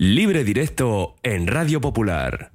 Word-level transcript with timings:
Libre 0.00 0.44
directo 0.44 1.16
en 1.24 1.48
Radio 1.48 1.80
Popular. 1.80 2.52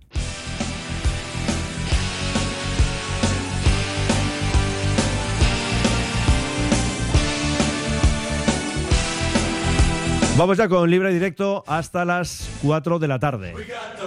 Vamos 10.38 10.58
ya 10.58 10.70
con 10.70 10.90
libre 10.90 11.14
directo 11.14 11.66
hasta 11.68 12.06
las 12.06 12.50
4 12.62 12.98
de 13.00 13.08
la 13.10 13.20
tarde. 13.20 13.54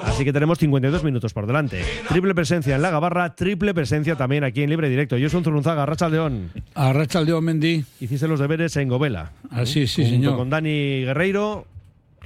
Así 0.04 0.24
que 0.24 0.32
tenemos 0.32 0.56
52 0.56 1.04
minutos 1.04 1.34
por 1.34 1.46
delante. 1.46 1.84
Triple 2.08 2.34
presencia 2.34 2.74
en 2.74 2.80
la 2.80 2.88
Gabarra, 2.90 3.34
triple 3.34 3.74
presencia 3.74 4.16
también 4.16 4.44
aquí 4.44 4.62
en 4.62 4.70
libre 4.70 4.88
directo. 4.88 5.18
Yo 5.18 5.28
soy 5.28 5.38
un 5.38 5.44
Zurunzaga, 5.44 5.84
Racha 5.84 6.08
León. 6.08 6.52
A 6.74 6.94
Racha 6.94 7.20
León 7.20 7.44
Mendy. 7.44 7.84
Hiciste 8.00 8.28
los 8.28 8.40
deberes 8.40 8.74
en 8.78 8.88
Govela. 8.88 9.32
Así, 9.50 9.86
sí, 9.86 10.04
Junto 10.04 10.16
señor. 10.16 10.36
Con 10.36 10.48
Dani 10.48 11.02
Guerreiro, 11.04 11.66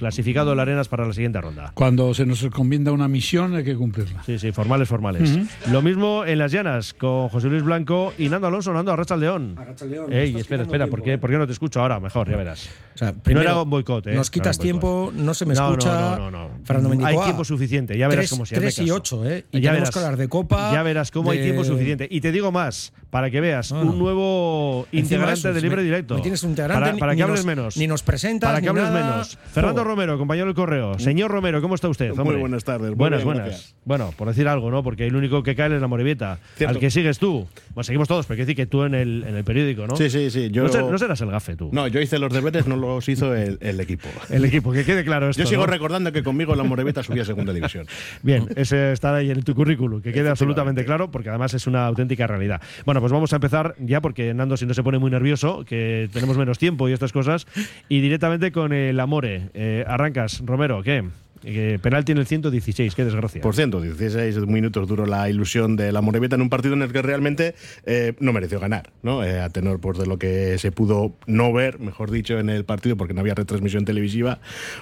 clasificado 0.05 0.49
en 0.51 0.57
la 0.57 0.63
Arenas 0.63 0.87
para 0.87 1.05
la 1.05 1.13
siguiente 1.13 1.39
ronda. 1.39 1.71
Cuando 1.75 2.11
se 2.15 2.25
nos 2.25 2.41
encomienda 2.41 2.91
una 2.91 3.07
misión 3.07 3.53
hay 3.55 3.63
que 3.63 3.75
cumplirla. 3.75 4.23
Sí, 4.25 4.39
sí, 4.39 4.51
formales, 4.51 4.89
formales. 4.89 5.37
Lo 5.71 5.83
mismo 5.83 6.25
en 6.25 6.39
las 6.39 6.51
llanas 6.51 6.95
con 6.95 7.29
José 7.29 7.49
Luis 7.49 7.61
Blanco 7.61 8.11
y 8.17 8.27
Nando 8.27 8.47
Alonso, 8.47 8.73
Nando 8.73 8.91
Arracha 8.91 9.15
León. 9.15 9.53
Arrachaldeón, 9.59 10.11
Ey, 10.11 10.31
nos 10.31 10.41
estás 10.41 10.41
espera, 10.41 10.63
espera, 10.63 10.85
tiempo, 10.85 10.97
¿por 10.97 11.03
qué, 11.05 11.13
¿eh? 11.13 11.17
por 11.19 11.29
qué 11.29 11.37
no 11.37 11.45
te 11.45 11.53
escucho 11.53 11.79
ahora? 11.81 11.99
Mejor, 11.99 12.27
ya 12.31 12.35
verás. 12.35 12.67
O 12.95 12.97
sea, 12.97 13.13
no 13.31 13.41
era 13.41 13.61
un 13.61 13.69
boicot, 13.69 14.07
¿eh? 14.07 14.15
Nos 14.15 14.29
No 14.29 14.31
quitas 14.31 14.57
tiempo, 14.57 15.13
no 15.15 15.35
se 15.35 15.45
me 15.45 15.53
No, 15.53 15.61
no, 15.61 15.69
escucha. 15.73 16.15
no, 16.17 16.31
no, 16.31 16.31
no. 16.31 16.49
Fernando 16.63 17.05
Hay 17.05 17.17
tiempo 17.19 17.43
suficiente, 17.45 17.95
ya 17.95 18.07
verás 18.07 18.23
Tres- 18.23 18.29
cómo 18.31 18.45
se 18.47 18.55
llama 18.55 18.61
tres 18.63 18.79
y 18.79 18.81
caso. 18.85 18.95
ocho, 18.95 19.29
¿eh? 19.29 19.45
Y 19.51 19.61
Ya 19.61 19.69
tenemos 19.69 19.79
verás. 19.81 19.89
que 19.91 19.99
hablar 19.99 20.17
de 20.17 20.27
Copa. 20.29 20.71
Ya 20.73 20.81
verás 20.81 21.11
cómo 21.11 21.29
hay 21.29 21.43
tiempo 21.43 21.63
suficiente. 21.63 22.07
Y 22.09 22.21
te 22.21 22.31
digo 22.31 22.51
más, 22.51 22.91
para 23.11 23.29
que 23.29 23.39
veas, 23.41 23.71
No, 23.71 23.83
no. 23.83 23.91
un 23.91 23.99
nuevo 23.99 24.87
integrante 24.91 25.53
de 25.53 25.61
Libre 25.61 25.77
me- 25.77 25.83
Directo. 25.83 26.15
me 26.15 26.21
tienes 26.21 26.41
un 26.43 26.51
integrante, 26.51 26.97
Para, 26.99 27.15
que 27.15 27.21
hables 27.21 27.41
nos- 27.41 27.45
menos. 27.45 27.77
ni 27.77 27.85
nos 27.85 28.01
presentas, 28.01 28.49
Para 28.49 28.59
que 28.61 28.63
ni 28.63 28.69
hables 28.69 28.85
nada. 28.85 29.11
menos. 29.11 29.37
Fernando 29.51 29.81
Oh. 29.81 29.83
Romero, 29.83 30.17
compañero 30.17 30.47
del 30.47 30.55
correo. 30.55 30.97
Señor 30.97 31.29
Romero, 31.29 31.61
¿cómo 31.61 31.75
está 31.75 31.87
usted? 31.89 32.13
Muy 32.15 32.37
buenas 32.37 32.63
tardes, 32.63 32.95
Buenas, 32.95 33.19
bien, 33.19 33.25
buenas. 33.27 33.45
gracias. 33.47 33.75
Bueno, 33.85 34.13
por 34.17 34.27
decir 34.29 34.47
algo, 34.47 34.71
¿no? 34.71 34.81
Porque 34.81 35.05
el 35.07 35.15
único 35.15 35.43
que 35.43 35.55
cae 35.55 35.75
es 35.75 35.81
la 35.81 35.87
Morevieta. 35.87 36.39
Cierto. 36.55 36.73
Al 36.75 36.79
que 36.79 36.89
sigues 36.89 37.19
tú. 37.19 37.47
Bueno, 37.75 37.83
seguimos 37.83 38.07
todos, 38.07 38.25
pero 38.25 38.37
quiere 38.37 38.45
decir 38.47 38.55
que 38.55 38.65
tú 38.65 38.83
en 38.83 38.95
el, 38.95 39.25
en 39.27 39.35
el 39.35 39.43
periódico, 39.43 39.87
¿no? 39.87 39.95
Sí, 39.97 40.09
sí, 40.09 40.29
sí. 40.31 40.49
Yo, 40.51 40.63
No, 40.63 40.69
ser- 40.69 40.83
no 40.85 40.97
serás 40.97 41.19
el 41.21 41.29
gafe 41.31 41.55
tú. 41.55 41.69
No, 41.73 41.87
yo 41.87 41.99
hice 41.99 42.17
los 42.17 42.31
deberes, 42.31 42.65
no 42.67 42.75
los 42.77 43.07
hizo 43.09 43.35
el, 43.35 43.57
el 43.61 43.79
equipo. 43.79 44.07
El 44.29 44.45
equipo, 44.45 44.71
que 44.71 44.85
quede 44.85 45.03
claro 45.03 45.29
esto. 45.29 45.41
Yo 45.43 45.47
sigo 45.49 45.65
¿no? 45.65 45.67
recordando 45.71 46.11
que 46.13 46.23
conmigo 46.23 46.55
la 46.55 46.63
Moreveta 46.63 47.03
subía 47.03 47.23
a 47.23 47.25
segunda 47.25 47.51
división. 47.51 47.85
Bien, 48.23 48.47
ese 48.55 48.93
está 48.93 49.13
ahí 49.15 49.29
en 49.31 49.43
tu 49.43 49.53
currículum, 49.53 50.01
que 50.01 50.13
quede 50.13 50.29
absolutamente 50.29 50.85
claro, 50.85 51.11
porque 51.11 51.27
además 51.29 51.53
es 51.53 51.67
una 51.67 51.85
auténtica 51.85 52.25
realidad. 52.27 52.61
Bueno, 52.85 53.00
pues 53.01 53.11
vamos 53.11 53.33
a 53.33 53.35
empezar 53.35 53.75
ya, 53.79 53.99
porque 53.99 54.33
Nando 54.33 54.55
si 54.55 54.65
no 54.65 54.73
se 54.73 54.83
pone 54.83 54.97
muy 54.97 55.11
nervioso, 55.11 55.65
que 55.65 56.09
tenemos 56.13 56.37
menos 56.37 56.57
tiempo 56.57 56.87
y 56.87 56.93
estas 56.93 57.11
cosas, 57.11 57.45
y 57.89 57.99
directamente 57.99 58.51
con 58.53 58.71
el 58.71 58.97
Amore. 58.99 59.49
Eh, 59.53 59.83
arrancas, 59.85 60.41
Romero, 60.45 60.81
¿qué? 60.83 61.03
Eh, 61.43 61.79
penalti 61.81 62.11
en 62.11 62.19
el 62.19 62.27
116, 62.27 62.93
qué 62.93 63.03
desgracia. 63.03 63.41
Por 63.41 63.55
ciento, 63.55 63.81
16 63.81 64.37
minutos 64.45 64.87
duró 64.87 65.07
la 65.07 65.27
ilusión 65.27 65.75
de 65.75 65.91
la 65.91 65.99
Moreveta 66.01 66.35
en 66.35 66.43
un 66.43 66.49
partido 66.51 66.75
en 66.75 66.83
el 66.83 66.91
que 66.93 67.01
realmente 67.01 67.55
eh, 67.87 68.13
no 68.19 68.31
mereció 68.31 68.59
ganar, 68.59 68.91
¿no? 69.01 69.23
Eh, 69.23 69.39
a 69.41 69.49
tenor 69.49 69.79
pues, 69.81 69.97
de 69.97 70.05
lo 70.05 70.19
que 70.19 70.59
se 70.59 70.71
pudo 70.71 71.15
no 71.25 71.51
ver, 71.51 71.79
mejor 71.79 72.11
dicho, 72.11 72.37
en 72.37 72.51
el 72.51 72.63
partido, 72.63 72.95
porque 72.95 73.15
no 73.15 73.21
había 73.21 73.33
retransmisión 73.33 73.85
televisiva, 73.85 74.39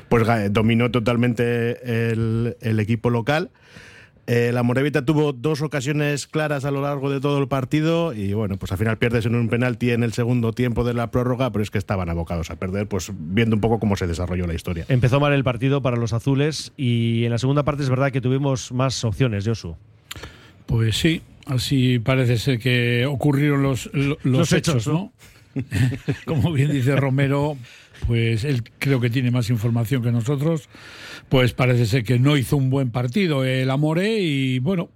pues 0.09 0.27
ga- 0.27 0.49
dominó 0.49 0.91
totalmente 0.91 2.11
el, 2.11 2.57
el 2.59 2.79
equipo 2.81 3.09
local. 3.09 3.51
Eh, 4.31 4.52
la 4.53 4.61
Morevita 4.61 5.03
tuvo 5.03 5.33
dos 5.33 5.63
ocasiones 5.63 6.27
claras 6.27 6.63
a 6.63 6.69
lo 6.69 6.81
largo 6.83 7.09
de 7.09 7.19
todo 7.19 7.39
el 7.39 7.47
partido 7.47 8.13
y 8.13 8.33
bueno, 8.33 8.58
pues 8.58 8.71
al 8.71 8.77
final 8.77 8.99
pierdes 8.99 9.25
en 9.25 9.33
un 9.33 9.49
penalti 9.49 9.89
en 9.89 10.03
el 10.03 10.13
segundo 10.13 10.53
tiempo 10.53 10.83
de 10.83 10.94
la 10.94 11.09
prórroga, 11.09 11.52
pero 11.52 11.63
es 11.63 11.71
que 11.71 11.80
estaban 11.80 12.09
abocados 12.09 12.52
a 12.52 12.55
perder, 12.58 12.88
pues 12.88 13.11
viendo 13.17 13.55
un 13.55 13.59
poco 13.61 13.80
cómo 13.80 13.95
se 13.95 14.05
desarrolló 14.05 14.45
la 14.45 14.53
historia. 14.53 14.86
Empezó 14.88 15.19
mal 15.19 15.33
el 15.33 15.44
partido 15.44 15.81
para 15.81 15.97
los 15.97 16.13
azules 16.13 16.73
y 16.77 17.23
en 17.25 17.31
la 17.31 17.39
segunda 17.39 17.63
parte 17.63 17.81
es 17.81 17.89
verdad 17.89 18.11
que 18.11 18.21
tuvimos 18.21 18.71
más 18.71 19.03
opciones, 19.03 19.48
Josu. 19.48 19.76
Pues 20.67 20.95
sí, 20.99 21.23
así 21.48 21.98
parece 21.98 22.37
ser 22.37 22.59
que 22.59 23.08
ocurrieron 23.08 23.64
los, 23.64 23.89
lo- 23.93 24.09
los, 24.21 24.26
Los 24.26 24.53
hechos, 24.53 24.76
hechos, 24.86 24.93
¿no? 24.93 25.11
Como 26.26 26.52
bien 26.53 26.71
dice 26.71 26.95
Romero, 26.95 27.58
pues 28.08 28.43
él 28.43 28.64
creo 28.80 28.99
que 28.99 29.10
tiene 29.10 29.32
más 29.32 29.49
información 29.49 30.02
que 30.04 30.11
nosotros. 30.11 30.70
Pues 31.30 31.54
parece 31.54 31.86
ser 31.86 32.04
que 32.04 32.17
no 32.17 32.37
hizo 32.37 32.58
un 32.58 32.70
buen 32.70 32.89
partido 32.92 33.43
el 33.45 33.70
Amore 33.70 34.20
y 34.20 34.58
bueno, 34.60 34.89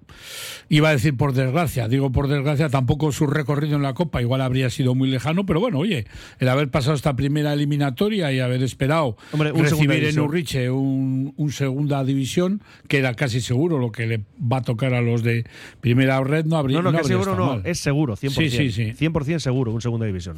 iba 0.69 0.90
a 0.90 0.91
decir 0.94 1.16
por 1.16 1.34
desgracia, 1.34 1.88
digo 1.88 2.12
por 2.12 2.28
desgracia, 2.28 2.69
tampoco 2.69 3.12
su 3.12 3.28
recorrido 3.28 3.75
en 3.75 3.84
la 3.84 3.94
Copa 3.94 4.19
igual 4.22 4.42
habría 4.42 4.69
sido 4.72 4.96
muy 4.96 5.09
lejano, 5.09 5.46
pero 5.46 5.59
bueno, 5.59 5.78
oye, 5.80 6.06
el 6.40 6.50
haber 6.50 6.69
pasado 6.69 6.96
esta 6.96 7.16
primera 7.16 7.53
eliminatoria 7.53 8.31
y 8.31 8.40
haber 8.40 8.63
esperado 8.63 9.16
Hombre, 9.31 9.52
un 9.52 9.62
recibir 9.63 10.03
en. 10.06 10.19
Urriche 10.19 10.72
un, 10.72 11.34
un 11.38 11.52
segunda 11.52 12.03
división, 12.03 12.62
que 12.88 12.97
era 12.97 13.13
casi 13.13 13.40
seguro 13.42 13.78
lo 13.78 13.92
que 13.92 14.08
le 14.08 14.22
va 14.42 14.58
a 14.58 14.62
tocar 14.63 14.94
a 14.96 15.02
los 15.02 15.22
de 15.24 15.46
primera 15.81 16.19
red, 16.24 16.46
no 16.46 16.56
habría 16.58 16.78
No, 16.78 16.84
no, 16.84 16.92
que 16.94 16.97
habría 17.00 17.18
seguro 17.19 17.36
no, 17.36 17.46
mal. 17.47 17.62
es 17.66 17.80
seguro, 17.80 18.16
100%. 18.16 18.30
Sí, 18.31 18.50
sí, 18.50 18.72
sí. 18.72 19.06
100% 19.06 19.38
seguro, 19.40 19.72
un 19.72 19.81
segunda 19.81 20.06
división. 20.08 20.38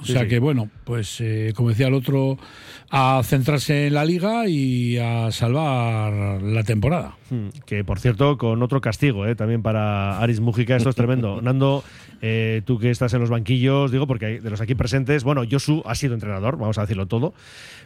O 0.00 0.04
Sí, 0.04 0.12
sea 0.12 0.22
sí. 0.22 0.28
que 0.28 0.38
bueno, 0.38 0.68
pues 0.84 1.18
eh, 1.20 1.52
como 1.54 1.70
decía 1.70 1.86
el 1.86 1.94
otro, 2.00 2.38
a 2.90 3.22
centrarse 3.24 3.86
en 3.86 3.94
la 3.94 4.04
liga 4.04 4.48
y 4.48 4.98
a 4.98 5.30
salvar 5.30 6.42
la 6.42 6.64
temporada. 6.64 7.16
Mm, 7.30 7.48
Que 7.64 7.84
por 7.84 8.00
cierto, 8.00 8.36
con 8.36 8.62
otro 8.62 8.80
castigo 8.80 9.26
¿eh? 9.26 9.34
también 9.36 9.62
para 9.62 10.18
Aris 10.18 10.40
Mujica, 10.40 10.76
esto 10.76 10.90
es 10.90 10.96
tremendo. 10.96 11.40
Nando, 11.42 11.84
eh, 12.20 12.62
tú 12.64 12.78
que 12.78 12.90
estás 12.90 13.14
en 13.14 13.20
los 13.20 13.30
banquillos, 13.30 13.92
digo, 13.92 14.06
porque 14.06 14.40
de 14.40 14.50
los 14.50 14.60
aquí 14.60 14.74
presentes, 14.74 15.24
bueno, 15.24 15.42
Josu 15.48 15.82
ha 15.86 15.94
sido 15.94 16.14
entrenador, 16.14 16.56
vamos 16.56 16.78
a 16.78 16.82
decirlo 16.82 17.06
todo, 17.06 17.32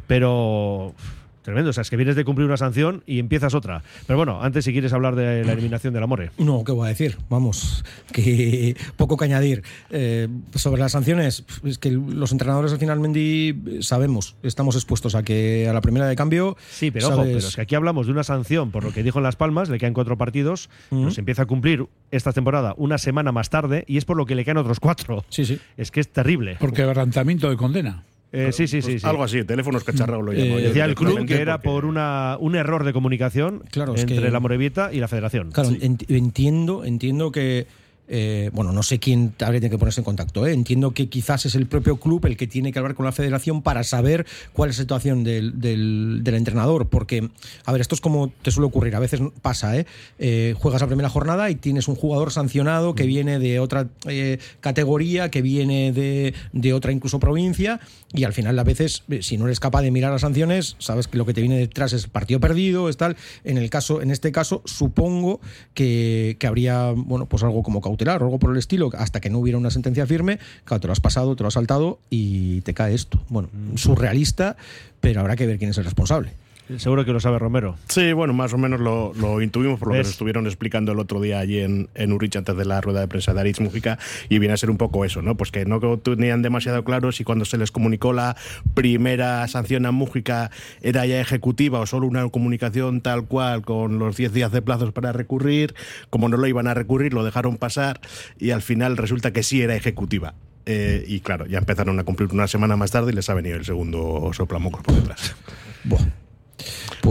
pero 0.06 0.94
tremendo, 1.44 1.70
o 1.70 1.72
sea, 1.72 1.82
es 1.82 1.90
que 1.90 1.96
vienes 1.96 2.16
de 2.16 2.24
cumplir 2.24 2.46
una 2.46 2.56
sanción 2.56 3.02
y 3.06 3.18
empiezas 3.18 3.54
otra. 3.54 3.82
Pero 4.06 4.16
bueno, 4.16 4.42
antes 4.42 4.64
si 4.64 4.72
quieres 4.72 4.92
hablar 4.92 5.14
de 5.14 5.44
la 5.44 5.52
eliminación 5.52 5.92
del 5.94 6.02
Amore. 6.02 6.30
No, 6.38 6.64
¿qué 6.64 6.72
voy 6.72 6.86
a 6.86 6.88
decir? 6.88 7.18
Vamos, 7.28 7.84
que 8.12 8.76
poco 8.96 9.16
que 9.16 9.26
añadir. 9.26 9.62
Eh, 9.90 10.28
sobre 10.54 10.80
las 10.80 10.92
sanciones, 10.92 11.44
es 11.62 11.78
que 11.78 11.90
los 11.90 12.32
entrenadores 12.32 12.72
al 12.72 12.78
final, 12.78 12.98
Mendy, 12.98 13.82
sabemos, 13.82 14.36
estamos 14.42 14.74
expuestos 14.74 15.14
a 15.14 15.22
que 15.22 15.68
a 15.68 15.72
la 15.72 15.82
primera 15.82 16.06
de 16.06 16.16
cambio. 16.16 16.56
Sí, 16.70 16.90
pero 16.90 17.08
ojo, 17.08 17.22
pero 17.22 17.38
es 17.38 17.54
que 17.54 17.60
aquí 17.60 17.74
hablamos 17.74 18.06
de 18.06 18.12
una 18.12 18.24
sanción 18.24 18.70
por 18.70 18.82
lo 18.82 18.92
que 18.92 19.02
dijo 19.02 19.18
en 19.18 19.24
Las 19.24 19.36
Palmas, 19.36 19.68
le 19.68 19.78
quedan 19.78 19.92
cuatro 19.92 20.16
partidos, 20.16 20.70
pues 20.88 21.18
empieza 21.18 21.42
a 21.42 21.46
cumplir 21.46 21.86
esta 22.10 22.32
temporada 22.32 22.74
una 22.78 22.96
semana 22.96 23.32
más 23.32 23.50
tarde 23.50 23.84
y 23.86 23.98
es 23.98 24.06
por 24.06 24.16
lo 24.16 24.24
que 24.24 24.34
le 24.34 24.44
quedan 24.44 24.56
otros 24.56 24.80
cuatro. 24.80 25.24
Sí, 25.28 25.44
sí. 25.44 25.60
Es 25.76 25.90
que 25.90 26.00
es 26.00 26.08
terrible. 26.08 26.56
Porque 26.58 26.84
quebrantamiento 26.84 27.50
de 27.50 27.56
condena. 27.56 28.04
Eh, 28.34 28.52
sí, 28.52 28.66
sí, 28.66 28.82
sí. 28.82 28.98
sí. 28.98 29.06
Algo 29.06 29.22
así, 29.24 29.44
teléfonos 29.44 29.84
cacharrados 29.84 30.24
lo 30.24 30.32
llamo 30.32 30.56
Decía 30.56 30.84
el 30.86 30.94
club 30.94 31.24
que 31.26 31.40
era 31.40 31.58
porque- 31.58 31.68
por 31.68 31.84
una, 31.84 32.36
un 32.40 32.56
error 32.56 32.82
de 32.84 32.92
comunicación 32.92 33.62
Claro, 33.70 33.94
es 33.94 34.02
entre 34.02 34.20
que- 34.20 34.30
la 34.30 34.40
Morevieta 34.40 34.92
y 34.92 34.98
la 34.98 35.08
Federación. 35.08 35.52
Claro, 35.52 35.70
ent- 35.70 36.04
entiendo, 36.08 36.84
entiendo 36.84 37.30
que. 37.32 37.66
Eh, 38.08 38.50
bueno, 38.52 38.72
no 38.72 38.82
sé 38.82 38.98
quién 38.98 39.34
habría 39.40 39.68
que 39.68 39.78
ponerse 39.78 40.00
en 40.00 40.04
contacto. 40.04 40.46
¿eh? 40.46 40.52
Entiendo 40.52 40.92
que 40.92 41.08
quizás 41.08 41.46
es 41.46 41.54
el 41.54 41.66
propio 41.66 41.96
club 41.96 42.24
el 42.26 42.36
que 42.36 42.46
tiene 42.46 42.72
que 42.72 42.78
hablar 42.78 42.94
con 42.94 43.06
la 43.06 43.12
federación 43.12 43.62
para 43.62 43.82
saber 43.84 44.26
cuál 44.52 44.70
es 44.70 44.76
la 44.78 44.82
situación 44.82 45.24
del, 45.24 45.60
del- 45.60 46.20
del 46.22 46.34
entrenador. 46.34 46.88
Porque, 46.88 47.28
a 47.64 47.72
ver, 47.72 47.80
esto 47.80 47.94
es 47.94 48.00
como 48.00 48.28
te 48.42 48.50
suele 48.50 48.66
ocurrir. 48.66 48.94
A 48.96 49.00
veces 49.00 49.20
pasa, 49.42 49.76
¿eh? 49.78 49.86
Eh, 50.18 50.54
juegas 50.58 50.80
la 50.80 50.86
primera 50.86 51.08
jornada 51.08 51.50
y 51.50 51.54
tienes 51.54 51.88
un 51.88 51.94
jugador 51.94 52.30
sancionado 52.32 52.94
que 52.94 53.04
viene 53.06 53.38
de 53.38 53.60
otra 53.60 53.88
eh, 54.06 54.38
categoría, 54.60 55.30
que 55.30 55.42
viene 55.42 55.92
de, 55.92 56.34
de 56.52 56.72
otra 56.72 56.92
incluso 56.92 57.18
provincia. 57.20 57.80
Y 58.12 58.24
al 58.24 58.32
final, 58.32 58.58
a 58.58 58.64
veces, 58.64 59.02
eh, 59.08 59.22
si 59.22 59.36
no 59.38 59.46
eres 59.46 59.60
capaz 59.60 59.82
de 59.82 59.90
mirar 59.90 60.12
las 60.12 60.20
sanciones, 60.20 60.76
sabes 60.78 61.08
que 61.08 61.18
lo 61.18 61.26
que 61.26 61.34
te 61.34 61.40
viene 61.40 61.56
detrás 61.58 61.92
es 61.92 62.06
partido 62.06 62.40
perdido, 62.40 62.88
es 62.88 62.96
tal. 62.96 63.16
En 63.44 63.58
el 63.58 63.70
caso, 63.70 64.02
en 64.02 64.10
este 64.10 64.30
caso, 64.32 64.62
supongo 64.64 65.40
que, 65.74 66.36
que 66.38 66.46
habría, 66.46 66.92
bueno, 66.94 67.26
pues 67.26 67.42
algo 67.42 67.62
como 67.62 67.80
cautelar 67.94 68.22
o 68.22 68.26
algo 68.26 68.38
por 68.38 68.50
el 68.50 68.58
estilo, 68.58 68.90
hasta 68.98 69.20
que 69.20 69.30
no 69.30 69.38
hubiera 69.38 69.58
una 69.58 69.70
sentencia 69.70 70.06
firme. 70.06 70.38
Claro, 70.64 70.80
te 70.80 70.86
lo 70.88 70.92
has 70.92 71.00
pasado, 71.00 71.36
te 71.36 71.42
lo 71.42 71.48
has 71.48 71.54
saltado 71.54 71.98
y 72.10 72.60
te 72.62 72.74
cae 72.74 72.94
esto. 72.94 73.20
Bueno, 73.28 73.48
surrealista, 73.76 74.56
pero 75.00 75.20
habrá 75.20 75.36
que 75.36 75.46
ver 75.46 75.58
quién 75.58 75.70
es 75.70 75.78
el 75.78 75.84
responsable. 75.84 76.32
Seguro 76.78 77.04
que 77.04 77.12
lo 77.12 77.20
sabe 77.20 77.38
Romero. 77.38 77.76
Sí, 77.88 78.12
bueno, 78.14 78.32
más 78.32 78.52
o 78.54 78.58
menos 78.58 78.80
lo, 78.80 79.12
lo 79.14 79.42
intuimos 79.42 79.78
por 79.78 79.88
lo 79.88 79.92
que 79.92 79.98
¿Ves? 79.98 80.06
nos 80.06 80.12
estuvieron 80.12 80.46
explicando 80.46 80.92
el 80.92 80.98
otro 80.98 81.20
día 81.20 81.38
allí 81.38 81.60
en, 81.60 81.88
en 81.94 82.12
Urrich 82.12 82.36
antes 82.36 82.56
de 82.56 82.64
la 82.64 82.80
rueda 82.80 83.00
de 83.00 83.08
prensa 83.08 83.34
de 83.34 83.40
Aritz 83.40 83.60
Mujica 83.60 83.98
y 84.30 84.38
viene 84.38 84.54
a 84.54 84.56
ser 84.56 84.70
un 84.70 84.78
poco 84.78 85.04
eso, 85.04 85.20
¿no? 85.20 85.36
Pues 85.36 85.50
que 85.50 85.66
no 85.66 85.78
tenían 85.98 86.40
demasiado 86.42 86.82
claro 86.82 87.12
si 87.12 87.22
cuando 87.22 87.44
se 87.44 87.58
les 87.58 87.70
comunicó 87.70 88.12
la 88.12 88.36
primera 88.72 89.46
sanción 89.48 89.84
a 89.84 89.92
Mujica 89.92 90.50
era 90.80 91.04
ya 91.04 91.20
ejecutiva 91.20 91.80
o 91.80 91.86
solo 91.86 92.06
una 92.06 92.28
comunicación 92.30 93.02
tal 93.02 93.26
cual 93.26 93.62
con 93.62 93.98
los 93.98 94.16
10 94.16 94.32
días 94.32 94.50
de 94.50 94.62
plazos 94.62 94.92
para 94.92 95.12
recurrir, 95.12 95.74
como 96.08 96.28
no 96.28 96.36
lo 96.36 96.46
iban 96.46 96.66
a 96.66 96.74
recurrir 96.74 97.12
lo 97.12 97.24
dejaron 97.24 97.58
pasar 97.58 98.00
y 98.38 98.50
al 98.50 98.62
final 98.62 98.96
resulta 98.96 99.32
que 99.32 99.42
sí 99.42 99.60
era 99.60 99.76
ejecutiva. 99.76 100.34
Eh, 100.66 101.04
y 101.06 101.20
claro, 101.20 101.44
ya 101.46 101.58
empezaron 101.58 101.98
a 102.00 102.04
cumplir 102.04 102.30
una 102.32 102.48
semana 102.48 102.76
más 102.76 102.90
tarde 102.90 103.12
y 103.12 103.14
les 103.14 103.28
ha 103.28 103.34
venido 103.34 103.56
el 103.56 103.66
segundo 103.66 104.30
soplamocos 104.32 104.82
por 104.82 104.94
detrás. 104.94 105.36
Buah. 105.84 106.23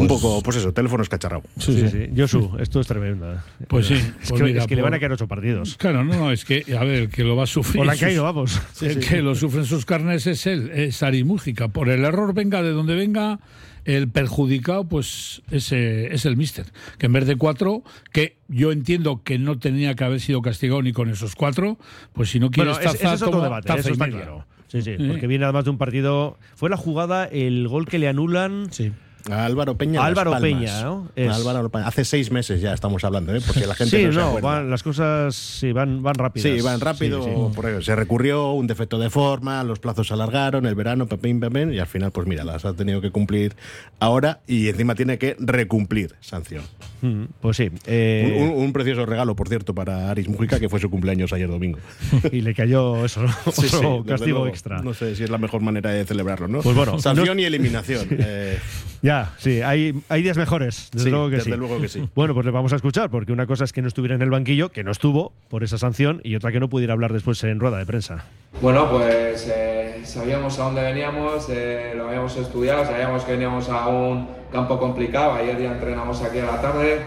Un 0.02 0.08
poco, 0.08 0.42
pues 0.44 0.58
eso, 0.58 0.74
teléfono 0.74 1.04
escacharrado. 1.04 1.44
Sí, 1.58 1.74
sí, 1.80 1.90
sí. 1.90 2.10
Josu, 2.16 2.58
esto 2.60 2.80
es 2.80 2.88
tremendo. 2.88 3.36
Pues 3.68 3.88
sí. 3.88 3.94
Es, 3.96 4.12
pues 4.30 4.42
que, 4.42 4.44
mira, 4.48 4.62
es 4.62 4.68
que 4.68 4.76
le 4.76 4.82
por- 4.82 4.92
van 4.92 4.98
a 4.98 5.00
caer 5.00 5.12
ocho 5.12 5.28
partidos. 5.28 5.76
Claro, 5.78 6.04
no, 6.04 6.14
no, 6.16 6.32
es 6.32 6.46
que, 6.46 6.64
a 6.78 6.84
ver, 6.84 7.04
el 7.04 7.10
que 7.10 7.24
lo 7.24 7.36
va 7.36 7.44
a 7.44 7.48
sufrir. 7.48 7.82
O 7.82 7.86
la 7.86 7.94
sus- 7.94 8.02
caído, 8.02 8.24
vamos. 8.24 8.62
el 8.82 9.00
que 9.00 9.22
lo 9.22 9.36
sufre 9.36 9.60
en 9.62 9.66
sus 9.66 9.86
carnes 9.86 10.28
es 10.28 10.46
él, 10.48 10.72
es 10.74 11.02
Ari 11.04 11.24
Mújica. 11.24 11.68
Por 11.68 11.90
el 11.90 12.04
error, 12.06 12.34
venga 12.34 12.62
de 12.62 12.72
donde 12.72 12.96
venga, 12.96 13.40
el 13.86 14.08
perjudicado, 14.10 14.86
pues 14.86 15.42
ese 15.52 16.14
es 16.14 16.26
el 16.26 16.38
mister. 16.38 16.66
Que 16.98 17.08
en 17.08 17.14
vez 17.14 17.26
de 17.28 17.36
cuatro, 17.36 17.84
que 18.12 18.38
yo 18.48 18.72
entiendo 18.72 19.22
que 19.24 19.38
no 19.40 19.60
tenía 19.60 19.96
que 19.96 20.04
haber 20.06 20.22
sido 20.22 20.42
castigado 20.42 20.82
ni 20.82 20.94
con 20.94 21.10
esos 21.10 21.36
cuatro, 21.36 21.78
pues 22.14 22.30
si 22.30 22.40
no 22.40 22.50
quieres 22.50 22.76
Bueno, 22.76 22.90
ese, 22.90 22.98
taza, 23.00 23.08
ese 23.08 23.16
es 23.16 23.22
otro 23.24 23.32
toma 23.32 23.44
debate, 23.46 23.68
taza 23.68 23.80
eso 23.82 23.90
y 23.90 23.92
está 23.94 24.06
media. 24.08 24.20
claro. 24.22 24.46
Sí, 24.70 24.82
sí, 24.82 24.96
Sí. 24.98 25.06
porque 25.08 25.28
viene 25.28 25.44
además 25.44 25.66
de 25.66 25.70
un 25.70 25.78
partido. 25.78 26.40
Fue 26.56 26.68
la 26.70 26.78
jugada, 26.78 27.26
el 27.26 27.68
gol 27.68 27.86
que 27.86 28.00
le 28.00 28.08
anulan. 28.08 28.70
Sí. 28.72 28.92
A 29.30 29.46
Álvaro 29.46 29.78
Peña. 29.78 30.04
Álvaro 30.06 30.32
Palmas. 30.32 30.50
Peña, 30.60 30.82
¿no? 30.84 31.10
Es- 31.16 31.32
Álvaro 31.32 31.70
Peña. 31.70 31.88
Hace 31.88 32.04
seis 32.06 32.30
meses 32.32 32.60
ya 32.62 32.74
estamos 32.74 33.04
hablando, 33.04 33.34
¿eh? 33.36 33.40
porque 33.46 33.66
la 33.66 33.74
gente 33.76 33.98
Sí, 33.98 34.06
no, 34.06 34.12
se 34.12 34.20
no, 34.20 34.42
van- 34.42 34.70
las 34.70 34.84
cosas 34.84 35.34
sí, 35.36 35.72
van, 35.72 36.04
van 36.04 36.16
rápidas. 36.16 36.52
Sí, 36.58 36.62
van 36.62 36.80
rápido. 36.82 37.24
Sí, 37.24 37.30
sí. 37.30 37.56
por 37.56 37.66
ello. 37.70 37.82
Se 37.82 37.96
recurrió, 37.96 38.52
un 38.52 38.68
defecto 38.68 39.00
de 39.00 39.10
forma, 39.10 39.64
los 39.64 39.80
plazos 39.80 40.08
se 40.08 40.14
alargaron, 40.14 40.66
el 40.66 40.76
verano, 40.76 41.08
pepín, 41.08 41.40
pepín, 41.40 41.74
y 41.74 41.80
al 41.80 41.88
final, 41.88 42.12
pues 42.12 42.28
mira, 42.28 42.44
las 42.44 42.66
ha 42.66 42.74
tenido 42.74 43.00
que 43.02 43.12
cumplir 43.12 43.56
ahora 44.00 44.42
y 44.48 44.68
encima 44.68 44.96
tiene 44.96 45.18
que 45.18 45.36
recumplir 45.40 46.16
sanción. 46.20 46.64
Mm, 47.02 47.24
Pues 47.42 47.58
sí. 47.58 47.70
eh, 47.86 48.38
Un, 48.42 48.50
un- 48.50 48.64
un 48.66 48.74
precioso 48.74 49.06
regalo, 49.06 49.36
por 49.36 49.48
cierto, 49.50 49.74
para 49.74 50.10
Aris 50.12 50.28
Mujica, 50.28 50.60
que 50.60 50.68
fue 50.70 50.80
su 50.80 50.90
cumpleaños 50.90 51.32
ayer 51.34 51.50
domingo. 51.50 51.80
y 52.32 52.42
le 52.42 52.54
cayó 52.54 53.06
eso, 53.06 53.22
otro 53.46 54.04
castigo 54.06 54.40
luego. 54.40 54.48
extra. 54.48 54.82
No 54.82 54.94
sé 54.94 55.16
si 55.16 55.24
es 55.24 55.30
la 55.30 55.38
mejor 55.38 55.62
manera 55.62 55.92
de 55.92 56.04
celebrarlo, 56.06 56.48
¿no? 56.48 56.62
Pues 56.62 56.76
bueno, 56.76 57.00
sanción 57.00 57.38
no- 57.38 57.42
y 57.42 57.46
eliminación. 57.46 58.08
Eh, 58.26 58.58
Ya, 59.04 59.34
sí, 59.38 59.62
hay, 59.62 60.02
hay 60.08 60.22
días 60.24 60.38
mejores, 60.38 60.90
desde 60.94 61.04
Sí, 61.04 61.10
luego 61.12 61.26
que 61.30 61.36
desde 61.36 61.52
sí. 61.52 61.58
luego 61.58 61.80
que 61.82 61.90
sí. 61.90 62.10
Bueno, 62.16 62.34
pues 62.34 62.46
le 62.46 62.52
vamos 62.54 62.72
a 62.72 62.78
escuchar, 62.78 63.10
porque 63.10 63.34
una 63.34 63.46
cosa 63.46 63.66
es 63.66 63.74
que 63.74 63.82
no 63.82 63.90
estuviera 63.90 64.16
en 64.16 64.22
el 64.22 64.30
banquillo, 64.30 64.70
que 64.72 64.82
no 64.86 64.92
estuvo 64.92 65.34
por 65.50 65.62
esa 65.62 65.78
sanción, 65.78 66.22
y 66.24 66.36
otra 66.38 66.54
que 66.54 66.62
no 66.62 66.70
pudiera 66.70 66.94
hablar 66.94 67.12
después 67.12 67.44
en 67.44 67.60
rueda 67.60 67.78
de 67.80 67.86
prensa. 67.86 68.24
Bueno, 68.62 68.90
pues 68.90 69.52
eh, 69.54 70.00
sabíamos 70.06 70.58
a 70.58 70.64
dónde 70.64 70.82
veníamos, 70.84 71.48
eh, 71.50 71.92
lo 71.98 72.08
habíamos 72.08 72.38
estudiado, 72.38 72.86
sabíamos 72.86 73.26
que 73.26 73.34
veníamos 73.34 73.68
a 73.68 73.88
un 73.90 74.26
campo 74.54 74.80
complicado, 74.80 75.34
ayer 75.34 75.62
ya 75.62 75.74
entrenamos 75.74 76.22
aquí 76.22 76.40
a 76.40 76.46
la 76.46 76.62
tarde, 76.62 77.02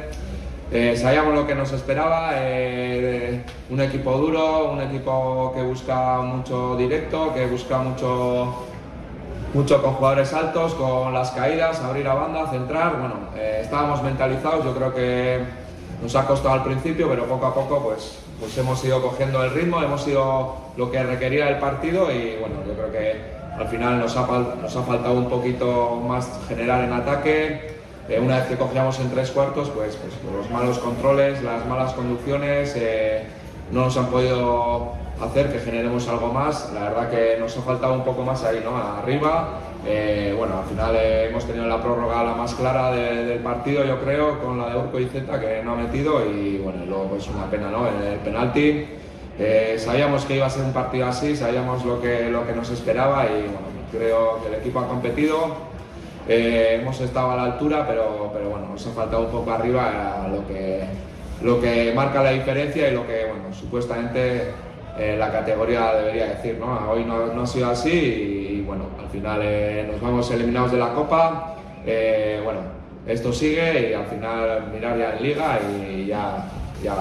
eh, 0.72 0.94
sabíamos 0.98 1.34
lo 1.34 1.46
que 1.46 1.54
nos 1.54 1.72
esperaba, 1.72 2.32
eh, 2.34 3.40
un 3.70 3.80
equipo 3.80 4.18
duro, 4.18 4.70
un 4.72 4.82
equipo 4.82 5.50
que 5.56 5.62
busca 5.62 6.20
mucho 6.20 6.76
directo, 6.76 7.32
que 7.32 7.46
busca 7.46 7.78
mucho, 7.78 8.66
mucho 9.56 9.82
con 9.82 9.94
jugadores 9.94 10.34
altos, 10.34 10.74
con 10.74 11.14
las 11.14 11.30
caídas, 11.30 11.80
abrir 11.80 12.06
a 12.06 12.14
banda, 12.14 12.46
centrar, 12.50 12.98
bueno, 13.00 13.14
eh, 13.36 13.60
estábamos 13.62 14.02
mentalizados, 14.02 14.62
yo 14.62 14.74
creo 14.74 14.94
que 14.94 15.40
nos 16.02 16.14
ha 16.14 16.26
costado 16.26 16.56
al 16.56 16.62
principio, 16.62 17.08
pero 17.08 17.24
poco 17.24 17.46
a 17.46 17.54
poco 17.54 17.82
pues, 17.82 18.18
pues 18.38 18.56
hemos 18.58 18.84
ido 18.84 19.00
cogiendo 19.00 19.42
el 19.42 19.50
ritmo, 19.52 19.82
hemos 19.82 20.06
ido 20.06 20.56
lo 20.76 20.90
que 20.90 21.02
requería 21.02 21.48
el 21.48 21.56
partido 21.56 22.12
y 22.12 22.36
bueno, 22.38 22.56
yo 22.66 22.74
creo 22.74 22.92
que 22.92 23.36
al 23.58 23.66
final 23.68 23.98
nos 23.98 24.14
ha, 24.18 24.26
nos 24.60 24.76
ha 24.76 24.82
faltado 24.82 25.14
un 25.14 25.30
poquito 25.30 26.02
más 26.06 26.28
generar 26.48 26.84
en 26.84 26.92
ataque. 26.92 27.76
Eh, 28.10 28.20
una 28.20 28.36
vez 28.36 28.48
que 28.48 28.56
cogíamos 28.56 29.00
en 29.00 29.10
tres 29.10 29.30
cuartos, 29.30 29.70
pues, 29.70 29.96
pues 29.96 30.12
por 30.16 30.34
los 30.34 30.50
malos 30.50 30.78
controles, 30.78 31.42
las 31.42 31.64
malas 31.64 31.94
conducciones, 31.94 32.74
eh, 32.76 33.24
no 33.72 33.82
nos 33.82 33.96
han 33.96 34.06
podido 34.06 34.92
hacer 35.20 35.52
que 35.52 35.58
generemos 35.60 36.06
algo 36.08 36.32
más. 36.32 36.70
La 36.74 36.84
verdad 36.84 37.10
que 37.10 37.36
nos 37.38 37.56
ha 37.56 37.62
faltado 37.62 37.94
un 37.94 38.04
poco 38.04 38.22
más 38.22 38.42
ahí, 38.44 38.60
¿no? 38.64 38.76
Arriba. 38.76 39.60
Eh, 39.88 40.34
bueno, 40.36 40.58
al 40.58 40.64
final 40.64 40.96
eh, 40.96 41.28
hemos 41.28 41.44
tenido 41.44 41.64
la 41.66 41.80
prórroga 41.80 42.22
la 42.24 42.34
más 42.34 42.54
clara 42.54 42.90
de- 42.90 43.24
del 43.24 43.38
partido, 43.38 43.84
yo 43.84 44.00
creo, 44.00 44.40
con 44.40 44.58
la 44.58 44.70
de 44.70 44.76
Urco 44.78 44.98
y 44.98 45.06
Zeta 45.06 45.38
que 45.40 45.62
no 45.62 45.72
ha 45.72 45.76
metido 45.76 46.26
y 46.26 46.58
bueno, 46.58 46.84
luego 46.84 47.04
pues 47.10 47.28
una 47.28 47.44
pena, 47.48 47.70
¿no? 47.70 47.86
El, 47.86 48.02
el 48.14 48.18
penalti. 48.18 48.86
Eh, 49.38 49.76
sabíamos 49.78 50.24
que 50.24 50.36
iba 50.36 50.46
a 50.46 50.50
ser 50.50 50.64
un 50.64 50.72
partido 50.72 51.06
así, 51.06 51.36
sabíamos 51.36 51.84
lo 51.84 52.00
que, 52.00 52.28
lo 52.30 52.44
que 52.46 52.52
nos 52.54 52.68
esperaba 52.70 53.26
y 53.26 53.42
bueno, 53.42 53.58
creo 53.92 54.42
que 54.42 54.48
el 54.48 54.54
equipo 54.54 54.80
ha 54.80 54.88
competido. 54.88 55.54
Hemos 56.28 57.00
estado 57.00 57.30
a 57.30 57.36
la 57.36 57.44
altura, 57.44 57.84
pero, 57.86 58.30
pero 58.32 58.48
bueno, 58.50 58.66
nos 58.72 58.84
ha 58.84 58.90
faltado 58.90 59.26
un 59.26 59.30
poco 59.30 59.52
arriba 59.52 60.24
a 60.24 60.28
lo 60.28 60.44
que, 60.48 60.82
lo 61.42 61.60
que 61.60 61.92
marca 61.94 62.22
la 62.22 62.30
diferencia 62.30 62.88
y 62.88 62.94
lo 62.94 63.06
que, 63.06 63.26
bueno, 63.26 63.52
supuestamente 63.52 64.52
eh, 64.98 65.16
la 65.18 65.30
categoría 65.30 65.92
debería 65.94 66.26
decir, 66.26 66.56
¿no? 66.58 66.90
Hoy 66.90 67.04
no, 67.04 67.26
no 67.26 67.42
ha 67.42 67.46
sido 67.46 67.68
así 67.68 67.90
y, 67.90 68.62
bueno, 68.62 68.84
al 68.98 69.08
final 69.08 69.40
eh, 69.42 69.86
nos 69.90 70.00
vamos 70.00 70.30
eliminados 70.30 70.72
de 70.72 70.78
la 70.78 70.92
Copa. 70.94 71.56
Eh, 71.84 72.40
bueno, 72.42 72.60
esto 73.06 73.32
sigue 73.32 73.90
y 73.90 73.92
al 73.92 74.06
final 74.06 74.70
mirar 74.72 74.98
ya 74.98 75.16
en 75.16 75.22
Liga 75.22 75.60
y 75.60 76.06
ya, 76.06 76.48
ya, 76.82 76.94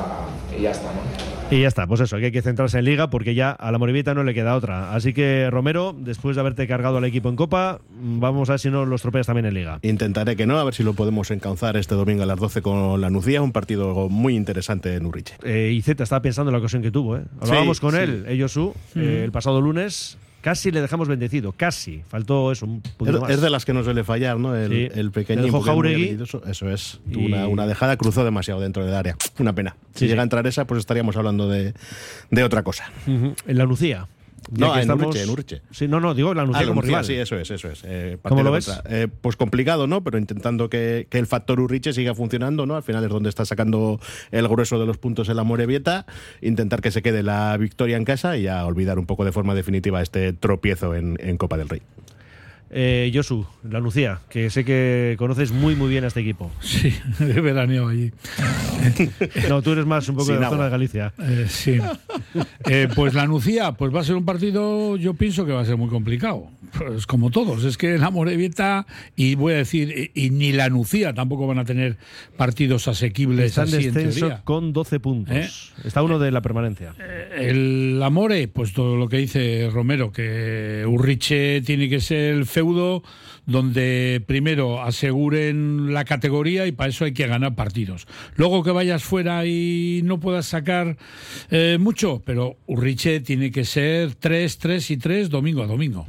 ya 0.59 0.71
está, 0.71 0.87
¿no? 0.87 1.34
Y 1.51 1.61
ya 1.61 1.67
está, 1.67 1.85
pues 1.85 2.01
eso, 2.01 2.17
que 2.17 2.25
hay 2.25 2.31
que 2.31 2.41
centrarse 2.41 2.79
en 2.79 2.85
Liga 2.85 3.11
porque 3.11 3.35
ya 3.35 3.51
a 3.51 3.71
la 3.71 3.77
Moribita 3.77 4.15
no 4.15 4.23
le 4.23 4.33
queda 4.33 4.55
otra. 4.55 4.93
Así 4.95 5.13
que, 5.13 5.47
Romero, 5.51 5.95
después 5.97 6.35
de 6.35 6.39
haberte 6.41 6.65
cargado 6.67 6.97
al 6.97 7.05
equipo 7.05 7.29
en 7.29 7.35
Copa, 7.35 7.81
mm, 8.01 8.19
vamos 8.19 8.49
a 8.49 8.53
ver 8.53 8.59
si 8.59 8.71
no 8.71 8.83
los 8.85 9.03
tropeas 9.03 9.27
también 9.27 9.45
en 9.45 9.53
Liga. 9.53 9.77
Intentaré 9.83 10.35
que 10.35 10.47
no, 10.47 10.57
a 10.57 10.63
ver 10.63 10.73
si 10.73 10.83
lo 10.83 10.93
podemos 10.95 11.29
encauzar 11.29 11.77
este 11.77 11.93
domingo 11.93 12.23
a 12.23 12.25
las 12.25 12.39
12 12.39 12.63
con 12.63 12.99
la 12.99 13.11
Nucía, 13.11 13.43
un 13.43 13.51
partido 13.51 14.09
muy 14.09 14.35
interesante 14.35 14.95
en 14.95 15.05
Urriche. 15.05 15.35
Eh, 15.43 15.71
y 15.71 15.81
Z 15.83 16.01
estaba 16.03 16.23
pensando 16.23 16.49
en 16.49 16.53
la 16.53 16.59
ocasión 16.59 16.81
que 16.81 16.89
tuvo. 16.89 17.17
¿eh? 17.17 17.21
Hablábamos 17.39 17.77
Sí, 17.77 17.81
con 17.81 17.91
sí. 17.91 17.97
él, 17.99 18.25
ellos 18.27 18.51
su, 18.51 18.73
eh, 18.95 19.21
el 19.23 19.31
pasado 19.31 19.61
lunes. 19.61 20.17
Casi 20.45 20.69
le 20.69 20.79
dejamos 20.79 21.07
bendecido, 21.07 21.53
casi. 21.53 22.03
Faltó 22.07 22.51
eso, 22.51 22.67
un 22.67 22.79
poquito 22.97 23.17
Es, 23.17 23.21
más. 23.23 23.31
es 23.31 23.41
de 23.41 23.49
las 23.49 23.65
que 23.65 23.73
no 23.73 23.83
suele 23.83 24.03
fallar, 24.03 24.37
¿no? 24.37 24.55
El, 24.55 24.69
Sí. 24.69 24.87
el 24.93 25.05
Le 25.07 25.11
pequeñín. 25.11 25.45
dejó 25.45 25.57
porque 25.65 25.71
es 25.71 25.97
muy 25.97 26.17
Jauregui. 26.19 26.49
Eso 26.51 26.69
es. 26.69 26.99
Y- 27.09 27.25
Una, 27.25 27.47
una 27.47 27.65
dejada, 27.65 27.97
cruzó 27.97 28.23
demasiado 28.23 28.61
dentro 28.61 28.85
del 28.85 28.93
área. 28.93 29.17
Una 29.39 29.53
pena. 29.55 29.75
Si 29.95 30.01
Sí, 30.01 30.05
llega 30.05 30.17
sí. 30.17 30.19
a 30.19 30.23
entrar 30.23 30.45
esa, 30.45 30.65
pues 30.67 30.81
estaríamos 30.81 31.17
hablando 31.17 31.49
de, 31.49 31.73
de 32.29 32.43
otra 32.43 32.61
cosa. 32.61 32.91
En 33.07 33.33
la 33.47 33.63
Lucía. 33.65 34.07
No, 34.51 34.77
en 34.77 34.91
Urriche, 34.91 35.23
en 35.23 35.29
Urriche. 35.29 35.61
Sí, 35.71 35.87
no, 35.87 35.99
no, 35.99 36.13
digo 36.13 36.33
la 36.33 36.43
Lucía 36.45 36.61
Ah, 36.61 36.67
como 36.67 36.81
Nucía, 36.81 36.89
rival. 37.01 37.05
Sí, 37.05 37.13
eso 37.15 37.37
es, 37.37 37.49
eso 37.49 37.69
es. 37.69 37.81
Eh, 37.85 38.17
¿Cómo 38.21 38.43
lo 38.43 38.51
ves? 38.51 38.71
eh, 38.89 39.07
pues 39.21 39.35
complicado, 39.35 39.87
¿no? 39.87 40.03
Pero 40.03 40.17
intentando 40.17 40.69
que, 40.69 41.07
que 41.09 41.17
el 41.19 41.25
factor 41.27 41.59
Urriche 41.59 41.93
siga 41.93 42.13
funcionando, 42.15 42.65
¿no? 42.65 42.75
Al 42.75 42.83
final 42.83 43.03
es 43.03 43.09
donde 43.09 43.29
está 43.29 43.45
sacando 43.45 43.99
el 44.31 44.47
grueso 44.47 44.79
de 44.79 44.85
los 44.85 44.97
puntos 44.97 45.29
en 45.29 45.35
la 45.35 45.43
Morevieta. 45.43 46.05
Intentar 46.41 46.81
que 46.81 46.91
se 46.91 47.01
quede 47.01 47.23
la 47.23 47.55
victoria 47.57 47.97
en 47.97 48.05
casa 48.05 48.37
y 48.37 48.43
ya 48.43 48.65
olvidar 48.65 48.99
un 48.99 49.05
poco 49.05 49.25
de 49.25 49.31
forma 49.31 49.55
definitiva 49.55 50.01
este 50.01 50.33
tropiezo 50.33 50.95
en, 50.95 51.17
en 51.19 51.37
Copa 51.37 51.57
del 51.57 51.69
Rey. 51.69 51.81
Eh, 52.77 53.09
Josu, 53.13 53.45
la 53.69 53.79
Lucía, 53.79 54.19
que 54.29 54.49
sé 54.49 54.65
que 54.65 55.15
conoces 55.17 55.53
muy 55.53 55.75
muy 55.77 55.89
bien 55.89 56.03
a 56.03 56.07
este 56.07 56.19
equipo. 56.19 56.51
Sí, 56.59 56.93
he 57.21 57.39
veraneado 57.39 57.87
allí. 57.87 58.11
No, 59.49 59.61
tú 59.61 59.71
eres 59.71 59.85
más 59.85 60.07
un 60.09 60.15
poco 60.15 60.25
Sin 60.25 60.35
de 60.35 60.41
la 60.41 60.47
agua. 60.47 60.57
zona 60.57 60.65
de 60.65 60.71
Galicia. 60.71 61.13
Eh, 61.19 61.45
sí. 61.47 61.77
Eh, 62.69 62.87
pues 62.93 63.13
la 63.13 63.27
Nucía, 63.27 63.71
pues 63.73 63.93
va 63.95 64.01
a 64.01 64.03
ser 64.03 64.15
un 64.15 64.25
partido, 64.25 64.97
yo 64.97 65.13
pienso 65.13 65.45
que 65.45 65.51
va 65.53 65.61
a 65.61 65.65
ser 65.65 65.77
muy 65.77 65.89
complicado. 65.89 66.47
Pues 66.77 67.05
como 67.07 67.31
todos, 67.31 67.63
es 67.63 67.77
que 67.77 67.97
la 67.97 68.09
Morevieta, 68.09 68.85
y 69.15 69.35
voy 69.35 69.53
a 69.53 69.57
decir, 69.57 70.11
y, 70.13 70.25
y 70.25 70.29
ni 70.31 70.51
la 70.51 70.69
Nucía 70.69 71.13
tampoco 71.13 71.47
van 71.47 71.59
a 71.59 71.65
tener 71.65 71.97
partidos 72.37 72.87
asequibles 72.89 73.45
Está 73.57 73.61
en 73.63 73.67
así 73.69 73.75
en 73.87 73.93
descenso 73.93 74.19
teoría. 74.27 74.41
con 74.43 74.73
12 74.73 74.99
puntos. 74.99 75.35
¿Eh? 75.35 75.49
Está 75.85 76.03
uno 76.03 76.19
de 76.19 76.31
la 76.31 76.41
permanencia. 76.41 76.93
El 77.37 78.01
Amore, 78.03 78.47
pues 78.49 78.73
todo 78.73 78.97
lo 78.97 79.07
que 79.07 79.17
dice 79.17 79.69
Romero, 79.71 80.11
que 80.11 80.83
Urriche 80.87 81.61
tiene 81.61 81.87
que 81.89 82.01
ser 82.01 82.33
el 82.35 82.45
donde 83.45 84.23
primero 84.25 84.81
aseguren 84.81 85.93
la 85.93 86.05
categoría 86.05 86.67
y 86.67 86.71
para 86.71 86.89
eso 86.89 87.05
hay 87.05 87.13
que 87.13 87.27
ganar 87.27 87.55
partidos. 87.55 88.07
Luego 88.35 88.63
que 88.63 88.71
vayas 88.71 89.03
fuera 89.03 89.45
y 89.45 90.01
no 90.03 90.19
puedas 90.19 90.45
sacar 90.45 90.97
eh, 91.51 91.77
mucho, 91.79 92.21
pero 92.25 92.57
Urriche 92.65 93.19
tiene 93.19 93.51
que 93.51 93.65
ser 93.65 94.15
3, 94.15 94.57
3 94.57 94.91
y 94.91 94.97
3 94.97 95.29
domingo 95.29 95.63
a 95.63 95.67
domingo. 95.67 96.05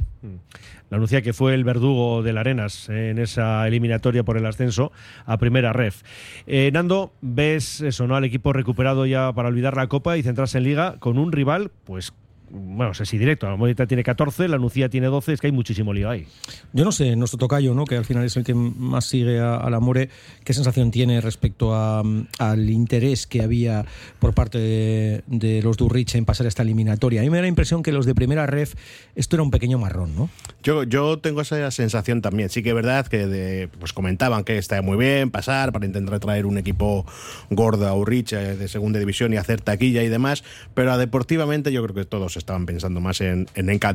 La 0.89 0.97
Lucía 0.97 1.21
que 1.21 1.33
fue 1.33 1.53
el 1.53 1.65
verdugo 1.65 2.23
del 2.23 2.37
Arenas 2.37 2.87
en 2.87 3.19
esa 3.19 3.67
eliminatoria 3.67 4.23
por 4.23 4.37
el 4.37 4.45
ascenso 4.45 4.91
a 5.25 5.37
primera 5.37 5.73
ref. 5.73 6.01
Eh, 6.45 6.69
Nando, 6.71 7.13
ves 7.21 7.81
eso, 7.81 8.07
¿no? 8.07 8.15
Al 8.15 8.23
equipo 8.23 8.53
recuperado 8.53 9.05
ya 9.05 9.33
para 9.33 9.49
olvidar 9.49 9.75
la 9.75 9.87
Copa 9.87 10.17
y 10.17 10.23
centrarse 10.23 10.59
en 10.59 10.63
Liga 10.63 10.95
con 10.99 11.17
un 11.17 11.33
rival, 11.33 11.71
pues, 11.83 12.13
bueno, 12.49 12.89
no 12.89 12.93
sé 12.93 13.05
si 13.05 13.17
directo. 13.17 13.47
La 13.49 13.55
Morita 13.55 13.87
tiene 13.87 14.03
14, 14.03 14.47
la 14.47 14.57
Nucía 14.57 14.89
tiene 14.89 15.07
12, 15.07 15.33
es 15.33 15.41
que 15.41 15.47
hay 15.47 15.53
muchísimo 15.53 15.93
lío 15.93 16.09
ahí. 16.09 16.25
Yo 16.73 16.85
no 16.85 16.91
sé, 16.91 17.15
nuestro 17.15 17.37
tocayo, 17.37 17.73
¿no? 17.73 17.85
que 17.85 17.95
al 17.97 18.05
final 18.05 18.23
es 18.23 18.37
el 18.37 18.43
que 18.43 18.53
más 18.53 19.05
sigue 19.05 19.39
a, 19.39 19.55
a 19.57 19.69
la 19.69 19.79
More, 19.79 20.09
¿qué 20.43 20.53
sensación 20.53 20.91
tiene 20.91 21.19
respecto 21.21 21.75
a, 21.75 22.03
al 22.39 22.69
interés 22.69 23.27
que 23.27 23.41
había 23.41 23.85
por 24.19 24.33
parte 24.33 24.57
de, 24.57 25.23
de 25.27 25.61
los 25.61 25.77
de 25.77 25.83
Urriche 25.83 26.17
en 26.17 26.25
pasar 26.25 26.47
esta 26.47 26.63
eliminatoria? 26.63 27.21
A 27.21 27.23
mí 27.23 27.29
me 27.29 27.37
da 27.37 27.41
la 27.43 27.47
impresión 27.49 27.83
que 27.83 27.91
los 27.91 28.05
de 28.05 28.15
primera 28.15 28.45
ref, 28.45 28.75
esto 29.15 29.35
era 29.35 29.43
un 29.43 29.51
pequeño 29.51 29.77
marrón, 29.77 30.15
¿no? 30.15 30.29
Yo, 30.63 30.83
yo 30.83 31.19
tengo 31.19 31.41
esa 31.41 31.69
sensación 31.71 32.21
también. 32.21 32.49
Sí 32.49 32.63
que 32.63 32.69
es 32.69 32.75
verdad 32.75 33.07
que 33.07 33.27
de- 33.27 33.67
pues 33.79 33.93
comentaban 33.93 34.43
que 34.43 34.57
está 34.57 34.81
muy 34.81 34.97
bien 34.97 35.31
pasar 35.31 35.71
para 35.73 35.85
intentar 35.85 36.19
traer 36.19 36.45
un 36.45 36.57
equipo 36.57 37.05
gordo 37.49 37.87
a 37.87 37.93
Urrich 37.95 38.33
eh, 38.33 38.55
de 38.55 38.67
segunda 38.67 38.99
división 38.99 39.33
y 39.33 39.37
hacer 39.37 39.61
taquilla 39.61 40.03
y 40.03 40.09
demás, 40.09 40.43
pero 40.73 40.97
deportivamente 40.97 41.71
yo 41.71 41.83
creo 41.83 41.95
que 41.95 42.05
todos 42.05 42.36
estaban 42.39 42.65
pensando 42.65 43.01
más 43.01 43.21
en, 43.21 43.47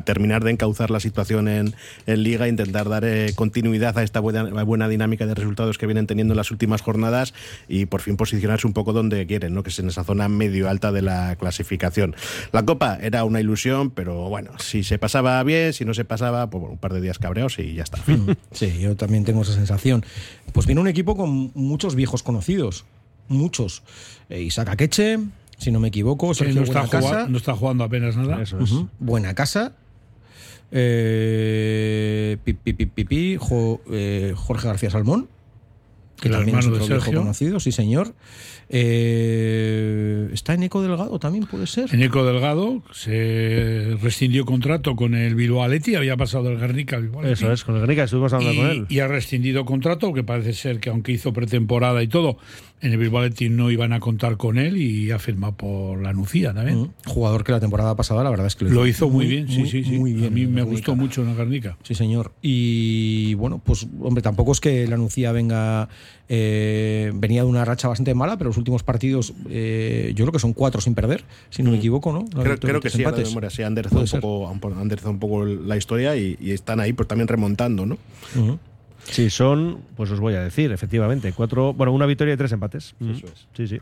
terminar 0.05 0.43
de 0.43 0.51
encauzar 0.51 0.91
la 0.91 0.99
situación 0.99 1.47
en, 1.47 1.75
en 2.05 2.23
Liga, 2.23 2.47
intentar 2.47 2.89
dar 2.89 3.05
eh, 3.05 3.33
continuidad 3.35 3.97
a 3.97 4.03
esta 4.03 4.19
buena, 4.19 4.63
buena 4.63 4.87
dinámica 4.87 5.25
de 5.25 5.33
resultados 5.33 5.77
que 5.77 5.85
vienen 5.85 6.07
teniendo 6.07 6.33
en 6.33 6.37
las 6.37 6.51
últimas 6.51 6.81
jornadas 6.81 7.33
y 7.67 7.85
por 7.85 8.01
fin 8.01 8.17
posicionarse 8.17 8.67
un 8.67 8.73
poco 8.73 8.93
donde 8.93 9.25
quieren, 9.25 9.53
¿no? 9.53 9.63
que 9.63 9.69
es 9.69 9.79
en 9.79 9.87
esa 9.87 10.03
zona 10.03 10.29
medio 10.29 10.69
alta 10.69 10.91
de 10.91 11.01
la 11.01 11.35
clasificación. 11.35 12.15
La 12.51 12.63
Copa 12.63 12.97
era 13.01 13.23
una 13.23 13.39
ilusión, 13.39 13.91
pero 13.91 14.29
bueno, 14.29 14.51
si 14.59 14.83
se 14.83 14.97
pasaba 14.97 15.41
bien, 15.43 15.73
si 15.73 15.85
no 15.85 15.93
se 15.93 16.05
pasaba, 16.05 16.49
pues 16.49 16.63
un 16.63 16.77
par 16.77 16.93
de 16.93 17.01
días 17.01 17.19
cabreados 17.19 17.59
y 17.59 17.75
ya 17.75 17.83
está. 17.83 17.99
Sí, 18.51 18.79
yo 18.79 18.95
también 18.95 19.25
tengo 19.25 19.41
esa 19.41 19.53
sensación. 19.53 20.05
Pues 20.51 20.65
viene 20.65 20.81
un 20.81 20.87
equipo 20.87 21.15
con 21.15 21.51
muchos 21.55 21.95
viejos 21.95 22.23
conocidos, 22.23 22.85
muchos. 23.27 23.83
Eh, 24.29 24.41
Isaac 24.41 24.69
Akeche, 24.69 25.19
si 25.63 25.71
no 25.71 25.79
me 25.79 25.87
equivoco, 25.87 26.33
Sergio 26.33 26.55
no, 26.55 26.63
está 26.63 26.85
jugando, 26.85 27.29
no 27.29 27.37
está 27.37 27.53
jugando 27.55 27.83
apenas 27.83 28.15
nada. 28.17 28.41
Eso 28.41 28.59
es. 28.59 28.71
Buena 28.99 29.33
casa. 29.33 29.75
Eh, 30.75 32.37
pi, 32.43 32.53
pi, 32.53 32.73
pi, 32.73 32.85
pi, 32.85 33.03
pi, 33.05 33.37
Jo- 33.39 33.81
eh, 33.91 34.33
Jorge 34.35 34.67
García 34.67 34.89
Salmón, 34.89 35.27
que 36.19 36.27
El 36.29 36.35
también 36.35 36.57
es 36.59 36.67
otro 36.67 36.85
viejo 36.85 37.11
conocido, 37.13 37.59
sí 37.59 37.71
señor. 37.71 38.13
Eh, 38.69 40.29
¿Está 40.33 40.53
en 40.53 40.63
Eco 40.63 40.81
Delgado 40.81 41.19
también, 41.19 41.45
puede 41.45 41.67
ser? 41.67 41.93
Eneco 41.93 42.25
Delgado 42.25 42.81
se 42.91 43.97
rescindió 44.01 44.45
contrato 44.45 44.95
con 44.95 45.13
el 45.15 45.35
Bilbao 45.35 45.63
Athletic, 45.63 45.95
había 45.95 46.17
pasado 46.17 46.45
del 46.45 46.57
Guernica 46.59 46.95
al 46.95 47.03
Bilbao. 47.03 47.23
Eso 47.25 47.51
es, 47.51 47.63
con 47.63 47.75
el 47.75 47.81
Guernica 47.81 48.05
estuvimos 48.05 48.33
hablando 48.33 48.61
con 48.61 48.71
él. 48.71 48.85
Y, 48.89 48.95
y 48.95 48.99
ha 49.01 49.07
rescindido 49.07 49.65
contrato, 49.65 50.11
que 50.13 50.23
parece 50.23 50.53
ser 50.53 50.79
que 50.79 50.89
aunque 50.89 51.11
hizo 51.11 51.33
pretemporada 51.33 52.01
y 52.01 52.07
todo, 52.07 52.37
en 52.83 52.91
el 52.91 52.97
Bilbao 52.99 53.21
Athletic 53.21 53.49
no 53.51 53.71
iban 53.71 53.93
a 53.93 53.99
contar 53.99 54.37
con 54.37 54.57
él 54.57 54.77
y 54.77 55.09
ha 55.11 55.17
firmado 55.17 55.53
por 55.53 56.01
la 56.01 56.13
Nucía 56.13 56.53
también. 56.53 56.81
Mm, 56.81 56.89
Jugador 57.07 57.43
que 57.43 57.51
la 57.53 57.59
temporada 57.59 57.95
pasada, 57.95 58.23
la 58.23 58.29
verdad 58.29 58.45
es 58.47 58.55
que 58.55 58.65
Lo 58.65 58.85
hizo 58.85 59.09
muy 59.09 59.25
bien, 59.25 59.47
sí, 59.47 59.59
muy- 59.59 59.69
sí, 59.69 59.83
sí. 59.83 59.97
muy 59.97 60.13
bien 60.13 60.27
a 60.27 60.29
mí 60.29 60.45
me 60.45 60.61
gustó 60.63 60.91
Guernica. 60.91 60.95
mucho 60.95 61.21
en 61.21 61.27
la 61.29 61.33
Guernica. 61.33 61.77
Sí, 61.83 61.95
señor. 61.95 62.33
Y 62.41 63.33
bueno, 63.35 63.61
pues 63.63 63.87
hombre, 64.01 64.21
tampoco 64.21 64.51
es 64.51 64.59
que 64.59 64.85
la 64.87 64.97
Nucía 64.97 65.31
venga, 65.31 65.87
eh, 66.29 67.11
venía 67.15 67.43
de 67.43 67.47
una 67.49 67.63
racha 67.65 67.87
bastante 67.87 68.13
mala, 68.13 68.37
pero 68.37 68.49
los 68.49 68.57
últimos 68.57 68.83
partidos, 68.83 69.33
eh, 69.49 70.11
yo 70.15 70.25
creo 70.25 70.33
que 70.33 70.39
son 70.39 70.53
cuatro 70.53 70.81
sin 70.81 70.93
perder, 70.93 71.23
si 71.49 71.63
no 71.63 71.71
me 71.71 71.77
equivoco, 71.77 72.11
¿no? 72.11 72.25
La 72.35 72.43
Creo, 72.43 72.59
que 72.81 72.89
sí, 72.89 72.97
de 72.99 73.03
empates. 73.05 73.29
memoria, 73.29 73.49
sí, 73.49 73.63
han 73.63 73.75
un, 74.15 74.59
poco, 74.59 75.09
un 75.09 75.19
poco 75.19 75.45
la 75.45 75.77
historia 75.77 76.15
y, 76.17 76.37
y 76.41 76.51
están 76.51 76.79
ahí 76.79 76.91
pues 76.93 77.07
también 77.07 77.27
remontando, 77.27 77.85
¿no? 77.85 77.97
Ujú. 78.35 78.59
Sí, 79.05 79.29
son, 79.29 79.81
pues 79.95 80.09
os 80.11 80.19
voy 80.19 80.33
a 80.35 80.41
decir, 80.41 80.71
efectivamente, 80.71 81.31
cuatro, 81.33 81.73
bueno, 81.73 81.91
una 81.91 82.05
victoria 82.05 82.33
y 82.33 82.37
tres 82.37 82.51
empates. 82.51 82.95
Eso 83.01 83.27
es. 83.27 83.47
Sí, 83.55 83.67
sí. 83.67 83.79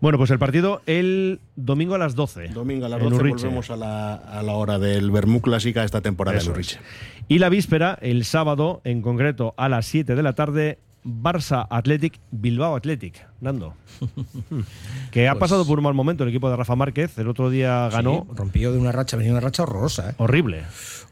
Bueno, 0.00 0.16
pues 0.18 0.30
el 0.30 0.38
partido 0.38 0.80
el 0.86 1.40
domingo 1.56 1.94
a 1.96 1.98
las 1.98 2.14
12. 2.14 2.48
Domingo 2.48 2.86
a 2.86 2.88
las 2.88 3.00
en 3.02 3.08
12 3.08 3.16
Urriche. 3.20 3.36
volvemos 3.46 3.70
a 3.70 3.76
la, 3.76 4.14
a 4.14 4.42
la 4.44 4.52
hora 4.52 4.78
del 4.78 5.10
Bermú 5.10 5.40
Clásica 5.40 5.82
esta 5.82 6.00
temporada 6.00 6.36
Eso 6.38 6.52
en 6.52 6.52
es. 6.52 6.56
Urriche. 6.56 6.80
Y 7.26 7.38
la 7.40 7.48
víspera, 7.48 7.98
el 8.00 8.24
sábado, 8.24 8.80
en 8.84 9.02
concreto 9.02 9.54
a 9.56 9.68
las 9.68 9.86
7 9.86 10.14
de 10.14 10.22
la 10.22 10.34
tarde, 10.34 10.78
Barça 11.04 11.66
Athletic, 11.70 12.18
Bilbao 12.30 12.76
Athletic. 12.76 13.26
Nando. 13.40 13.74
que 15.12 15.28
ha 15.28 15.32
Pues- 15.32 15.40
pasado 15.40 15.64
por 15.64 15.78
un 15.78 15.84
mal 15.84 15.94
momento 15.94 16.24
el 16.24 16.30
equipo 16.30 16.50
de 16.50 16.56
Rafa 16.56 16.74
Márquez. 16.76 17.16
El 17.18 17.28
otro 17.28 17.50
día 17.50 17.88
ganó. 17.88 18.26
Sí, 18.28 18.34
rompió 18.36 18.72
de 18.72 18.78
una 18.78 18.90
racha, 18.92 19.16
venía 19.16 19.32
una 19.32 19.40
racha 19.40 19.62
horrorosa, 19.62 20.10
¿eh? 20.10 20.14
Horrible. 20.18 20.62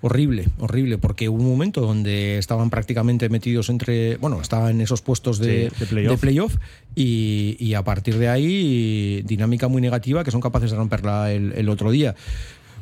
Horrible, 0.02 0.46
horrible, 0.58 0.98
porque 0.98 1.28
hubo 1.28 1.42
un 1.42 1.48
momento 1.48 1.80
donde 1.80 2.36
estaban 2.38 2.68
prácticamente 2.68 3.28
metidos 3.30 3.70
entre, 3.70 4.16
bueno, 4.18 4.40
estaban 4.42 4.72
en 4.72 4.80
esos 4.82 5.00
puestos 5.02 5.38
de, 5.38 5.70
Sí, 5.74 5.94
de 5.96 6.16
playoff. 6.18 6.56
y, 6.94 7.56
y 7.58 7.74
a 7.74 7.82
partir 7.82 8.18
de 8.18 8.28
ahí 8.28 9.22
dinámica 9.22 9.68
muy 9.68 9.80
negativa 9.80 10.22
que 10.22 10.30
son 10.30 10.40
capaces 10.42 10.70
de 10.70 10.76
romperla 10.76 11.32
el, 11.32 11.52
el 11.52 11.68
otro 11.70 11.90
día. 11.90 12.14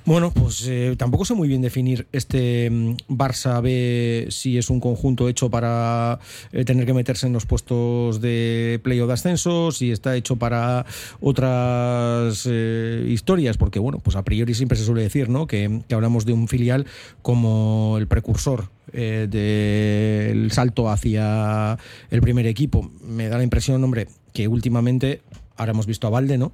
Bueno, 0.06 0.32
pues 0.32 0.66
eh, 0.68 0.96
tampoco 0.99 1.25
sé 1.25 1.32
muy 1.32 1.49
bien 1.49 1.62
definir 1.62 2.06
este 2.12 2.68
mm, 2.70 2.96
Barça 3.08 3.62
B 3.62 4.26
si 4.28 4.58
es 4.58 4.68
un 4.68 4.78
conjunto 4.78 5.30
hecho 5.30 5.49
para 5.49 6.18
eh, 6.52 6.64
tener 6.66 6.84
que 6.84 6.92
meterse 6.92 7.26
en 7.26 7.32
los 7.32 7.46
puestos 7.46 8.20
de 8.20 8.80
playoff 8.82 9.08
de 9.08 9.14
ascenso, 9.14 9.73
si 9.73 9.92
está 9.92 10.14
hecho 10.14 10.37
para 10.37 10.84
otras 11.20 12.46
eh, 12.50 13.06
historias, 13.08 13.56
porque 13.56 13.78
bueno, 13.78 13.99
pues 13.99 14.16
a 14.16 14.23
priori 14.23 14.52
siempre 14.52 14.76
se 14.76 14.84
suele 14.84 15.02
decir, 15.02 15.30
¿no? 15.30 15.46
Que, 15.46 15.80
que 15.88 15.94
hablamos 15.94 16.26
de 16.26 16.34
un 16.34 16.49
filial 16.49 16.87
como 17.23 17.96
el 17.96 18.06
precursor 18.06 18.68
eh, 18.92 19.26
del 19.28 20.52
salto 20.52 20.88
hacia 20.88 21.78
el 22.11 22.20
primer 22.20 22.46
equipo. 22.46 22.92
Me 23.02 23.28
da 23.28 23.38
la 23.38 23.42
impresión, 23.42 23.82
hombre, 23.82 24.06
que 24.32 24.46
últimamente 24.46 25.23
ahora 25.56 25.73
hemos 25.73 25.87
visto 25.87 26.06
a 26.06 26.11
Valde, 26.11 26.38
¿no? 26.38 26.52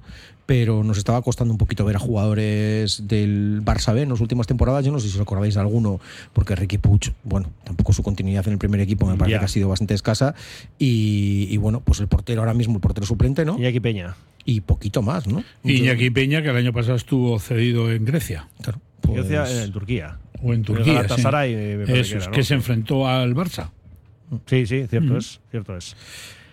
Pero 0.51 0.83
nos 0.83 0.97
estaba 0.97 1.21
costando 1.21 1.53
un 1.53 1.57
poquito 1.57 1.85
ver 1.85 1.95
a 1.95 1.99
jugadores 1.99 3.07
del 3.07 3.61
Barça 3.63 3.93
B 3.93 4.01
en 4.01 4.09
las 4.09 4.19
últimas 4.19 4.47
temporadas. 4.47 4.83
Yo 4.83 4.91
no 4.91 4.99
sé 4.99 5.07
si 5.07 5.15
os 5.15 5.21
acordáis 5.21 5.53
de 5.53 5.61
alguno, 5.61 6.01
porque 6.33 6.57
Ricky 6.57 6.77
Puig, 6.77 7.13
bueno, 7.23 7.49
tampoco 7.63 7.93
su 7.93 8.03
continuidad 8.03 8.45
en 8.47 8.51
el 8.51 8.59
primer 8.59 8.81
equipo 8.81 9.05
me 9.05 9.15
parece 9.15 9.39
que 9.39 9.45
ha 9.45 9.47
sido 9.47 9.69
bastante 9.69 9.93
escasa. 9.93 10.35
Y, 10.77 11.47
y 11.49 11.55
bueno, 11.55 11.79
pues 11.79 12.01
el 12.01 12.09
portero 12.09 12.41
ahora 12.41 12.53
mismo, 12.53 12.73
el 12.75 12.81
portero 12.81 13.07
suplente, 13.07 13.45
¿no? 13.45 13.57
Iñaki 13.57 13.79
Peña. 13.79 14.17
Y 14.43 14.59
poquito 14.59 15.01
más, 15.01 15.25
¿no? 15.25 15.41
Y 15.63 15.77
Iñaki 15.77 16.09
Peña, 16.09 16.41
que 16.41 16.49
el 16.49 16.57
año 16.57 16.73
pasado 16.73 16.97
estuvo 16.97 17.39
cedido 17.39 17.89
en 17.89 18.03
Grecia 18.03 18.49
Claro, 18.61 18.81
pues- 18.99 19.25
en 19.31 19.71
Turquía. 19.71 20.17
o 20.43 20.53
en 20.53 20.63
Turquía. 20.63 20.95
Galatasaray, 20.95 21.85
sí. 21.85 21.93
Eso 21.93 22.29
que 22.29 22.43
se 22.43 22.55
enfrentó 22.55 23.07
al 23.07 23.33
Barça. 23.35 23.69
Sí, 24.47 24.65
sí, 24.65 24.85
cierto 24.89 25.17
es. 25.17 25.39
Cierto 25.49 25.77
es. 25.77 25.95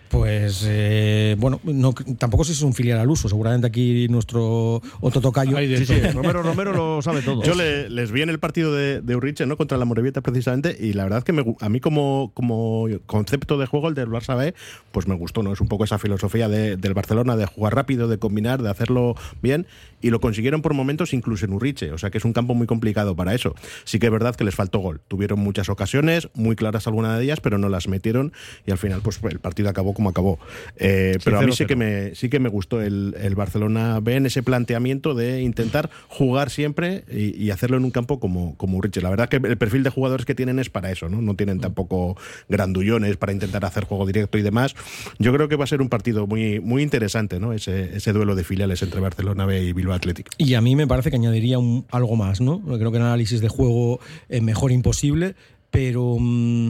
Pues 0.09 0.63
eh, 0.67 1.35
bueno, 1.37 1.59
no, 1.63 1.93
tampoco 2.17 2.43
sé 2.43 2.53
si 2.53 2.57
es 2.57 2.63
un 2.63 2.73
filial 2.73 2.97
al 2.99 3.09
uso. 3.09 3.29
Seguramente 3.29 3.67
aquí 3.67 4.07
nuestro 4.09 4.81
otro 5.01 5.21
tocayo. 5.21 5.55
Sí, 5.77 5.85
sí. 5.85 5.99
Romero 6.13 6.41
Romero 6.41 6.73
lo 6.73 7.01
sabe 7.01 7.21
todo. 7.21 7.43
Yo 7.43 7.53
le- 7.53 7.89
les 7.89 8.11
vi 8.11 8.23
en 8.23 8.29
el 8.29 8.39
partido 8.39 8.73
de, 8.73 9.01
de 9.01 9.15
Urriche, 9.15 9.45
¿no? 9.45 9.55
Contra 9.55 9.77
la 9.77 9.85
Morevieta 9.85 10.21
precisamente, 10.21 10.75
y 10.79 10.93
la 10.93 11.03
verdad 11.03 11.23
que 11.23 11.31
me 11.31 11.45
a 11.59 11.69
mí 11.69 11.79
como, 11.79 12.31
como 12.33 12.87
concepto 13.05 13.57
de 13.59 13.67
juego, 13.67 13.87
el 13.87 13.93
del 13.93 14.07
Barça 14.09 14.35
B, 14.35 14.55
pues 14.91 15.07
me 15.07 15.13
gustó, 15.15 15.43
¿no? 15.43 15.53
Es 15.53 15.61
un 15.61 15.67
poco 15.67 15.83
esa 15.83 15.99
filosofía 15.99 16.49
de- 16.49 16.75
del 16.75 16.93
Barcelona 16.95 17.35
de 17.35 17.45
jugar 17.45 17.75
rápido, 17.75 18.07
de 18.07 18.17
combinar, 18.17 18.63
de 18.63 18.69
hacerlo 18.69 19.15
bien, 19.43 19.67
y 20.01 20.09
lo 20.09 20.19
consiguieron 20.19 20.61
por 20.63 20.73
momentos 20.73 21.13
incluso 21.13 21.45
en 21.45 21.53
Urriche, 21.53 21.91
o 21.91 21.97
sea 21.99 22.09
que 22.09 22.17
es 22.17 22.25
un 22.25 22.33
campo 22.33 22.55
muy 22.55 22.65
complicado 22.65 23.15
para 23.15 23.35
eso. 23.35 23.53
Sí 23.83 23.99
que 23.99 24.07
es 24.07 24.11
verdad 24.11 24.35
que 24.35 24.43
les 24.43 24.55
faltó 24.55 24.79
gol. 24.79 25.01
Tuvieron 25.07 25.39
muchas 25.39 25.69
ocasiones, 25.69 26.29
muy 26.33 26.55
claras 26.55 26.87
algunas 26.87 27.17
de 27.17 27.25
ellas, 27.25 27.41
pero 27.41 27.57
no 27.59 27.69
las 27.69 27.87
metieron, 27.87 28.33
y 28.65 28.71
al 28.71 28.77
final 28.79 29.01
pues 29.03 29.19
el 29.29 29.39
partido 29.39 29.69
acabó 29.69 29.93
como 29.99 30.09
acabó. 30.09 30.39
Eh, 30.77 31.13
Sí, 31.19 31.21
pero 31.25 31.39
a 31.39 31.41
mí 31.41 31.47
0-0. 31.51 31.55
sí 31.55 31.65
que 31.65 31.75
me, 31.75 32.15
sí 32.15 32.29
que 32.29 32.39
me 32.39 32.47
gustó 32.49 32.81
el, 32.81 33.15
el 33.21 33.35
Barcelona 33.35 33.99
B 33.99 34.15
en 34.15 34.25
ese 34.25 34.41
planteamiento 34.43 35.13
de 35.13 35.41
intentar 35.41 35.89
jugar 36.07 36.49
siempre 36.49 37.03
y, 37.11 37.35
y 37.35 37.51
hacerlo 37.51 37.77
en 37.77 37.83
un 37.83 37.91
campo 37.91 38.19
como, 38.19 38.55
como 38.55 38.77
Urriche. 38.77 39.01
La 39.01 39.09
verdad 39.09 39.27
que 39.29 39.35
el 39.37 39.57
perfil 39.57 39.83
de 39.83 39.89
jugadores 39.89 40.25
que 40.25 40.35
tienen 40.35 40.57
es 40.59 40.69
para 40.69 40.89
eso, 40.91 41.09
¿no? 41.09 41.21
No 41.21 41.35
tienen 41.35 41.59
tampoco 41.59 42.15
grandullones 42.47 43.17
para 43.17 43.33
intentar 43.33 43.65
hacer 43.65 43.83
juego 43.85 44.05
directo 44.05 44.37
y 44.37 44.41
demás. 44.41 44.75
Yo 45.19 45.33
creo 45.33 45.47
que 45.49 45.55
va 45.55 45.65
a 45.65 45.67
ser 45.67 45.81
un 45.81 45.89
partido 45.89 46.27
muy, 46.27 46.59
muy 46.59 46.81
interesante, 46.81 47.39
¿no? 47.39 47.53
Ese, 47.53 47.97
ese 47.97 48.13
duelo 48.13 48.35
de 48.35 48.43
filiales 48.43 48.81
entre 48.81 48.99
Barcelona 49.01 49.45
B 49.45 49.61
y 49.63 49.73
Bilbao 49.73 49.95
Athletic. 49.95 50.29
Y 50.37 50.53
a 50.53 50.61
mí 50.61 50.75
me 50.75 50.87
parece 50.87 51.09
que 51.09 51.17
añadiría 51.17 51.59
un- 51.59 51.85
algo 51.91 52.15
más, 52.15 52.39
¿no? 52.41 52.61
Creo 52.61 52.91
que 52.91 52.97
el 52.97 53.03
análisis 53.03 53.41
de 53.41 53.49
juego 53.49 53.99
eh, 54.29 54.41
mejor 54.41 54.71
imposible, 54.71 55.35
pero 55.71 56.15
mm, 56.19 56.69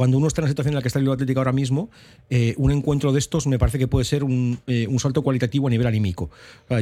cuando 0.00 0.16
uno 0.16 0.28
está 0.28 0.40
en 0.40 0.44
la 0.44 0.48
situación 0.48 0.72
en 0.72 0.76
la 0.76 0.80
que 0.80 0.88
está 0.88 0.98
el 0.98 1.10
Atlético 1.10 1.40
ahora 1.40 1.52
mismo, 1.52 1.90
eh, 2.30 2.54
un 2.56 2.72
encuentro 2.72 3.12
de 3.12 3.18
estos 3.18 3.46
me 3.46 3.58
parece 3.58 3.78
que 3.78 3.86
puede 3.86 4.06
ser 4.06 4.24
un, 4.24 4.58
eh, 4.66 4.88
salto 4.96 5.20
cualitativo 5.20 5.66
a 5.66 5.70
nivel 5.70 5.86
anímico. 5.86 6.30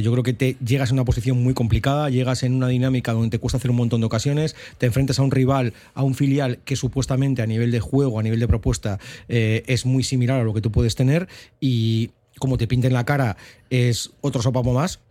Yo 0.01 0.13
creo 0.13 0.23
que 0.23 0.31
te 0.31 0.55
llegas 0.65 0.91
en 0.91 0.93
una 0.93 1.03
posición 1.03 1.43
muy 1.43 1.53
complicada, 1.53 2.09
llegas 2.09 2.43
en 2.43 2.53
una 2.53 2.69
dinámica 2.69 3.11
donde 3.11 3.27
te 3.27 3.37
cuesta 3.37 3.57
hacer 3.57 3.71
un 3.71 3.75
montón 3.75 3.99
de 3.99 4.05
ocasiones, 4.05 4.55
te 4.77 4.85
enfrentas 4.85 5.19
a 5.19 5.23
un 5.23 5.31
rival, 5.31 5.73
a 5.95 6.03
un 6.03 6.15
filial 6.15 6.59
que 6.63 6.77
supuestamente 6.77 7.41
a 7.41 7.45
nivel 7.45 7.71
de 7.71 7.81
juego, 7.81 8.21
a 8.21 8.23
nivel 8.23 8.39
de 8.39 8.47
propuesta, 8.47 8.99
eh, 9.27 9.63
es 9.67 9.85
muy 9.85 10.03
similar 10.03 10.39
a 10.39 10.45
lo 10.45 10.53
que 10.53 10.61
tú 10.61 10.71
puedes 10.71 10.95
tener 10.95 11.27
y 11.59 12.11
como 12.39 12.57
te 12.57 12.67
pinten 12.67 12.93
la 12.93 13.03
cara 13.03 13.35
es 13.69 14.11
otro 14.21 14.41
sopapo 14.41 14.71
más, 14.71 15.01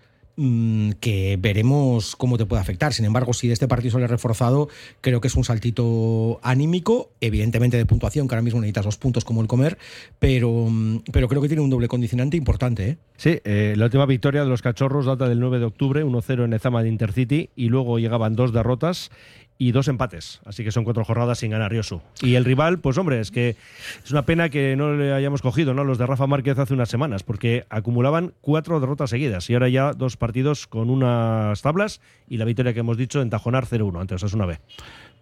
que 1.01 1.37
veremos 1.41 2.15
cómo 2.15 2.39
te 2.39 2.47
puede 2.47 2.63
afectar. 2.63 2.93
Sin 2.93 3.05
embargo, 3.05 3.33
si 3.33 3.49
de 3.49 3.55
este 3.55 3.67
partido 3.67 3.93
sale 3.93 4.07
reforzado, 4.07 4.69
creo 5.01 5.21
que 5.21 5.29
es 5.29 5.35
un 5.35 5.45
saltito 5.45 6.39
anímico, 6.43 7.11
evidentemente 7.21 7.77
de 7.77 7.87
puntuación, 7.87 8.29
que 8.29 8.35
ahora 8.35 8.43
mismo 8.43 8.61
necesitas 8.61 8.85
dos 8.85 8.99
puntos 8.99 9.25
como 9.25 9.43
el 9.43 9.49
comer, 9.49 9.79
pero, 10.19 10.67
mm, 10.69 11.03
pero 11.13 11.29
creo 11.29 11.43
que 11.43 11.49
tiene 11.49 11.63
un 11.63 11.71
doble 11.71 11.89
condicionante 11.89 12.37
importante. 12.37 12.89
¿eh? 12.89 12.99
Sí, 13.17 13.41
eh, 13.45 13.75
la 13.77 13.87
última 13.87 14.07
victoria 14.07 14.43
de 14.43 14.49
los 14.49 14.63
cachorros 14.63 15.07
data 15.07 15.29
del 15.29 15.41
9 15.41 15.59
de 15.59 15.65
octubre, 15.65 16.05
1-0 16.05 16.45
en 16.45 16.53
Ezama 16.53 16.83
de 16.83 16.89
Intercity, 16.89 17.51
y 17.57 17.69
luego 17.69 17.99
llegaban 17.99 18.37
dos 18.37 18.53
derrotas 18.53 19.11
y 19.59 19.73
dos 19.73 19.89
empates. 19.89 20.41
Así 20.45 20.63
que 20.63 20.71
son 20.71 20.85
cuatro 20.85 21.05
jornadas 21.05 21.39
sin 21.41 21.51
ganar 21.51 21.71
Riosu. 21.71 22.01
Y 22.23 22.37
el 22.37 22.45
rival, 22.45 22.79
pues 22.79 22.97
hombre, 22.97 23.21
es 23.21 23.31
que 23.31 23.57
es 24.05 24.11
una 24.11 24.23
pena 24.23 24.49
que 24.49 24.77
no 24.77 24.95
le 24.95 25.13
hayamos 25.13 25.43
cogido, 25.43 25.75
¿no? 25.75 25.85
Los 25.85 25.99
de 25.99 26.07
Rafa 26.07 26.27
Márquez 26.27 26.59
hace 26.59 26.75
unas 26.75 26.89
semanas, 26.89 27.25
porque 27.25 27.67
acumulaban 27.69 28.35
cuatro 28.41 28.79
derrotas 28.81 29.11
seguidas 29.11 29.51
y 29.51 29.55
ahora 29.55 29.69
ya 29.69 29.93
dos 29.93 30.17
partidos 30.17 30.67
con 30.67 30.91
unas 30.91 31.61
tablas 31.61 32.01
y 32.29 32.37
la 32.37 32.45
victoria 32.45 32.73
que 32.73 32.81
hemos 32.81 32.97
dicho 32.97 33.21
en 33.21 33.31
Tajonar 33.31 33.67
0-1 33.67 34.01
ante 34.01 34.15
Osasuna 34.15 34.47
B. 34.47 34.59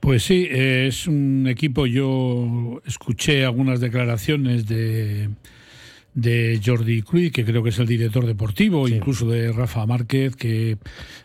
Pues 0.00 0.24
sí, 0.24 0.46
eh, 0.50 0.86
es 0.88 1.06
un 1.06 1.46
equipo. 1.48 1.86
Yo 1.86 2.80
escuché 2.84 3.44
algunas 3.44 3.80
declaraciones 3.80 4.66
de, 4.66 5.30
de 6.16 6.58
Jordi 6.64 7.02
Cruz, 7.02 7.30
que 7.30 7.44
creo 7.44 7.62
que 7.62 7.68
es 7.68 7.78
el 7.78 7.86
director 7.86 8.26
deportivo, 8.26 8.88
incluso 8.88 9.28
de 9.28 9.52
Rafa 9.52 9.84
Márquez, 9.86 10.34
que 10.34 10.78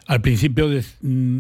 al 0.06 0.22
principio 0.22 0.68
mm, 1.02 1.40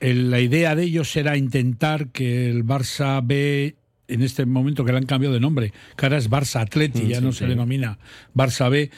la 0.00 0.40
idea 0.40 0.76
de 0.76 0.84
ellos 0.84 1.14
era 1.16 1.36
intentar 1.36 2.08
que 2.08 2.48
el 2.48 2.64
Barça 2.64 3.20
B 3.22 3.74
en 4.08 4.22
este 4.22 4.44
momento 4.46 4.84
que 4.84 4.92
le 4.92 4.98
han 4.98 5.06
cambiado 5.06 5.34
de 5.34 5.40
nombre, 5.40 5.72
que 5.96 6.06
ahora 6.06 6.18
es 6.18 6.30
Barça 6.30 6.60
Atleti, 6.60 7.02
mm, 7.02 7.08
ya 7.08 7.20
no 7.20 7.32
se 7.32 7.46
denomina 7.46 7.98
Barça 8.34 8.70
B, 8.70 8.90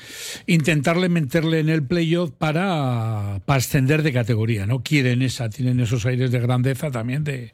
intentarle 0.46 1.08
meterle 1.08 1.60
en 1.60 1.68
el 1.68 1.82
playoff 1.82 2.32
para, 2.32 3.40
para 3.44 3.58
ascender 3.58 4.02
de 4.02 4.12
categoría. 4.12 4.66
No 4.66 4.82
quieren 4.82 5.22
esa, 5.22 5.48
tienen 5.48 5.80
esos 5.80 6.06
aires 6.06 6.30
de 6.30 6.40
grandeza 6.40 6.90
también 6.90 7.24
de, 7.24 7.52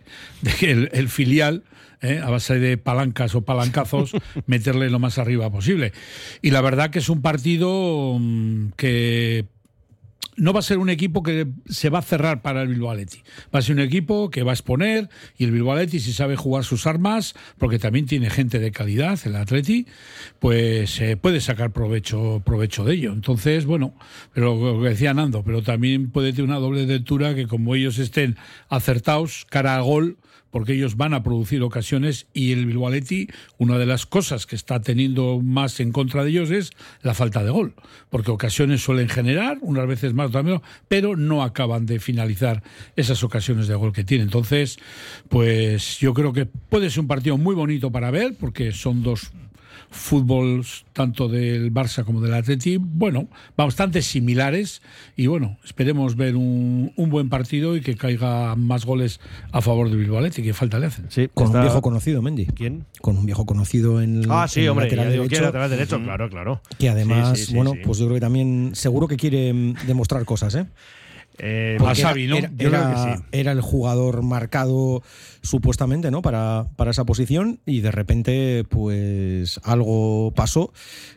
que 0.59 0.71
el, 0.71 1.09
filial, 1.09 1.65
eh, 2.01 2.21
a 2.23 2.31
base 2.31 2.59
de 2.59 2.79
palancas 2.79 3.35
o 3.35 3.43
palancazos, 3.43 4.13
meterle 4.47 4.91
lo 4.91 4.99
más 4.99 5.19
arriba 5.19 5.51
posible. 5.51 5.93
Y 6.41 6.51
la 6.51 6.61
verdad 6.61 6.91
que 6.91 7.01
es 7.01 7.09
un 7.09 7.23
partido 7.23 8.17
mm, 8.19 8.71
que 8.77 9.47
no 10.37 10.53
va 10.53 10.61
a 10.61 10.63
ser 10.63 10.79
un 10.79 10.91
equipo 10.91 11.23
que 11.23 11.47
se 11.67 11.91
va 11.91 11.99
a 11.99 12.03
cerrar 12.03 12.43
para 12.43 12.63
el 12.63 12.69
Bilbao 12.69 12.91
Athletic. 12.91 13.25
Va 13.55 13.59
a 13.59 13.63
ser 13.63 13.75
un 13.75 13.83
equipo 13.83 14.31
que 14.31 14.43
va 14.43 14.53
a 14.53 14.55
exponer 14.55 15.09
y 15.37 15.45
el 15.45 15.51
Bilbao 15.51 15.73
Athletic 15.75 16.01
si 16.01 16.13
sabe 16.13 16.37
jugar 16.37 16.65
sus 16.65 16.87
armas, 16.87 17.35
porque 17.59 17.79
también 17.79 18.07
tiene 18.07 18.31
gente 18.31 18.59
de 18.59 18.71
calidad 18.71 19.19
el 19.25 19.37
Atleti, 19.37 19.87
pues 20.39 20.91
se 20.91 21.17
puede 21.17 21.41
sacar 21.41 21.73
provecho 21.73 22.43
provecho 22.45 22.85
de 22.85 22.95
ello. 22.95 23.13
Entonces, 23.13 23.67
bueno, 23.67 23.95
pero 24.33 24.75
lo 24.75 24.83
que 24.83 24.91
decía 24.91 25.15
Nando, 25.15 25.43
pero 25.43 25.63
también 25.63 26.11
puede 26.11 26.33
tener 26.33 26.45
una 26.45 26.59
doble 26.59 26.87
lectura 26.87 27.35
que 27.35 27.47
como 27.47 27.75
ellos 27.75 27.99
estén 27.99 28.37
acertados 28.69 29.47
cara 29.51 29.77
a 29.77 29.81
gol, 29.81 30.19
porque 30.53 30.75
ellos 30.75 30.97
van 30.97 31.15
a 31.15 31.25
producir 31.25 31.63
ocasiones 31.63 32.27
y 32.33 32.53
el 32.53 32.67
Bilbao 32.67 32.93
una 33.59 33.79
de 33.79 33.87
las 33.87 34.07
cosas 34.07 34.47
que 34.47 34.55
está 34.55 34.81
teniendo 34.81 35.41
más 35.43 35.81
en 35.81 35.91
contra 35.91 36.23
de 36.23 36.31
ellos 36.31 36.51
es 36.51 36.71
la 37.03 37.15
falta 37.15 37.43
de 37.43 37.51
gol, 37.51 37.75
porque 38.11 38.31
ocasiones 38.31 38.83
suelen 38.83 39.09
generar, 39.09 39.59
unas 39.63 39.87
veces 39.89 40.13
más 40.13 40.31
también, 40.31 40.61
pero 40.89 41.17
no 41.17 41.43
acaban 41.43 41.87
de 41.87 41.99
finalizar 41.99 42.63
esas 42.97 43.25
ocasiones 43.25 43.67
de 43.67 43.75
gol 43.75 43.93
que 43.93 44.05
tienen. 44.05 44.29
Entonces, 44.29 44.79
pues 45.29 45.99
yo 45.99 46.13
creo 46.13 46.33
que 46.33 46.47
puede 46.47 46.91
ser 46.91 47.01
un 47.01 47.09
partido 47.09 47.39
muy 47.39 47.55
bonito 47.55 47.91
para 47.91 48.11
ver, 48.11 48.37
porque 48.39 48.73
son 48.73 49.03
dos 49.03 49.33
fútbol 49.93 50.65
tanto 50.93 51.29
del 51.29 51.73
Barça 51.73 52.05
como 52.05 52.21
del 52.21 52.35
Atleti, 52.35 52.79
bueno, 52.79 53.29
bastante 53.57 54.03
similares 54.03 54.83
y 55.17 55.27
bueno, 55.27 55.59
esperemos 55.65 56.17
ver 56.17 56.35
un, 56.35 56.93
buen 56.97 57.29
partido 57.29 57.77
y 57.77 57.83
que 57.83 57.95
caiga 57.95 58.57
más 58.57 58.87
goles 58.87 59.21
a 59.53 59.61
favor 59.61 59.91
del 59.91 59.99
Bilbao 59.99 60.19
Atleti, 60.19 60.43
que 60.43 60.55
falta 60.55 60.79
le 60.79 60.87
hacen. 60.87 61.07
Sí, 61.11 61.29
con 61.35 61.55
un 61.55 61.61
viejo 61.61 61.83
conocido, 61.83 62.23
Mendy. 62.23 62.47
¿Quién? 62.47 62.87
Con 63.01 63.19
un 63.19 63.27
viejo 63.27 63.45
conocido 63.45 64.01
en 64.01 64.23
Ah, 64.31 64.49
sí, 64.49 64.67
hombre, 64.67 64.87
lateral 64.87 65.13
derecho. 65.13 65.43
lateral 65.43 65.71
derecho, 65.71 66.03
claro, 66.03 66.31
claro. 66.31 66.63
Que 66.79 66.89
además, 66.89 67.53
bueno, 67.53 67.75
pues 67.85 67.99
yo 67.99 68.07
creo 68.07 68.17
que 68.17 68.21
también 68.21 68.71
seguro 68.75 69.07
que 69.09 69.17
quiere 69.17 69.53
mm, 69.53 69.75
demostrar 69.87 70.25
cosas, 70.25 70.55
¿eh? 70.55 70.67
Eh, 71.39 71.79
era, 73.33 73.53
el 73.53 73.61
jugador 73.61 74.23
marcado 74.23 75.03
supuestamente 75.41 76.11
¿no? 76.11 76.23
para, 76.23 76.69
para 76.77 76.91
esa 76.91 77.05
posición 77.05 77.59
y 77.67 77.81
de 77.81 77.91
repente 77.91 78.65
pues 78.69 79.59
algo 79.65 80.33
pasó 80.37 80.73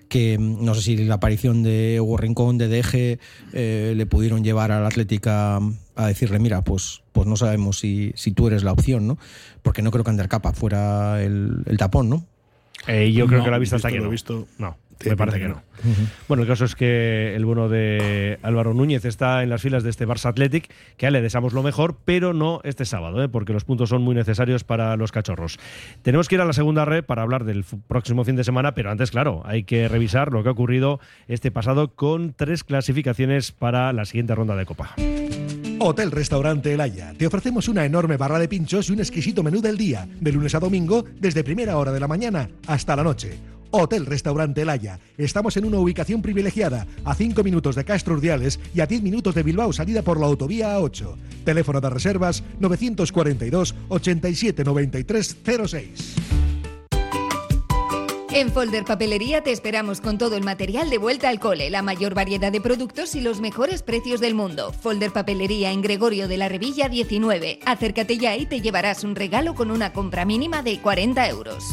que 0.07 0.37
no 0.39 0.73
sé 0.75 0.81
si 0.81 0.97
la 0.97 1.15
aparición 1.15 1.63
de 1.63 1.99
Hugo 1.99 2.17
Rincón, 2.17 2.57
de 2.57 2.67
Deje, 2.67 3.19
eh, 3.53 3.93
le 3.95 4.05
pudieron 4.05 4.43
llevar 4.43 4.71
al 4.71 4.85
Atlética 4.85 5.59
a 5.95 6.07
decirle, 6.07 6.39
mira, 6.39 6.63
pues, 6.63 7.03
pues 7.11 7.27
no 7.27 7.35
sabemos 7.35 7.79
si, 7.79 8.13
si 8.15 8.31
tú 8.31 8.47
eres 8.47 8.63
la 8.63 8.71
opción, 8.71 9.07
¿no? 9.07 9.17
Porque 9.61 9.81
no 9.81 9.91
creo 9.91 10.03
que 10.03 10.11
Ander 10.11 10.29
Capa 10.29 10.53
fuera 10.53 11.21
el, 11.21 11.63
tapón, 11.77 12.09
¿no? 12.09 12.25
Eh, 12.87 13.11
yo 13.11 13.27
creo 13.27 13.43
que 13.43 13.51
la 13.51 13.57
vista 13.57 13.77
hasta 13.77 13.89
que 13.89 13.97
no. 13.97 14.05
Lo 14.05 14.09
visto. 14.09 14.47
No. 14.57 14.77
Me 15.03 15.17
parece 15.17 15.39
que 15.39 15.47
no. 15.47 15.61
Bueno, 16.27 16.43
el 16.43 16.49
caso 16.49 16.65
es 16.65 16.75
que 16.75 17.35
el 17.35 17.45
bueno 17.45 17.69
de 17.69 18.39
Álvaro 18.41 18.73
Núñez 18.73 19.05
está 19.05 19.43
en 19.43 19.49
las 19.49 19.61
filas 19.61 19.83
de 19.83 19.89
este 19.89 20.07
Barça 20.07 20.29
Athletic, 20.29 20.71
que 20.97 21.07
a 21.07 21.11
le 21.11 21.21
deseamos 21.21 21.53
lo 21.53 21.63
mejor, 21.63 21.97
pero 22.05 22.33
no 22.33 22.61
este 22.63 22.85
sábado, 22.85 23.23
¿eh? 23.23 23.29
porque 23.29 23.53
los 23.53 23.65
puntos 23.65 23.89
son 23.89 24.01
muy 24.01 24.15
necesarios 24.15 24.63
para 24.63 24.95
los 24.97 25.11
cachorros. 25.11 25.59
Tenemos 26.01 26.27
que 26.27 26.35
ir 26.35 26.41
a 26.41 26.45
la 26.45 26.53
segunda 26.53 26.85
red 26.85 27.03
para 27.03 27.21
hablar 27.21 27.43
del 27.43 27.63
próximo 27.87 28.23
fin 28.23 28.35
de 28.35 28.43
semana, 28.43 28.73
pero 28.73 28.89
antes, 28.89 29.11
claro, 29.11 29.41
hay 29.45 29.63
que 29.63 29.87
revisar 29.87 30.31
lo 30.31 30.43
que 30.43 30.49
ha 30.49 30.53
ocurrido 30.53 30.99
este 31.27 31.51
pasado 31.51 31.93
con 31.93 32.33
tres 32.33 32.63
clasificaciones 32.63 33.51
para 33.51 33.93
la 33.93 34.05
siguiente 34.05 34.33
ronda 34.33 34.55
de 34.55 34.65
Copa. 34.65 34.95
Hotel 35.79 36.11
Restaurante 36.11 36.73
El 36.73 36.81
Haya. 36.81 37.13
Te 37.17 37.27
ofrecemos 37.27 37.67
una 37.67 37.85
enorme 37.85 38.17
barra 38.17 38.39
de 38.39 38.47
pinchos 38.47 38.89
y 38.89 38.93
un 38.93 38.99
exquisito 38.99 39.43
menú 39.43 39.61
del 39.61 39.77
día, 39.77 40.07
de 40.19 40.31
lunes 40.31 40.55
a 40.55 40.59
domingo, 40.59 41.05
desde 41.19 41.43
primera 41.43 41.77
hora 41.77 41.91
de 41.91 41.99
la 41.99 42.07
mañana 42.07 42.49
hasta 42.67 42.95
la 42.95 43.03
noche. 43.03 43.54
Hotel 43.81 44.05
Restaurante 44.05 44.61
El 44.61 44.69
Haya. 44.69 44.99
Estamos 45.17 45.57
en 45.57 45.65
una 45.65 45.79
ubicación 45.79 46.21
privilegiada, 46.21 46.87
a 47.03 47.15
5 47.15 47.43
minutos 47.43 47.75
de 47.75 47.85
Castro 47.85 48.15
Urdiales 48.15 48.59
y 48.73 48.81
a 48.81 48.87
10 48.87 49.01
minutos 49.01 49.35
de 49.35 49.43
Bilbao, 49.43 49.73
salida 49.73 50.01
por 50.01 50.19
la 50.19 50.27
autovía 50.27 50.77
A8. 50.77 51.15
Teléfono 51.43 51.81
de 51.81 51.89
reservas 51.89 52.43
942 52.59 53.75
87 53.89 54.63
93 54.63 55.37
06. 55.67 56.15
En 58.35 58.51
Folder 58.51 58.83
Papelería 58.83 59.41
te 59.43 59.53
esperamos 59.53 60.01
con 60.01 60.17
todo 60.17 60.35
el 60.35 60.43
material 60.43 60.89
de 60.89 60.97
vuelta 60.97 61.29
al 61.29 61.39
cole, 61.39 61.69
la 61.69 61.81
mayor 61.81 62.13
variedad 62.13 62.51
de 62.51 62.59
productos 62.59 63.15
y 63.15 63.21
los 63.21 63.39
mejores 63.39 63.81
precios 63.81 64.19
del 64.19 64.35
mundo. 64.35 64.73
Folder 64.73 65.11
Papelería 65.11 65.71
en 65.71 65.81
Gregorio 65.81 66.27
de 66.27 66.35
la 66.35 66.49
Revilla 66.49 66.89
19. 66.89 67.61
Acércate 67.65 68.17
ya 68.17 68.35
y 68.35 68.45
te 68.45 68.59
llevarás 68.59 69.05
un 69.05 69.15
regalo 69.15 69.55
con 69.55 69.71
una 69.71 69.93
compra 69.93 70.25
mínima 70.25 70.63
de 70.63 70.81
40 70.81 71.29
euros. 71.29 71.63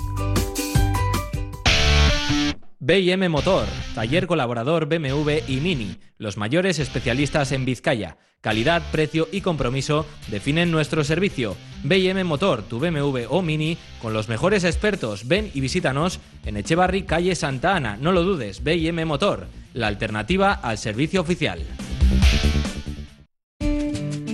BM 2.85 3.29
Motor, 3.29 3.69
taller 3.95 4.27
colaborador 4.27 4.87
BMW 4.87 5.39
y 5.47 5.61
Mini, 5.61 5.99
los 6.19 6.37
mayores 6.37 6.81
especialistas 6.81 7.53
en 7.53 7.65
Vizcaya. 7.65 8.17
Calidad, 8.41 8.83
precio 8.91 9.29
y 9.31 9.41
compromiso 9.41 10.05
definen 10.27 10.73
nuestro 10.73 11.05
servicio. 11.05 11.55
BM 11.85 12.25
Motor, 12.25 12.63
tu 12.63 12.81
BMW 12.81 13.27
o 13.29 13.41
Mini, 13.41 13.79
con 14.01 14.13
los 14.13 14.29
mejores 14.29 14.65
expertos. 14.65 15.29
Ven 15.29 15.49
y 15.55 15.61
visítanos 15.61 16.19
en 16.45 16.57
Echevarri, 16.57 17.05
calle 17.05 17.37
Santa 17.37 17.77
Ana. 17.77 17.97
No 18.01 18.11
lo 18.11 18.25
dudes, 18.25 18.65
BM 18.65 19.05
Motor, 19.05 19.47
la 19.75 19.87
alternativa 19.87 20.53
al 20.53 20.77
servicio 20.77 21.21
oficial. 21.21 21.61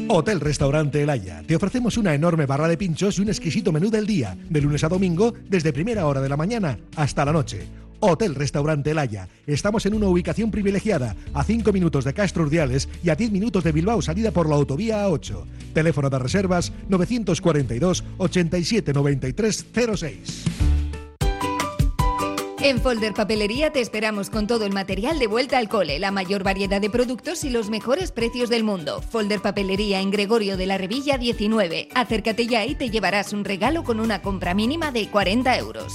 Hotel 0.09 0.41
Restaurante 0.41 1.03
El 1.03 1.11
Haya. 1.11 1.43
Te 1.47 1.55
ofrecemos 1.55 1.99
una 1.99 2.15
enorme 2.15 2.47
barra 2.47 2.67
de 2.67 2.79
pinchos 2.79 3.19
y 3.19 3.21
un 3.21 3.29
exquisito 3.29 3.73
menú 3.73 3.91
del 3.91 4.07
día, 4.07 4.39
de 4.49 4.63
lunes 4.63 4.85
a 4.85 4.89
domingo, 4.89 5.35
desde 5.51 5.75
primera 5.75 6.07
hora 6.07 6.23
de 6.23 6.31
la 6.31 6.39
mañana 6.39 6.79
hasta 6.97 7.27
la 7.27 7.33
noche 7.33 7.69
Hotel 8.01 8.35
Restaurante 8.35 8.91
El 8.91 8.99
Haya. 8.99 9.29
Estamos 9.47 9.87
en 9.87 9.95
una 9.95 10.09
ubicación 10.09 10.51
privilegiada, 10.51 11.17
a 11.35 11.45
5 11.45 11.73
minutos 11.73 12.05
de 12.05 12.15
Castro 12.15 12.45
Urdiales 12.45 12.89
y 13.03 13.11
a 13.11 13.15
10 13.15 13.31
minutos 13.31 13.65
de 13.65 13.73
Bilbao, 13.73 14.03
salida 14.03 14.31
por 14.31 14.49
la 14.49 14.57
autovía 14.57 15.07
A8. 15.07 15.45
Teléfono 15.75 16.11
de 16.11 16.19
reservas 16.19 16.73
942 16.89 18.05
87 18.19 18.93
93 18.93 19.67
06. 19.97 20.45
En 22.61 22.81
Folder 22.81 23.15
Papelería 23.15 23.71
te 23.71 23.81
esperamos 23.81 24.31
con 24.31 24.49
todo 24.49 24.65
el 24.65 24.73
material 24.73 25.21
de 25.21 25.29
vuelta 25.29 25.59
al 25.59 25.69
cole, 25.69 26.01
la 26.01 26.11
mayor 26.11 26.43
variedad 26.43 26.81
de 26.81 26.91
productos 26.91 27.45
y 27.45 27.51
los 27.51 27.71
mejores 27.71 28.11
precios 28.11 28.51
del 28.51 28.65
mundo. 28.65 29.01
Folder 29.01 29.41
Papelería 29.41 30.01
en 30.01 30.11
Gregorio 30.11 30.57
de 30.57 30.67
la 30.67 30.77
Revilla 30.77 31.19
19. 31.19 31.89
Acércate 31.95 32.49
ya 32.49 32.67
y 32.67 32.75
te 32.75 32.91
llevarás 32.91 33.33
un 33.33 33.45
regalo 33.45 33.85
con 33.85 34.01
una 34.01 34.23
compra 34.23 34.55
mínima 34.55 34.91
de 34.91 35.09
40 35.09 35.57
euros 35.57 35.95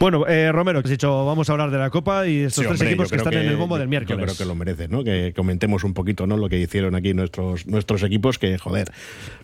Bueno, 0.00 0.28
eh, 0.28 0.52
Romero, 0.52 0.78
has 0.78 0.88
dicho, 0.88 1.26
vamos 1.26 1.50
a 1.50 1.52
hablar 1.52 1.72
de 1.72 1.78
la 1.78 1.90
Copa 1.90 2.24
y 2.24 2.42
estos 2.42 2.62
Sí, 2.62 2.68
tres 2.68 2.80
hombre, 2.80 2.88
equipos 2.90 3.10
que 3.10 3.16
están 3.16 3.34
en 3.34 3.48
el 3.48 3.56
bombo 3.56 3.76
del 3.78 3.88
miércoles. 3.88 4.20
Yo 4.20 4.26
creo 4.26 4.36
que 4.36 4.44
lo 4.44 4.54
merece, 4.54 4.86
¿no? 4.86 5.02
Que 5.02 5.32
comentemos 5.34 5.82
un 5.82 5.92
poquito, 5.92 6.24
¿no? 6.24 6.36
Lo 6.36 6.48
que 6.48 6.56
hicieron 6.56 6.94
aquí 6.94 7.14
nuestros, 7.14 7.66
nuestros 7.66 8.04
equipos, 8.04 8.38
que, 8.38 8.58
joder, 8.58 8.92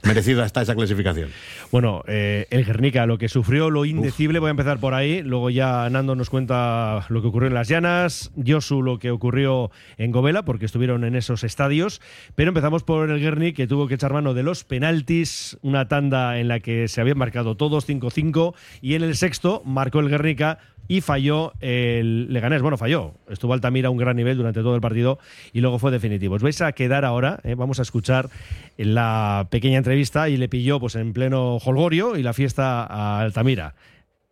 merecido 0.05 0.45
está 0.45 0.63
esa 0.63 0.77
clasificación. 0.77 1.31
Bueno, 1.73 2.05
eh, 2.07 2.47
el 2.51 2.65
Guernica, 2.65 3.05
lo 3.05 3.19
que 3.19 3.29
sufrió, 3.29 3.69
lo 3.69 3.85
indecible, 3.85 4.39
voy 4.39 4.47
a 4.47 4.53
empezar 4.53 4.79
por 4.79 4.95
ahí. 4.95 5.23
Luego 5.23 5.51
ya 5.51 5.91
Nando 5.91 6.15
nos 6.15 6.31
cuenta 6.31 7.05
lo 7.09 7.21
que 7.21 7.27
ocurrió 7.27 7.49
en 7.49 7.55
las 7.55 7.67
Llanas, 7.67 8.31
Josu 8.47 8.81
lo 8.81 9.01
que 9.01 9.11
ocurrió 9.11 9.73
en 9.99 10.13
Govela, 10.13 10.45
porque 10.45 10.67
estuvieron 10.67 11.03
en 11.03 11.17
esos 11.17 11.43
estadios. 11.43 12.01
Pero 12.37 12.51
empezamos 12.51 12.85
por 12.85 13.11
el 13.11 13.19
Guernica, 13.19 13.57
que 13.57 13.67
tuvo 13.67 13.89
que 13.89 13.95
echar 13.95 14.13
mano 14.13 14.35
de 14.35 14.45
los 14.45 14.63
penaltis, 14.63 15.59
una 15.63 15.89
tanda 15.89 16.39
en 16.39 16.47
la 16.47 16.61
que 16.61 16.87
se 16.87 17.01
habían 17.01 17.19
marcado 17.19 17.57
todos 17.57 17.89
5-5, 17.89 18.55
y 18.81 18.95
en 18.95 19.03
el 19.03 19.17
sexto 19.17 19.61
marcó 19.65 19.99
el 19.99 20.09
Guernica 20.09 20.44
y 20.87 21.01
falló 21.01 21.53
el 21.61 22.33
Leganés. 22.33 22.61
Bueno, 22.61 22.77
falló. 22.77 23.15
Estuvo 23.29 23.55
Altamira 23.55 23.89
a 23.89 23.91
un 23.91 23.97
gran 23.97 24.17
nivel 24.17 24.37
durante 24.37 24.61
todo 24.61 24.75
el 24.75 24.81
partido 24.83 25.19
y 25.53 25.61
luego 25.61 25.79
fue 25.79 25.91
definitivo. 25.91 26.35
Os 26.35 26.43
vais 26.43 26.61
a 26.61 26.73
quedar 26.73 27.05
ahora, 27.05 27.41
eh, 27.43 27.55
vamos 27.55 27.79
a 27.79 27.83
escuchar 27.83 28.29
la 28.77 29.47
pequeña 29.51 29.79
entrevista 29.79 30.29
y 30.29 30.37
le 30.37 30.49
pilló 30.49 30.79
pues 30.81 30.95
en 30.97 31.13
pleno 31.13 31.57
holgorio 31.57 32.17
y 32.17 32.23
la 32.23 32.33
fiesta 32.35 32.85
a 32.85 33.21
Altamira. 33.21 33.75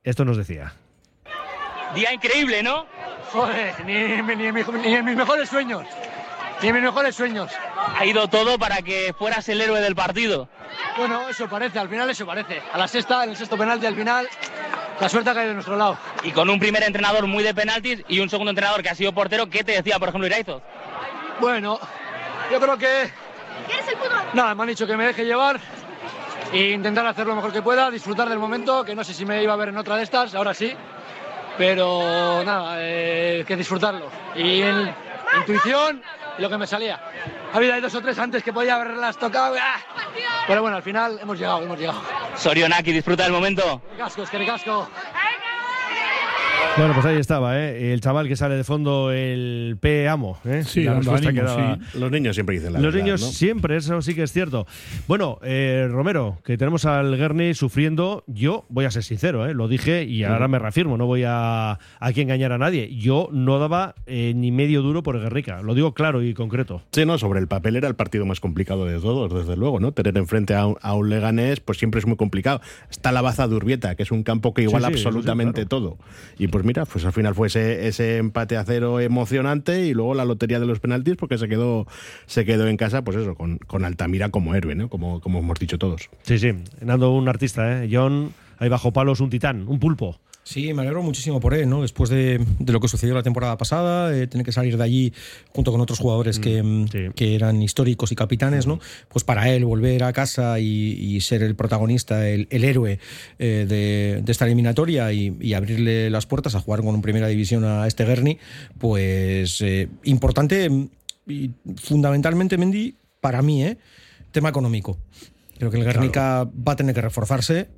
Esto 0.04 0.24
nos 0.24 0.36
decía. 0.36 0.74
Día 1.94 2.12
increíble, 2.12 2.62
¿no? 2.62 2.86
Joder, 3.32 3.72
ni, 3.86 3.92
ni- 4.36 4.94
en 4.94 5.04
mis 5.04 5.16
mejores 5.16 5.48
sueños. 5.48 5.84
Ni 6.60 6.68
en 6.68 6.74
mis 6.74 6.84
mejores 6.84 7.14
sueños. 7.14 7.50
Ha 7.98 8.04
ido 8.04 8.28
todo 8.28 8.58
para 8.58 8.82
que 8.82 9.14
fueras 9.18 9.48
el 9.48 9.60
héroe 9.60 9.80
del 9.80 9.94
partido. 9.94 10.48
Bueno, 10.98 11.28
eso 11.28 11.48
parece, 11.48 11.78
al 11.78 11.88
final 11.88 12.08
eso 12.10 12.26
parece. 12.26 12.60
A 12.72 12.78
la 12.78 12.88
sexta, 12.88 13.24
en 13.24 13.30
el 13.30 13.36
sexto 13.36 13.56
penalti 13.56 13.86
al 13.86 13.94
final, 13.96 14.26
la 15.02 15.08
suerte 15.08 15.30
ha 15.30 15.34
caído 15.34 15.48
de 15.48 15.54
nuestro 15.54 15.76
lado. 15.76 15.98
Y 16.22 16.30
con 16.30 16.48
un 16.48 16.60
primer 16.60 16.84
entrenador 16.84 17.26
muy 17.26 17.42
de 17.42 17.52
penaltis 17.52 18.04
y 18.06 18.20
un 18.20 18.30
segundo 18.30 18.50
entrenador 18.50 18.84
que 18.84 18.88
ha 18.88 18.94
sido 18.94 19.12
portero, 19.12 19.50
¿qué 19.50 19.64
te 19.64 19.72
decía, 19.72 19.98
por 19.98 20.08
ejemplo, 20.08 20.28
Iraizoz? 20.28 20.62
Bueno, 21.40 21.80
yo 22.52 22.60
creo 22.60 22.78
que. 22.78 23.10
Nada, 24.32 24.54
me 24.54 24.62
han 24.62 24.68
dicho 24.68 24.86
que 24.86 24.96
me 24.96 25.06
deje 25.06 25.24
llevar 25.24 25.58
e 26.52 26.70
intentar 26.70 27.04
hacer 27.04 27.26
lo 27.26 27.34
mejor 27.34 27.52
que 27.52 27.62
pueda, 27.62 27.90
disfrutar 27.90 28.28
del 28.28 28.38
momento, 28.38 28.84
que 28.84 28.94
no 28.94 29.02
sé 29.02 29.12
si 29.12 29.24
me 29.24 29.42
iba 29.42 29.52
a 29.52 29.56
ver 29.56 29.70
en 29.70 29.76
otra 29.76 29.96
de 29.96 30.04
estas, 30.04 30.36
ahora 30.36 30.54
sí. 30.54 30.72
Pero 31.58 32.44
nada, 32.44 32.76
eh, 32.78 33.44
que 33.44 33.56
disfrutarlo. 33.56 34.08
Y 34.36 34.62
en 34.62 34.94
intuición 35.36 36.00
y 36.38 36.42
lo 36.42 36.48
que 36.50 36.58
me 36.58 36.66
salía. 36.66 37.00
Ha 37.52 37.56
habido 37.56 37.80
dos 37.80 37.94
o 37.94 38.00
tres 38.00 38.18
antes 38.18 38.42
que 38.42 38.52
podía 38.52 38.76
haberlas 38.76 39.16
tocado. 39.16 39.56
¡ah! 39.60 39.78
Pero 40.46 40.62
bueno, 40.62 40.76
al 40.76 40.82
final 40.82 41.18
hemos 41.20 41.38
llegado, 41.38 41.62
hemos 41.62 41.78
llegado. 41.78 42.00
Sorionaki, 42.36 42.92
disfruta 42.92 43.24
del 43.24 43.32
momento. 43.32 43.82
¡Qué 43.92 43.98
casco, 43.98 44.22
es 44.22 44.30
que 44.30 44.46
casco! 44.46 44.88
Bueno, 46.78 46.94
pues 46.94 47.04
ahí 47.04 47.18
estaba, 47.18 47.60
¿eh? 47.60 47.92
el 47.92 48.00
chaval 48.00 48.28
que 48.28 48.34
sale 48.34 48.56
de 48.56 48.64
fondo, 48.64 49.12
el 49.12 49.76
P. 49.78 50.08
Amo. 50.08 50.38
¿eh? 50.46 50.62
Sí, 50.64 50.84
la 50.84 50.94
respuesta 50.94 51.28
ánimo, 51.28 51.42
que 51.44 51.46
daba- 51.46 51.78
sí. 51.92 51.98
Los 51.98 52.10
niños 52.10 52.34
siempre 52.34 52.54
dicen 52.54 52.72
la 52.72 52.78
Los 52.80 52.94
verdad, 52.94 53.04
niños 53.04 53.20
¿no? 53.20 53.26
siempre, 53.26 53.76
eso 53.76 54.00
sí 54.00 54.14
que 54.14 54.22
es 54.22 54.32
cierto. 54.32 54.66
Bueno, 55.06 55.38
eh, 55.42 55.86
Romero, 55.90 56.38
que 56.44 56.56
tenemos 56.56 56.86
al 56.86 57.14
Guerni 57.18 57.52
sufriendo, 57.52 58.24
yo 58.26 58.64
voy 58.70 58.86
a 58.86 58.90
ser 58.90 59.02
sincero, 59.04 59.46
¿eh? 59.46 59.52
lo 59.52 59.68
dije 59.68 60.04
y 60.04 60.24
ahora 60.24 60.48
me 60.48 60.58
reafirmo, 60.58 60.96
no 60.96 61.04
voy 61.04 61.24
a 61.26 61.78
aquí 62.00 62.22
engañar 62.22 62.52
a 62.52 62.58
nadie. 62.58 62.96
Yo 62.96 63.28
no 63.32 63.58
daba 63.58 63.94
eh, 64.06 64.32
ni 64.34 64.50
medio 64.50 64.80
duro 64.80 65.02
por 65.02 65.16
el 65.16 65.22
Guernica, 65.22 65.60
lo 65.60 65.74
digo 65.74 65.92
claro 65.92 66.22
y 66.22 66.32
concreto. 66.32 66.80
Sí, 66.92 67.04
no, 67.04 67.18
sobre 67.18 67.40
el 67.40 67.48
papel 67.48 67.76
era 67.76 67.86
el 67.86 67.96
partido 67.96 68.24
más 68.24 68.40
complicado 68.40 68.86
de 68.86 68.98
todos, 68.98 69.32
desde 69.34 69.58
luego, 69.58 69.78
¿no? 69.78 69.92
Tener 69.92 70.16
enfrente 70.16 70.54
a 70.54 70.64
un, 70.66 70.76
a 70.80 70.94
un 70.94 71.10
Leganés, 71.10 71.60
pues 71.60 71.76
siempre 71.76 71.98
es 71.98 72.06
muy 72.06 72.16
complicado. 72.16 72.62
Está 72.90 73.12
la 73.12 73.20
Baza 73.20 73.46
de 73.46 73.56
Urbieta, 73.56 73.94
que 73.94 74.04
es 74.04 74.10
un 74.10 74.22
campo 74.22 74.54
que 74.54 74.62
iguala 74.62 74.88
sí, 74.88 74.94
eso 74.94 75.02
sí, 75.02 75.08
absolutamente 75.08 75.66
todo. 75.66 75.98
Y 76.38 76.48
pues 76.48 76.61
mira, 76.64 76.84
pues 76.84 77.04
al 77.04 77.12
final 77.12 77.34
fue 77.34 77.48
ese, 77.48 77.88
ese 77.88 78.18
empate 78.18 78.56
a 78.56 78.64
cero 78.64 79.00
emocionante 79.00 79.86
y 79.86 79.94
luego 79.94 80.14
la 80.14 80.24
lotería 80.24 80.60
de 80.60 80.66
los 80.66 80.80
penaltis, 80.80 81.16
porque 81.16 81.38
se 81.38 81.48
quedó, 81.48 81.86
se 82.26 82.44
quedó 82.44 82.66
en 82.68 82.76
casa, 82.76 83.02
pues 83.02 83.16
eso, 83.16 83.34
con, 83.34 83.58
con 83.58 83.84
Altamira 83.84 84.30
como 84.30 84.54
héroe, 84.54 84.74
¿no? 84.74 84.88
Como, 84.88 85.20
como 85.20 85.38
hemos 85.40 85.58
dicho 85.58 85.78
todos. 85.78 86.10
Sí, 86.22 86.38
sí, 86.38 86.52
Nando 86.80 87.12
un 87.12 87.28
artista, 87.28 87.84
¿eh? 87.84 87.88
John, 87.90 88.32
ahí 88.58 88.68
bajo 88.68 88.92
palos 88.92 89.20
un 89.20 89.30
titán, 89.30 89.66
un 89.68 89.78
pulpo. 89.78 90.20
Sí, 90.44 90.74
me 90.74 90.82
alegro 90.82 91.04
muchísimo 91.04 91.38
por 91.38 91.54
él, 91.54 91.68
¿no? 91.68 91.82
Después 91.82 92.10
de, 92.10 92.44
de 92.58 92.72
lo 92.72 92.80
que 92.80 92.88
sucedió 92.88 93.14
la 93.14 93.22
temporada 93.22 93.56
pasada, 93.56 94.16
eh, 94.16 94.26
tener 94.26 94.44
que 94.44 94.50
salir 94.50 94.76
de 94.76 94.82
allí 94.82 95.12
junto 95.50 95.70
con 95.70 95.80
otros 95.80 96.00
jugadores 96.00 96.40
que, 96.40 96.62
mm, 96.62 97.12
que 97.14 97.36
eran 97.36 97.62
históricos 97.62 98.10
y 98.10 98.16
capitanes, 98.16 98.66
¿no? 98.66 98.80
Pues 99.08 99.22
para 99.22 99.48
él 99.50 99.64
volver 99.64 100.02
a 100.02 100.12
casa 100.12 100.58
y, 100.58 100.66
y 100.66 101.20
ser 101.20 101.44
el 101.44 101.54
protagonista, 101.54 102.28
el, 102.28 102.48
el 102.50 102.64
héroe 102.64 102.98
eh, 103.38 103.66
de, 103.68 104.20
de 104.20 104.32
esta 104.32 104.44
eliminatoria 104.44 105.12
y, 105.12 105.36
y 105.40 105.54
abrirle 105.54 106.10
las 106.10 106.26
puertas 106.26 106.56
a 106.56 106.60
jugar 106.60 106.82
con 106.82 107.00
primera 107.02 107.28
división 107.28 107.64
a 107.64 107.86
este 107.86 108.04
Guerni, 108.04 108.38
pues 108.78 109.60
eh, 109.60 109.88
importante 110.02 110.68
mm, 110.68 110.88
y 111.28 111.50
fundamentalmente, 111.76 112.58
Mendy, 112.58 112.96
para 113.20 113.42
mí, 113.42 113.64
¿eh? 113.64 113.78
Tema 114.32 114.48
económico. 114.48 114.98
Creo 115.56 115.70
que 115.70 115.78
el 115.78 115.84
Guernica 115.84 116.44
va 116.44 116.72
a 116.72 116.76
tener 116.76 116.96
que 116.96 117.00
reforzarse 117.00 117.68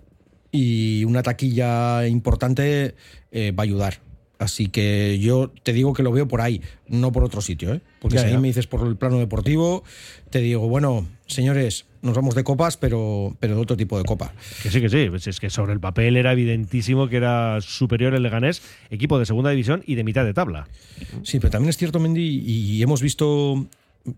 y 0.55 1.05
una 1.05 1.25
taquilla 1.25 2.07
importante 2.07 2.95
eh, 3.33 3.51
va 3.51 3.63
a 3.63 3.65
ayudar. 3.65 3.99
Así 4.39 4.69
que 4.69 5.19
yo 5.19 5.53
te 5.65 5.73
digo 5.73 5.95
que 5.95 6.05
lo 6.05 6.13
veo 6.13 6.29
por 6.29 6.41
ahí, 6.41 6.61
no 6.87 7.11
por 7.11 7.25
otro 7.25 7.41
sitio. 7.41 7.75
¿eh? 7.75 7.81
Porque 8.01 8.17
Ya, 8.17 8.23
si 8.23 8.29
ahí 8.29 8.39
me 8.39 8.47
dices 8.47 8.69
por 8.69 8.87
el 8.87 8.97
plano 8.97 9.19
deportivo, 9.19 9.83
te 10.31 10.39
digo, 10.39 10.69
bueno, 10.69 11.09
señores, 11.27 11.87
nos 12.03 12.15
vamos 12.15 12.37
de 12.37 12.45
copas, 12.45 12.77
pero, 12.77 13.37
pero 13.41 13.57
de 13.57 13.63
otro 13.63 13.77
tipo 13.77 13.99
de 13.99 14.05
copa. 14.05 14.33
Que 14.63 14.71
sí, 14.71 14.81
que 14.81 14.89
sí, 14.89 15.09
pues 15.11 15.27
es 15.27 15.41
que 15.41 15.51
sobre 15.51 15.73
el 15.73 15.81
papel 15.81 16.17
era 16.17 16.31
evidentísimo 16.31 17.09
que 17.09 17.17
era 17.17 17.61
superior 17.61 18.15
el 18.15 18.23
Leganés, 18.23 18.63
equipo 18.91 19.19
de 19.19 19.27
segunda 19.27 19.51
división 19.51 19.83
y 19.87 19.97
de 19.97 20.05
mitad 20.05 20.25
de 20.25 20.35
tabla. 20.35 20.69
Sí, 21.25 21.41
pero 21.41 21.51
también 21.51 21.71
es 21.71 21.77
cierto, 21.77 21.99
Mendy, 21.99 22.45
y 22.47 22.81
hemos 22.81 23.03
visto, 23.03 23.67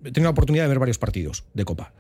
he 0.05 0.13
tenido 0.13 0.25
la 0.25 0.31
oportunidad 0.31 0.65
de 0.65 0.69
ver 0.69 0.81
varios 0.81 0.99
partidos 0.99 1.45
de 1.55 1.65
copa. 1.65 1.95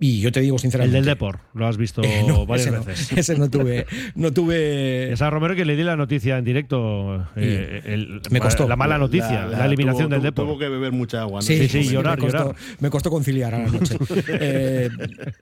Y 0.00 0.20
yo 0.20 0.30
te 0.30 0.40
digo 0.40 0.56
El 0.56 0.60
sinceramente. 0.60 0.96
del 0.96 1.04
Depor, 1.06 1.40
lo 1.54 1.66
has 1.66 1.76
visto 1.76 2.02
Eh, 2.04 2.22
no, 2.26 2.46
varias 2.46 2.68
ese 2.68 2.76
no, 2.76 2.84
veces. 2.84 3.12
ese 3.18 3.36
no 3.36 3.50
tuve, 3.50 3.84
no 4.14 4.32
tuve. 4.32 5.12
Es 5.12 5.22
a 5.22 5.30
Romero 5.30 5.56
que 5.56 5.64
le 5.64 5.74
di 5.76 5.82
la 5.82 5.96
noticia 5.96 6.38
en 6.38 6.44
directo. 6.44 7.26
eh, 7.36 7.82
el- 7.84 8.20
Me 8.30 8.38
costó. 8.40 8.68
La 8.68 8.76
mala 8.76 8.96
noticia, 8.98 9.46
la, 9.46 9.66
eliminación 9.66 10.06
tuvo- 10.08 10.14
del 10.14 10.22
Depor. 10.22 10.44
Tuvo 10.46 10.58
que 10.58 10.68
beber 10.68 10.92
mucha 10.92 11.22
agua, 11.22 11.40
¿no? 11.40 11.42
Sí, 11.46 11.68
sí, 11.68 11.82
llorar, 11.84 12.16
me 12.18 12.24
costó, 12.24 12.38
llorar. 12.38 12.56
me 12.80 12.90
costó 12.90 13.10
conciliar 13.10 13.54
a 13.54 13.58
la 13.58 13.68
noche. 13.70 13.96
Eh, 14.28 14.88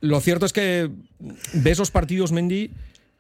lo 0.01 0.21
cierto 0.21 0.47
es 0.47 0.53
que 0.53 0.91
ves 1.53 1.79
los 1.79 1.91
partidos, 1.91 2.33
Mendy, 2.33 2.71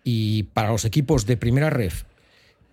y 0.05 0.44
para 0.44 0.70
los 0.70 0.85
equipos 0.87 1.27
de 1.27 1.37
primera 1.37 1.68
ref 1.68 2.05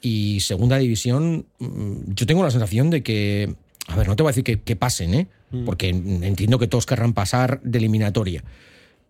y 0.01 0.39
segunda 0.41 0.77
división, 0.77 1.45
mm, 1.59 2.13
yo 2.15 2.25
tengo 2.25 2.43
la 2.43 2.51
sensación 2.51 2.89
de 2.89 3.03
que. 3.03 3.55
A 3.87 3.95
ver, 3.95 4.07
no 4.07 4.15
te 4.15 4.23
voy 4.23 4.29
a 4.29 4.31
decir 4.33 4.43
que, 4.43 4.61
que 4.61 4.75
pasen, 4.75 5.13
¿eh? 5.13 5.27
Mm. 5.51 5.65
Porque 5.65 5.89
entiendo 5.89 6.57
que 6.59 6.67
todos 6.67 6.85
querrán 6.85 7.13
pasar 7.13 7.61
de 7.63 7.77
eliminatoria. 7.79 8.43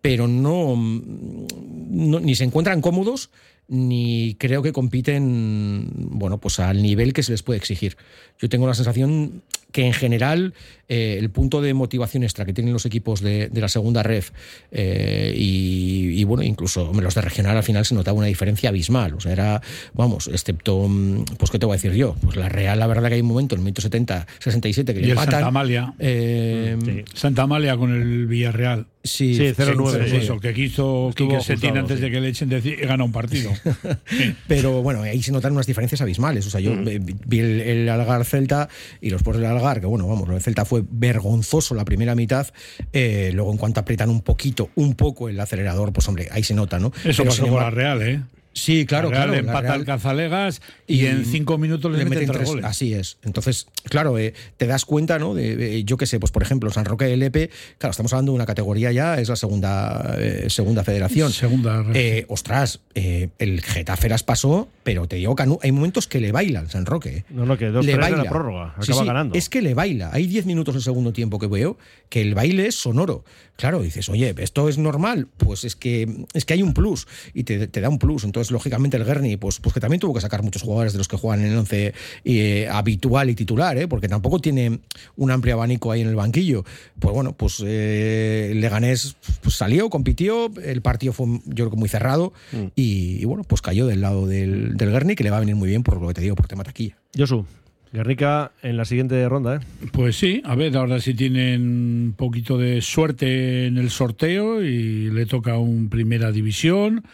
Pero 0.00 0.28
no, 0.28 0.74
no- 0.76 2.20
ni 2.20 2.34
se 2.34 2.44
encuentran 2.44 2.80
cómodos, 2.80 3.30
ni 3.68 4.34
creo 4.38 4.62
que 4.62 4.72
compiten, 4.72 5.88
bueno, 5.94 6.38
pues 6.38 6.60
al 6.60 6.82
nivel 6.82 7.12
que 7.12 7.22
se 7.22 7.32
les 7.32 7.42
puede 7.42 7.58
exigir. 7.58 7.96
Yo 8.38 8.48
tengo 8.48 8.66
la 8.66 8.74
sensación 8.74 9.42
que 9.74 9.84
en 9.84 9.92
general 9.92 10.54
eh, 10.88 11.16
el 11.18 11.30
punto 11.30 11.60
de 11.60 11.74
motivación 11.74 12.22
extra 12.22 12.44
que 12.44 12.52
tienen 12.52 12.72
los 12.72 12.86
equipos 12.86 13.20
de, 13.20 13.48
de 13.48 13.60
la 13.60 13.68
segunda 13.68 14.04
ref 14.04 14.30
eh, 14.70 15.34
y, 15.36 16.10
y, 16.20 16.22
bueno, 16.22 16.44
incluso 16.44 16.92
los 16.92 17.14
de 17.14 17.20
regional 17.20 17.56
al 17.56 17.64
final 17.64 17.84
se 17.84 17.96
notaba 17.96 18.16
una 18.16 18.28
diferencia 18.28 18.68
abismal. 18.68 19.14
O 19.14 19.20
sea, 19.20 19.32
era, 19.32 19.62
vamos, 19.94 20.28
excepto, 20.28 20.86
mm, 20.88 21.24
pues 21.38 21.50
qué 21.50 21.58
te 21.58 21.66
voy 21.66 21.74
a 21.74 21.76
decir 21.78 21.92
yo, 21.94 22.14
pues 22.22 22.36
la 22.36 22.48
Real, 22.48 22.78
la 22.78 22.86
verdad 22.86 23.08
que 23.08 23.16
hay 23.16 23.20
un 23.22 23.26
momento 23.26 23.56
en 23.56 23.62
el 23.62 23.64
minuto 23.64 23.82
70, 23.82 24.26
67 24.38 24.94
que 24.94 25.00
Y 25.00 25.02
le 25.02 25.06
el 25.08 25.10
empatan. 25.12 25.32
Santa 25.32 25.46
Amalia. 25.48 25.94
Eh, 25.98 27.04
Santa 27.14 27.42
Amalia 27.42 27.76
con 27.76 27.92
el 27.92 28.26
Villarreal. 28.26 28.86
Sí, 29.02 29.34
Sí, 29.34 29.42
0-9, 29.42 30.08
sí. 30.08 30.16
Eso, 30.16 30.40
que 30.40 30.54
quiso 30.54 31.10
Quique 31.14 31.38
Setién 31.40 31.76
antes 31.76 31.98
sí. 31.98 32.04
de 32.04 32.10
que 32.10 32.20
le 32.22 32.28
echen 32.28 32.48
decir 32.48 32.86
gana 32.86 33.04
un 33.04 33.12
partido. 33.12 33.50
Pero 34.48 34.82
bueno, 34.82 35.02
ahí 35.02 35.22
se 35.22 35.30
notan 35.30 35.52
unas 35.52 35.66
diferencias 35.66 36.00
abismales. 36.00 36.46
O 36.46 36.50
sea, 36.50 36.60
yo 36.60 36.72
eh, 36.72 37.00
vi 37.02 37.40
el, 37.40 37.60
el 37.60 37.88
Algar 37.90 38.24
Celta 38.24 38.70
y 39.02 39.10
los 39.10 39.22
por 39.22 39.36
del 39.36 39.44
Algar, 39.44 39.63
que 39.80 39.86
bueno, 39.86 40.06
vamos, 40.06 40.28
lo 40.28 40.34
del 40.34 40.42
Celta 40.42 40.64
fue 40.64 40.82
vergonzoso 40.88 41.74
la 41.74 41.84
primera 41.84 42.14
mitad. 42.14 42.46
eh, 42.92 43.30
luego, 43.34 43.50
en 43.52 43.58
cuanto 43.58 43.80
aprietan 43.80 44.10
un 44.10 44.20
poquito, 44.20 44.70
un 44.74 44.94
poco 44.94 45.28
el 45.28 45.40
acelerador, 45.40 45.92
pues 45.92 46.06
hombre, 46.08 46.28
ahí 46.30 46.42
se 46.42 46.54
nota, 46.54 46.78
¿no? 46.78 46.92
Eso 47.04 47.22
Pero, 47.22 47.30
pasó 47.30 47.46
la 47.46 47.70
Real, 47.70 48.02
¿eh? 48.02 48.22
Sí, 48.54 48.86
claro, 48.86 49.10
la 49.10 49.16
Real 49.16 49.28
claro. 49.28 49.32
la 49.32 49.38
empata 49.40 49.60
Real- 49.62 49.80
al 49.80 49.84
Cazalegas 49.84 50.62
y, 50.86 51.06
en 51.06 51.24
cinco 51.24 51.58
minutos 51.58 51.90
le, 51.92 52.04
meten, 52.04 52.30
tres 52.30 52.48
goles. 52.48 52.64
Así 52.64 52.94
es. 52.94 53.18
Entonces, 53.24 53.66
claro, 53.84 54.16
eh, 54.16 54.32
te 54.56 54.66
das 54.66 54.84
cuenta, 54.84 55.18
¿no? 55.18 55.34
De, 55.34 55.78
eh, 55.78 55.84
yo 55.84 55.96
qué 55.96 56.06
sé, 56.06 56.20
pues 56.20 56.30
por 56.32 56.42
ejemplo, 56.42 56.70
San 56.70 56.84
Roque 56.84 57.04
del 57.06 57.18
Lepe, 57.20 57.50
claro, 57.78 57.90
estamos 57.90 58.12
hablando 58.12 58.32
de 58.32 58.36
una 58.36 58.46
categoría 58.46 58.92
ya, 58.92 59.18
es 59.18 59.28
la 59.28 59.36
segunda, 59.36 60.14
eh, 60.18 60.46
segunda 60.48 60.84
federación. 60.84 61.32
Segunda. 61.32 61.84
Eh, 61.94 62.26
ostras, 62.28 62.80
el 62.94 63.60
Getafe 63.60 64.08
las 64.08 64.22
pasó, 64.22 64.68
pero 64.84 65.08
te 65.08 65.16
digo, 65.16 65.34
Canu, 65.34 65.58
hay 65.62 65.72
momentos 65.72 66.06
que 66.06 66.20
le 66.20 66.30
bailan 66.30 66.70
San 66.70 66.86
Roque. 66.86 67.24
No, 67.30 67.44
no, 67.46 67.58
que 67.58 67.66
dos 67.66 67.84
le 67.84 67.92
tres 67.94 68.04
de 68.06 68.10
la 68.12 68.16
baila. 68.18 68.30
prórroga. 68.30 68.74
Sí, 68.80 68.92
Acaba 68.92 69.00
sí, 69.02 69.06
ganando. 69.08 69.34
Es 69.34 69.48
que 69.48 69.62
le 69.62 69.74
baila. 69.74 70.10
Hay 70.12 70.26
10 70.26 70.46
minutos 70.46 70.76
el 70.76 70.82
segundo 70.82 71.12
tiempo 71.12 71.38
que 71.40 71.48
veo 71.48 71.76
que 72.08 72.20
el 72.22 72.34
baile 72.34 72.68
es 72.68 72.76
sonoro. 72.76 73.24
Claro, 73.56 73.82
dices, 73.82 74.08
oye, 74.08 74.34
¿esto 74.38 74.68
es 74.68 74.78
normal? 74.78 75.28
Pues 75.36 75.64
es 75.64 75.76
que, 75.76 76.26
es 76.32 76.44
que 76.44 76.54
hay 76.54 76.62
un 76.62 76.74
plus 76.74 77.06
y 77.34 77.44
te, 77.44 77.68
te 77.68 77.80
da 77.80 77.88
un 77.88 77.98
plus. 77.98 78.24
Entonces, 78.24 78.50
lógicamente 78.50 78.96
el 78.96 79.04
Guerni, 79.04 79.36
pues, 79.36 79.60
pues 79.60 79.72
que 79.72 79.80
también 79.80 80.00
tuvo 80.00 80.14
que 80.14 80.20
sacar 80.20 80.42
muchos 80.42 80.62
jugadores 80.62 80.92
de 80.92 80.98
los 80.98 81.08
que 81.08 81.16
juegan 81.16 81.44
en 81.44 81.52
el 81.52 81.58
11 81.58 81.94
eh, 82.24 82.68
habitual 82.70 83.30
y 83.30 83.34
titular, 83.34 83.78
¿eh? 83.78 83.86
porque 83.86 84.08
tampoco 84.08 84.40
tiene 84.40 84.80
un 85.16 85.30
amplio 85.30 85.54
abanico 85.54 85.92
ahí 85.92 86.00
en 86.00 86.08
el 86.08 86.16
banquillo. 86.16 86.64
Pues 86.98 87.14
bueno, 87.14 87.36
pues 87.36 87.62
eh, 87.64 88.48
el 88.52 88.60
Leganés 88.60 89.16
pues, 89.42 89.54
salió, 89.54 89.88
compitió, 89.88 90.50
el 90.62 90.82
partido 90.82 91.12
fue 91.12 91.26
yo 91.44 91.54
creo 91.54 91.70
que 91.70 91.76
muy 91.76 91.88
cerrado 91.88 92.32
Mm. 92.52 92.66
y, 92.76 93.20
y, 93.20 93.24
bueno, 93.24 93.44
pues 93.44 93.62
cayó 93.62 93.86
del 93.86 94.00
lado 94.00 94.26
del, 94.26 94.76
del 94.76 95.16
que 95.16 95.24
le 95.24 95.30
va 95.30 95.38
a 95.38 95.40
venir 95.40 95.56
muy 95.56 95.68
bien 95.68 95.82
por 95.82 96.00
lo 96.00 96.08
que 96.08 96.14
te 96.14 96.20
digo, 96.20 96.36
por 96.36 96.46
tema 96.46 96.64
taquilla. 96.64 96.96
Josu, 97.16 97.44
Guernica 97.94 98.50
en 98.60 98.76
la 98.76 98.84
siguiente 98.84 99.26
ronda, 99.28 99.56
¿eh? 99.56 99.60
Pues 99.92 100.16
sí, 100.16 100.42
a 100.44 100.56
ver, 100.56 100.76
ahora 100.76 100.98
sí 101.00 101.14
tienen 101.14 101.62
un 101.62 102.14
poquito 102.16 102.58
de 102.58 102.82
suerte 102.82 103.66
en 103.66 103.78
el 103.78 103.88
sorteo 103.88 104.64
y 104.64 105.12
le 105.12 105.26
toca 105.26 105.58
un 105.58 105.88
primera 105.88 106.32
división 106.32 107.04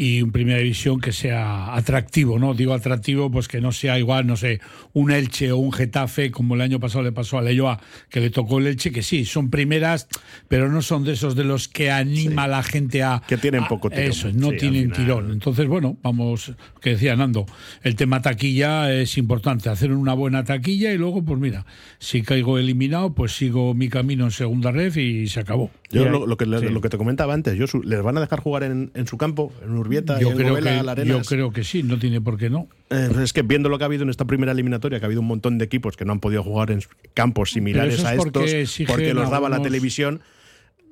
y 0.00 0.22
un 0.22 0.32
primera 0.32 0.60
división 0.60 0.98
que 0.98 1.12
sea 1.12 1.76
atractivo, 1.76 2.38
¿no? 2.38 2.54
Digo 2.54 2.72
atractivo, 2.72 3.30
pues 3.30 3.48
que 3.48 3.60
no 3.60 3.70
sea 3.70 3.98
igual, 3.98 4.26
no 4.26 4.34
sé, 4.34 4.58
un 4.94 5.10
Elche 5.10 5.52
o 5.52 5.58
un 5.58 5.74
Getafe, 5.74 6.30
como 6.30 6.54
el 6.54 6.62
año 6.62 6.80
pasado 6.80 7.04
le 7.04 7.12
pasó 7.12 7.36
a 7.36 7.42
Leyoa, 7.42 7.78
que 8.08 8.20
le 8.20 8.30
tocó 8.30 8.60
el 8.60 8.68
Elche, 8.68 8.92
que 8.92 9.02
sí, 9.02 9.26
son 9.26 9.50
primeras, 9.50 10.08
pero 10.48 10.70
no 10.70 10.80
son 10.80 11.04
de 11.04 11.12
esos 11.12 11.36
de 11.36 11.44
los 11.44 11.68
que 11.68 11.90
anima 11.90 12.44
a 12.44 12.48
la 12.48 12.62
gente 12.62 13.02
a... 13.02 13.20
Que 13.28 13.36
tienen 13.36 13.66
poco 13.66 13.90
tirón. 13.90 14.04
Eso, 14.04 14.30
no 14.32 14.52
Sí, 14.52 14.56
tienen 14.56 14.90
tirón. 14.90 15.32
Entonces, 15.32 15.68
bueno, 15.68 15.98
vamos, 16.02 16.54
que 16.80 16.90
decía 16.90 17.14
Nando, 17.14 17.44
el 17.82 17.94
tema 17.94 18.22
taquilla 18.22 18.90
es 18.94 19.18
importante, 19.18 19.68
hacer 19.68 19.92
una 19.92 20.14
buena 20.14 20.44
taquilla 20.44 20.94
y 20.94 20.96
luego, 20.96 21.22
pues 21.22 21.38
mira, 21.38 21.66
si 21.98 22.22
caigo 22.22 22.56
eliminado, 22.56 23.12
pues 23.12 23.32
sigo 23.32 23.74
mi 23.74 23.90
camino 23.90 24.24
en 24.24 24.30
segunda 24.30 24.72
red 24.72 24.96
y 24.96 25.26
se 25.26 25.40
acabó. 25.40 25.70
Yo 25.90 26.08
lo, 26.08 26.26
lo 26.26 26.36
que, 26.36 26.46
lo 26.46 26.80
que 26.80 26.88
te 26.88 26.96
comentaba 26.96 27.34
antes, 27.34 27.58
yo 27.58 27.66
¿les 27.82 28.00
van 28.00 28.16
a 28.16 28.20
dejar 28.20 28.40
jugar 28.40 28.62
en, 28.62 28.92
en 28.94 29.06
su 29.08 29.18
campo, 29.18 29.52
en 29.62 29.76
Yo 29.90 30.34
creo, 30.34 30.56
que, 30.56 30.82
la 30.82 30.94
yo 31.02 31.20
creo 31.22 31.52
que 31.52 31.64
sí, 31.64 31.82
no 31.82 31.98
tiene 31.98 32.20
por 32.20 32.38
qué 32.38 32.50
no. 32.50 32.68
Eh, 32.90 33.10
es 33.22 33.32
que 33.32 33.42
viendo 33.42 33.68
lo 33.68 33.78
que 33.78 33.84
ha 33.84 33.86
habido 33.86 34.02
en 34.02 34.10
esta 34.10 34.24
primera 34.24 34.52
eliminatoria, 34.52 34.98
que 34.98 35.04
ha 35.04 35.08
habido 35.08 35.20
un 35.20 35.26
montón 35.26 35.58
de 35.58 35.64
equipos 35.64 35.96
que 35.96 36.04
no 36.04 36.12
han 36.12 36.20
podido 36.20 36.42
jugar 36.42 36.70
en 36.70 36.80
campos 37.14 37.50
similares 37.50 37.94
es 37.94 38.04
a 38.04 38.14
porque 38.14 38.62
estos, 38.62 38.86
porque 38.86 39.14
los 39.14 39.30
daba 39.30 39.48
la 39.48 39.62
televisión. 39.62 40.20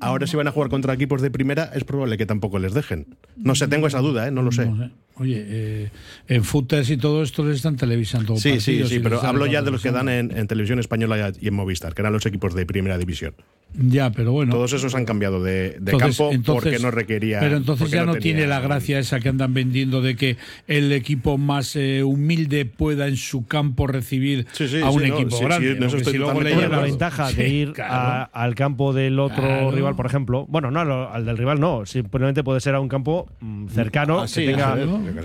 Ahora 0.00 0.28
si 0.28 0.36
van 0.36 0.46
a 0.46 0.52
jugar 0.52 0.70
contra 0.70 0.94
equipos 0.94 1.22
de 1.22 1.30
primera, 1.30 1.72
es 1.74 1.82
probable 1.82 2.16
que 2.16 2.26
tampoco 2.26 2.60
les 2.60 2.72
dejen. 2.72 3.16
No 3.36 3.56
sé, 3.56 3.66
tengo 3.66 3.88
esa 3.88 3.98
duda, 3.98 4.28
¿eh? 4.28 4.30
no 4.30 4.42
lo 4.42 4.52
sé. 4.52 4.66
No 4.66 4.84
sé. 4.84 4.92
Oye, 5.16 5.44
eh, 5.48 5.90
en 6.28 6.44
footers 6.44 6.88
y 6.90 6.96
todo 6.96 7.24
esto 7.24 7.44
les 7.44 7.56
están 7.56 7.76
televisando 7.76 8.36
Sí, 8.36 8.60
sí, 8.60 8.84
sí, 8.84 9.00
pero 9.00 9.20
hablo 9.20 9.46
ya 9.46 9.62
de 9.62 9.72
los 9.72 9.82
que 9.82 9.90
dan 9.90 10.08
en, 10.08 10.36
en 10.36 10.46
televisión 10.46 10.78
española 10.78 11.32
y 11.40 11.48
en 11.48 11.54
Movistar, 11.54 11.94
que 11.94 12.02
eran 12.02 12.12
los 12.12 12.24
equipos 12.26 12.54
de 12.54 12.64
primera 12.64 12.96
división. 12.96 13.34
Ya, 13.74 14.10
pero 14.10 14.32
bueno. 14.32 14.52
Todos 14.52 14.72
esos 14.72 14.94
han 14.94 15.04
cambiado 15.04 15.42
de, 15.42 15.52
de 15.52 15.92
Entonces- 15.92 16.16
campo 16.16 16.32
entonces- 16.32 16.64
porque 16.72 16.78
no 16.80 16.90
requería. 16.90 17.38
Pero 17.38 17.56
entonces 17.58 17.90
ya 17.90 18.04
no, 18.04 18.12
tenía- 18.14 18.22
tiene 18.22 18.46
la 18.46 18.60
gracia 18.60 18.98
esa 18.98 19.20
que 19.20 19.28
andan 19.28 19.52
vendiendo 19.54 20.00
de 20.00 20.16
que 20.16 20.36
el 20.66 20.90
equipo 20.92 21.36
más 21.38 21.76
eh, 21.76 22.02
humilde 22.02 22.64
pueda 22.64 23.06
en 23.08 23.16
su 23.16 23.46
campo 23.46 23.86
recibir 23.86 24.46
sí, 24.52 24.64
a 24.82 24.90
un 24.90 25.02
sí, 25.02 25.08
no, 25.08 25.14
equipo 25.16 25.30
sí, 25.32 25.36
sí, 25.38 25.44
grande. 25.44 25.70
en 25.72 25.76
eso 25.76 25.84
Porque 25.84 25.96
estoy 25.98 26.12
si 26.14 26.18
luego 26.18 26.40
le 26.40 26.68
la 26.68 26.80
ventaja 26.80 27.28
Sí, 27.30 27.36
de 27.36 27.48
ir 27.48 27.72
claro. 27.74 27.92
a- 27.94 28.22
al 28.24 28.54
campo 28.54 28.92
del 28.92 29.18
otro 29.20 29.42
Claro. 29.44 29.70
rival, 29.70 29.94
por 29.94 30.06
ejemplo. 30.06 30.46
Bueno, 30.48 30.70
no 30.70 30.80
al, 30.80 31.24
del 31.26 31.36
rival, 31.36 31.60
no. 31.60 31.84
Simplemente 31.86 32.42
puede 32.42 32.60
ser 32.60 32.74
a 32.74 32.80
un 32.80 32.88
campo 32.88 33.28
mm, 33.40 33.68
cercano 33.68 34.20
Ah, 34.20 34.22
que 34.22 34.28
sí, 34.28 34.46
tenga 34.46 34.76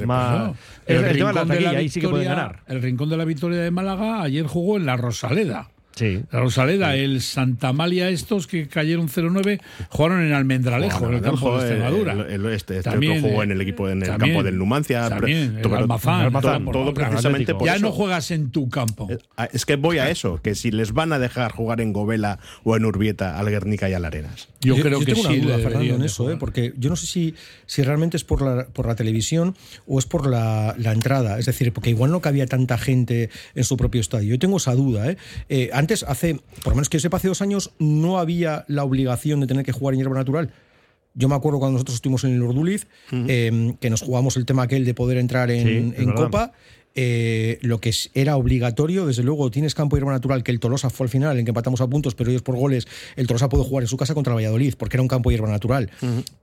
más. 0.06 0.40
No. 0.40 0.56
Es 0.86 1.02
el, 1.02 1.18
tema 1.18 1.30
de 1.30 1.34
la 1.34 1.42
Rincón 1.44 1.48
de 1.48 1.54
taquilla, 1.56 1.70
ahí 1.80 1.90
sí 1.90 2.02
que 2.02 2.08
pueden 2.10 2.28
Victoria- 2.28 2.44
ganar. 2.50 2.64
El 2.68 2.82
Rincón 2.82 3.10
de 3.10 3.18
la 3.18 3.26
Victoria 3.26 3.60
de 3.62 3.72
Málaga 3.72 4.22
ayer 4.22 4.46
jugó 4.46 4.78
en 4.78 4.86
la 4.86 4.98
Rosaleda. 4.98 5.70
Sí. 5.96 6.22
La 6.32 6.40
Rosaleda, 6.40 6.96
el 6.96 7.22
Santa 7.22 7.68
Amalia, 7.70 8.10
estos 8.10 8.48
que 8.48 8.68
cayeron 8.68 9.10
0-9, 9.10 9.62
jugaron 9.90 10.22
en 10.24 10.34
Almendralejo, 10.34 11.08
en 11.08 11.14
el 11.16 11.22
campo 11.22 11.58
de 11.58 11.68
Extremadura. 11.68 12.14
El, 12.14 12.46
el- 12.46 12.46
este, 12.54 12.78
este 12.78 12.90
También, 12.90 13.18
otro 13.20 13.30
jugó 13.30 13.42
eh, 13.42 13.46
en 13.46 13.52
el 13.52 13.62
equipo 13.62 13.90
en 13.90 14.02
el 14.02 14.08
también, 14.08 14.32
campo 14.34 14.44
del 14.44 14.58
Numancia. 14.58 15.10
también, 15.10 15.48
pero- 15.56 15.58
el 15.58 15.62
pero- 15.64 15.78
Almazán, 15.78 16.18
todo- 16.18 16.26
Almazán, 16.28 16.66
todo, 16.66 16.94
por 16.94 16.94
precisamente 17.10 17.54
por 17.54 17.66
ya 17.66 17.76
eso. 17.76 17.86
no 17.86 17.92
juegas 17.92 18.32
en 18.32 18.50
tu 18.52 18.70
campo. 18.70 19.08
Ah, 19.38 19.48
Es 19.52 19.66
que 19.66 19.76
voy 19.76 20.00
a 20.00 20.10
eso, 20.10 20.40
que 20.42 20.56
si 20.56 20.72
les 20.72 20.94
van 20.94 21.14
a 21.14 21.20
dejar 21.20 21.52
jugar 21.52 21.80
en 21.82 21.94
Govela 21.94 22.40
o 22.64 22.76
en 22.76 22.86
Urbieta, 22.86 23.38
al 23.38 23.50
Guernica 23.50 23.90
y 23.90 23.94
al 23.94 24.06
Arenas. 24.06 24.50
Yo, 24.62 24.76
creo 24.78 25.00
que 25.00 25.06
tengo 25.06 25.22
sí. 25.30 25.40
una 25.40 25.46
duda, 25.46 25.60
Fernando, 25.60 25.96
en 25.96 26.04
eso. 26.04 26.32
¿eh? 26.32 26.38
porque 26.40 26.74
yo 26.78 26.90
no 26.90 26.96
sé 26.96 27.06
si, 27.06 27.36
si 27.66 27.84
realmente 27.84 28.18
es 28.18 28.24
por 28.24 28.42
la, 28.42 28.66
por 28.68 28.88
la 28.88 28.96
televisión 28.96 29.56
o 29.88 30.00
es 30.00 30.06
por 30.06 30.28
la, 30.28 30.74
la 30.78 30.92
entrada. 30.92 31.38
Es 31.38 31.46
decir, 31.46 31.72
porque 31.74 31.90
igual 31.90 32.12
no 32.12 32.22
cabía 32.22 32.46
tanta 32.48 32.78
gente 32.78 33.30
en 33.56 33.64
su 33.64 33.78
propio 33.78 34.02
estadio. 34.02 34.30
Yo 34.30 34.40
tengo 34.40 34.58
esa 34.58 34.74
duda. 34.74 35.10
¿eh? 35.12 35.18
Eh, 35.50 35.70
antes, 35.84 36.04
hace, 36.04 36.40
por 36.64 36.72
lo 36.72 36.76
menos 36.76 36.90
que 36.90 36.98
yo 36.98 37.02
sepa, 37.02 37.18
hace 37.18 37.28
dos 37.28 37.42
años 37.42 37.72
no 37.80 38.18
había 38.20 38.64
la 38.68 38.84
obligación 38.84 39.40
de 39.42 39.48
tener 39.48 39.66
que 39.66 39.72
jugar 39.72 39.94
en 39.94 40.00
hierba 40.00 40.16
natural. 40.16 40.52
Yo 41.14 41.30
me 41.30 41.36
acuerdo 41.36 41.60
cuando 41.60 41.74
nosotros 41.74 41.96
estuvimos 41.96 42.24
en 42.24 42.32
el 42.34 42.42
Urduliz, 42.42 42.88
eh, 43.12 43.76
que 43.80 43.90
nos 43.90 44.02
jugamos 44.02 44.36
el 44.38 44.46
tema 44.46 44.64
aquel 44.64 44.84
de 44.86 44.94
poder 44.94 45.18
entrar 45.18 45.52
en, 45.52 45.94
Sí. 45.96 46.06
Copa. 46.16 46.54
eh, 46.96 47.58
lo 47.62 47.80
que 47.80 47.92
era 48.14 48.36
obligatorio, 48.38 49.06
desde 49.08 49.24
luego 49.24 49.50
tienes 49.52 49.74
campo 49.76 49.96
hierba 49.96 50.12
natural, 50.12 50.44
que 50.44 50.52
el 50.52 50.60
Tolosa 50.60 50.90
fue 50.92 51.06
al 51.06 51.10
final, 51.10 51.38
en 51.40 51.46
que 51.46 51.50
empatamos 51.52 51.82
a 51.82 51.88
puntos, 51.88 52.14
pero 52.16 52.30
ellos 52.30 52.44
por 52.44 52.56
goles, 52.56 52.88
el 53.16 53.26
Tolosa 53.28 53.50
pudo 53.50 53.64
jugar 53.64 53.84
en 53.84 53.88
su 53.88 53.98
casa 53.98 54.14
contra 54.14 54.34
el 54.34 54.38
Valladolid, 54.38 54.76
porque 54.78 54.96
era 54.98 55.02
un 55.02 55.08
campo 55.08 55.30
hierba 55.32 55.50
natural. 55.50 55.90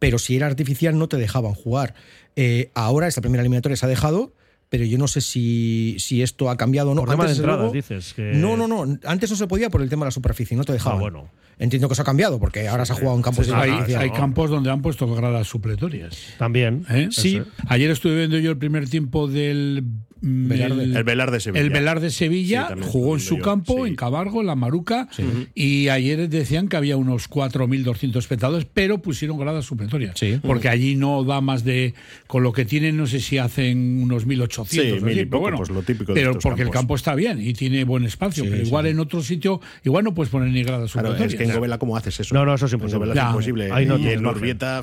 Pero 0.01 0.19
si 0.19 0.37
era 0.37 0.47
artificial 0.47 0.99
no 0.99 1.09
te 1.09 1.17
dejaban 1.19 1.55
jugar. 1.55 1.95
Eh, 2.37 2.71
ahora 2.75 3.07
esta 3.09 3.21
primera 3.21 3.43
eliminatoria 3.43 3.77
se 3.77 3.87
ha 3.87 3.89
dejado, 3.89 4.33
pero 4.71 4.85
yo 4.85 4.97
no 4.97 5.09
sé 5.09 5.21
si, 5.21 5.97
si 5.99 6.23
esto 6.23 6.49
ha 6.49 6.57
cambiado 6.57 6.93
o 6.93 6.95
no. 6.95 7.03
Por 7.03 7.11
tema 7.11 7.25
de 7.25 7.31
desde 7.31 7.43
entradas, 7.43 7.61
luego- 7.61 7.75
dices. 7.75 8.15
Que... 8.15 8.33
No, 8.35 8.57
no, 8.57 8.67
no. 8.67 8.99
Antes 9.05 9.29
no 9.29 9.37
se 9.37 9.47
podía 9.47 9.69
por 9.69 9.83
el 9.83 9.91
tema 9.91 10.05
de 10.05 10.09
la 10.09 10.13
superficie, 10.13 10.57
no 10.57 10.65
te 10.65 10.73
dejaban. 10.73 10.99
Ah, 10.99 11.03
bueno. 11.03 11.29
Entiendo 11.59 11.89
que 11.89 11.93
eso 11.93 12.01
ha 12.03 12.07
cambiado, 12.07 12.39
porque 12.41 12.69
ahora 12.69 12.87
se 12.87 12.95
ha 12.95 12.97
jugado 12.97 13.17
en 13.17 13.23
campos 13.23 13.45
Sí, 13.45 13.53
de 13.53 13.59
hay, 13.59 13.95
hay 13.95 14.11
campos 14.13 14.49
donde 14.49 14.71
han 14.71 14.81
puesto 14.81 15.13
gradas 15.15 15.47
supletorias. 15.47 16.17
También. 16.39 16.87
¿eh? 16.89 17.09
Sí, 17.11 17.37
Eso. 17.37 17.47
ayer 17.69 17.91
estuve 17.91 18.17
viendo 18.17 18.39
yo 18.39 18.51
el 18.51 18.57
primer 18.57 18.89
tiempo 18.89 19.29
del 19.29 19.85
mm, 20.23 20.49
Velarde. 20.49 20.85
El 20.85 21.05
Velar 21.05 21.31
de 21.31 21.39
Sevilla. 21.41 21.63
El 21.63 21.69
Velar 21.69 22.01
de 22.01 22.09
Sevilla 22.09 22.75
jugó 22.81 23.13
en 23.15 23.21
su 23.21 23.37
yo, 23.37 23.43
campo, 23.43 23.85
sí. 23.85 23.91
en 23.91 23.97
Cabargo, 23.97 24.41
en 24.41 24.47
La 24.47 24.55
Maruca, 24.55 25.09
y 25.55 25.89
ayer 25.89 26.31
decían 26.31 26.67
que 26.69 26.79
había 26.79 26.97
unos 26.97 27.29
4.200 27.29 28.17
espectadores, 28.17 28.67
pero 28.73 29.03
pusieron 29.03 29.37
gradas 29.39 29.67
supletorias. 29.67 30.19
Sí. 30.19 30.41
Porque 30.43 30.71
allí 30.71 30.95
no 30.97 31.25
da 31.25 31.43
más 31.43 31.63
de. 31.63 31.93
Con 32.27 32.43
lo 32.43 32.53
que 32.53 32.65
tienen, 32.65 32.97
no 32.97 33.07
sé 33.07 33.21
si 33.21 33.37
hacen 33.37 34.03
unos 34.03 34.27
1.800. 34.27 34.60
Sí, 34.69 34.81
o 34.93 35.01
mil 35.05 35.13
y 35.19 35.21
pero 35.21 35.31
poco, 35.31 35.41
bueno, 35.43 35.57
pues 35.59 35.71
lo 35.71 35.83
típico 35.83 36.13
de 36.13 36.21
Pero 36.21 36.31
estos 36.33 36.43
porque 36.43 36.63
el 36.63 36.69
campos. 36.69 36.81
campo 36.81 36.95
está 36.97 37.15
bien 37.15 37.41
y 37.41 37.53
tiene 37.55 37.85
buen 37.85 38.05
espacio, 38.05 38.45
Sí, 38.45 38.51
pero 38.51 38.63
sí, 38.63 38.69
igual 38.69 38.85
sí. 38.87 38.91
en 38.91 39.01
otro 39.01 39.23
sitio, 39.23 39.61
igual 39.85 40.05
no 40.05 40.15
puedes 40.15 40.31
poner 40.31 40.49
ni 40.51 40.63
gradas 40.63 40.93
Claro, 40.93 41.15
es 41.15 41.35
que 41.35 41.45
en 41.45 41.53
Govela, 41.55 41.79
¿cómo 41.79 41.97
haces 41.97 42.19
eso? 42.21 42.35
No, 42.35 42.45
no, 42.45 42.55
eso 42.55 42.67
es 42.67 42.73
En 42.73 42.79
imposible. 42.79 43.07
Govela 43.07 43.23
es 43.23 43.29
imposible. 43.29 43.71
Ahí 43.73 43.87
no 43.87 43.99
y 43.99 44.07
en 44.09 44.21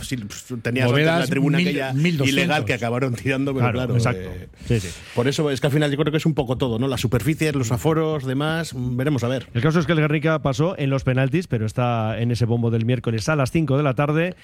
sí, 0.01 0.17
pues, 0.17 0.45
tenías 0.61 0.91
la 0.91 1.25
tribuna 1.27 1.57
mil- 1.57 1.67
aquella 1.67 1.93
1200. 1.93 2.29
ilegal 2.29 2.65
que 2.65 2.73
acabaron 2.73 3.13
tirando, 3.15 3.53
pero 3.53 3.63
Claro, 3.71 3.77
claro. 3.77 3.93
exacto. 3.95 4.29
eh, 4.29 4.47
Sí, 4.67 4.79
sí. 4.79 4.89
Por 5.15 5.27
eso 5.27 5.49
es 5.51 5.61
que 5.61 5.67
al 5.67 5.73
final 5.73 5.91
yo 5.91 5.97
creo 5.97 6.11
que 6.11 6.17
es 6.17 6.25
un 6.25 6.33
poco 6.33 6.57
todo, 6.57 6.79
¿no? 6.79 6.87
Las 6.87 7.01
superficies, 7.01 7.55
los 7.55 7.71
aforos, 7.71 8.25
demás, 8.25 8.73
mm, 8.73 8.95
veremos 8.97 9.23
a 9.23 9.27
ver. 9.27 9.47
El 9.53 9.61
caso 9.61 9.79
es 9.79 9.85
que 9.85 9.91
el 9.93 9.99
Guernica 9.99 10.39
pasó 10.41 10.77
en 10.77 10.89
los 10.89 11.03
penaltis, 11.03 11.47
pero 11.47 11.65
está 11.65 12.19
en 12.19 12.31
ese 12.31 12.45
bombo 12.45 12.71
del 12.71 12.85
miércoles 12.85 13.27
a 13.29 13.35
las 13.35 13.51
5 13.51 13.77
de 13.77 13.83
la 13.83 13.93
tarde. 13.95 14.35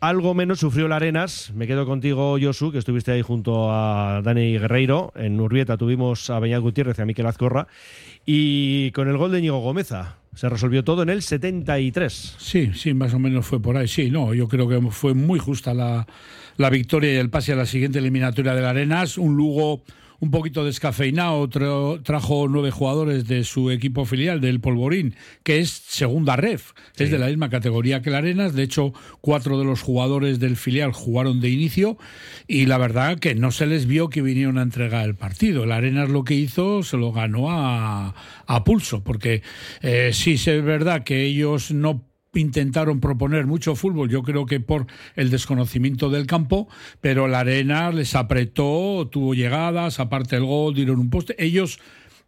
Algo 0.00 0.34
menos 0.34 0.60
sufrió 0.60 0.86
el 0.86 0.92
Arenas. 0.92 1.52
Me 1.54 1.66
quedo 1.66 1.86
contigo, 1.86 2.36
Josu, 2.40 2.70
que 2.70 2.78
estuviste 2.78 3.12
ahí 3.12 3.22
junto 3.22 3.72
a 3.72 4.20
Dani 4.22 4.58
Guerreiro. 4.58 5.12
En 5.16 5.40
Urbieta 5.40 5.78
tuvimos 5.78 6.28
a 6.28 6.38
Beñat 6.38 6.60
Gutiérrez 6.60 6.98
y 6.98 7.02
a 7.02 7.06
Miquel 7.06 7.26
Azcorra. 7.26 7.66
Y 8.26 8.90
con 8.90 9.08
el 9.08 9.16
gol 9.16 9.32
de 9.32 9.40
Ñigo 9.40 9.60
Gómeza 9.60 10.18
se 10.34 10.50
resolvió 10.50 10.84
todo 10.84 11.02
en 11.02 11.08
el 11.08 11.22
73. 11.22 12.36
Sí, 12.38 12.72
sí, 12.74 12.92
más 12.92 13.14
o 13.14 13.18
menos 13.18 13.46
fue 13.46 13.60
por 13.62 13.78
ahí. 13.78 13.88
Sí, 13.88 14.10
no, 14.10 14.34
yo 14.34 14.48
creo 14.48 14.68
que 14.68 14.78
fue 14.90 15.14
muy 15.14 15.38
justa 15.38 15.72
la, 15.72 16.06
la 16.58 16.68
victoria 16.68 17.14
y 17.14 17.16
el 17.16 17.30
pase 17.30 17.54
a 17.54 17.56
la 17.56 17.64
siguiente 17.64 17.98
eliminatoria 17.98 18.54
del 18.54 18.66
Arenas. 18.66 19.16
Un 19.16 19.34
Lugo 19.34 19.82
un 20.20 20.30
poquito 20.30 20.64
descafeinado, 20.64 21.48
tra- 21.48 22.02
trajo 22.02 22.48
nueve 22.48 22.70
jugadores 22.70 23.26
de 23.26 23.44
su 23.44 23.70
equipo 23.70 24.04
filial, 24.04 24.40
del 24.40 24.60
Polvorín, 24.60 25.14
que 25.42 25.60
es 25.60 25.70
segunda 25.70 26.36
ref, 26.36 26.72
es 26.96 27.10
de 27.10 27.18
la 27.18 27.26
misma 27.26 27.50
categoría 27.50 28.02
que 28.02 28.10
el 28.10 28.16
Arenas. 28.16 28.54
De 28.54 28.62
hecho, 28.62 28.92
cuatro 29.20 29.58
de 29.58 29.64
los 29.64 29.82
jugadores 29.82 30.40
del 30.40 30.56
filial 30.56 30.92
jugaron 30.92 31.40
de 31.40 31.50
inicio 31.50 31.98
y 32.46 32.66
la 32.66 32.78
verdad 32.78 33.18
que 33.18 33.34
no 33.34 33.50
se 33.50 33.66
les 33.66 33.86
vio 33.86 34.08
que 34.08 34.22
vinieron 34.22 34.58
a 34.58 34.62
entregar 34.62 35.04
el 35.04 35.14
partido. 35.14 35.64
El 35.64 35.72
Arenas 35.72 36.08
lo 36.08 36.24
que 36.24 36.34
hizo 36.34 36.82
se 36.82 36.96
lo 36.96 37.12
ganó 37.12 37.50
a, 37.50 38.14
a 38.46 38.64
pulso, 38.64 39.04
porque 39.04 39.42
eh, 39.82 40.10
sí 40.12 40.34
es 40.34 40.64
verdad 40.64 41.04
que 41.04 41.24
ellos 41.24 41.70
no 41.70 42.02
intentaron 42.34 43.00
proponer 43.00 43.46
mucho 43.46 43.74
fútbol, 43.76 44.10
yo 44.10 44.22
creo 44.22 44.46
que 44.46 44.60
por 44.60 44.86
el 45.14 45.30
desconocimiento 45.30 46.10
del 46.10 46.26
campo, 46.26 46.68
pero 47.00 47.28
la 47.28 47.40
arena 47.40 47.90
les 47.90 48.14
apretó, 48.14 49.08
tuvo 49.10 49.34
llegadas, 49.34 50.00
aparte 50.00 50.36
el 50.36 50.44
gol, 50.44 50.74
dieron 50.74 50.98
un 50.98 51.10
poste. 51.10 51.34
Ellos, 51.42 51.80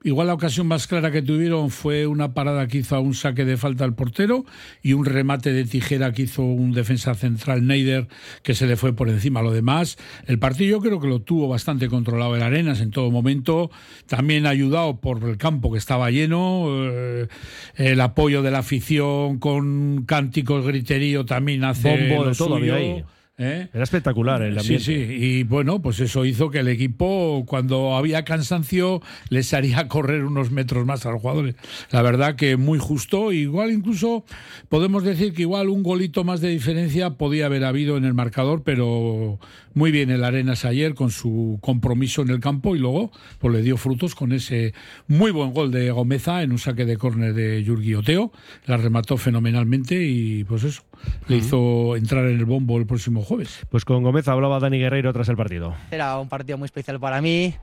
igual 0.04 0.28
la 0.28 0.34
ocasión 0.34 0.66
más 0.66 0.86
clara 0.86 1.10
que 1.10 1.22
tuvieron 1.22 1.70
fue 1.70 2.06
una 2.06 2.32
parada 2.32 2.66
que 2.68 2.78
hizo 2.78 2.94
a 2.96 3.00
un 3.00 3.14
saque 3.14 3.44
de 3.44 3.56
falta 3.56 3.84
al 3.84 3.94
portero 3.94 4.44
y 4.82 4.92
un 4.92 5.04
remate 5.04 5.52
de 5.52 5.64
tijera 5.64 6.12
que 6.12 6.22
hizo 6.22 6.42
un 6.42 6.72
defensa 6.72 7.14
central 7.14 7.66
Neider 7.66 8.08
que 8.42 8.54
se 8.54 8.66
le 8.66 8.76
fue 8.76 8.92
por 8.92 9.08
encima. 9.08 9.42
Lo 9.42 9.52
demás, 9.52 9.98
el 10.26 10.38
partido 10.38 10.70
yo 10.70 10.80
creo 10.80 11.00
que 11.00 11.08
lo 11.08 11.20
tuvo 11.20 11.48
bastante 11.48 11.88
controlado 11.88 12.36
el 12.36 12.42
Arenas 12.42 12.80
en 12.80 12.90
todo 12.90 13.10
momento, 13.10 13.70
también 14.06 14.46
ayudado 14.46 15.00
por 15.00 15.22
el 15.24 15.36
campo 15.36 15.72
que 15.72 15.78
estaba 15.78 16.10
lleno, 16.10 16.66
eh, 16.68 17.28
el 17.74 18.00
apoyo 18.00 18.42
de 18.42 18.50
la 18.50 18.58
afición 18.58 19.38
con 19.38 20.04
cánticos, 20.06 20.66
griterío 20.66 21.24
también 21.24 21.64
hace 21.64 21.88
Bombo 21.90 22.24
lo 22.24 22.34
todo 22.34 22.56
había 22.56 22.74
ahí. 22.74 23.04
¿Eh? 23.38 23.68
Era 23.72 23.84
espectacular 23.84 24.42
el 24.42 24.58
ambiente. 24.58 24.84
Sí, 24.84 25.06
sí, 25.06 25.14
y 25.14 25.42
bueno, 25.44 25.80
pues 25.80 26.00
eso 26.00 26.24
hizo 26.24 26.50
que 26.50 26.58
el 26.58 26.68
equipo, 26.68 27.44
cuando 27.46 27.96
había 27.96 28.24
cansancio, 28.24 29.00
les 29.30 29.54
haría 29.54 29.88
correr 29.88 30.24
unos 30.24 30.50
metros 30.50 30.84
más 30.84 31.06
a 31.06 31.12
los 31.12 31.20
jugadores. 31.20 31.54
La 31.90 32.02
verdad 32.02 32.36
que 32.36 32.56
muy 32.56 32.78
justo, 32.78 33.32
igual 33.32 33.70
incluso 33.70 34.24
podemos 34.68 35.04
decir 35.04 35.32
que 35.32 35.42
igual 35.42 35.68
un 35.68 35.82
golito 35.82 36.24
más 36.24 36.40
de 36.40 36.48
diferencia 36.48 37.10
podía 37.10 37.46
haber 37.46 37.64
habido 37.64 37.96
en 37.96 38.04
el 38.04 38.14
marcador, 38.14 38.62
pero 38.64 39.38
muy 39.74 39.92
bien 39.92 40.10
el 40.10 40.24
Arenas 40.24 40.64
ayer 40.64 40.94
con 40.94 41.10
su 41.10 41.58
compromiso 41.62 42.22
en 42.22 42.30
el 42.30 42.40
campo 42.40 42.74
y 42.74 42.80
luego 42.80 43.12
pues 43.38 43.54
le 43.54 43.62
dio 43.62 43.76
frutos 43.76 44.14
con 44.14 44.32
ese 44.32 44.74
muy 45.06 45.30
buen 45.30 45.52
gol 45.52 45.70
de 45.70 45.90
Gomeza 45.92 46.42
en 46.42 46.50
un 46.50 46.58
saque 46.58 46.84
de 46.84 46.96
córner 46.96 47.32
de 47.34 47.62
Yurgi 47.62 47.94
Oteo, 47.94 48.32
la 48.66 48.76
remató 48.76 49.16
fenomenalmente 49.16 50.04
y 50.04 50.42
pues 50.44 50.64
eso, 50.64 50.82
le 51.26 51.36
hizo 51.36 51.96
entrar 51.96 52.24
en 52.26 52.38
el 52.38 52.44
bombo 52.44 52.78
el 52.78 52.86
próximo 52.86 53.22
jueves. 53.22 53.60
Pues 53.70 53.84
con 53.84 54.02
Gómez 54.02 54.28
hablaba 54.28 54.60
Dani 54.60 54.78
Guerreiro 54.78 55.12
tras 55.12 55.28
el 55.28 55.36
partido. 55.36 55.74
Era 55.90 56.18
un 56.18 56.28
partido 56.28 56.58
muy 56.58 56.66
especial 56.66 56.98
para 57.00 57.20
mí. 57.20 57.54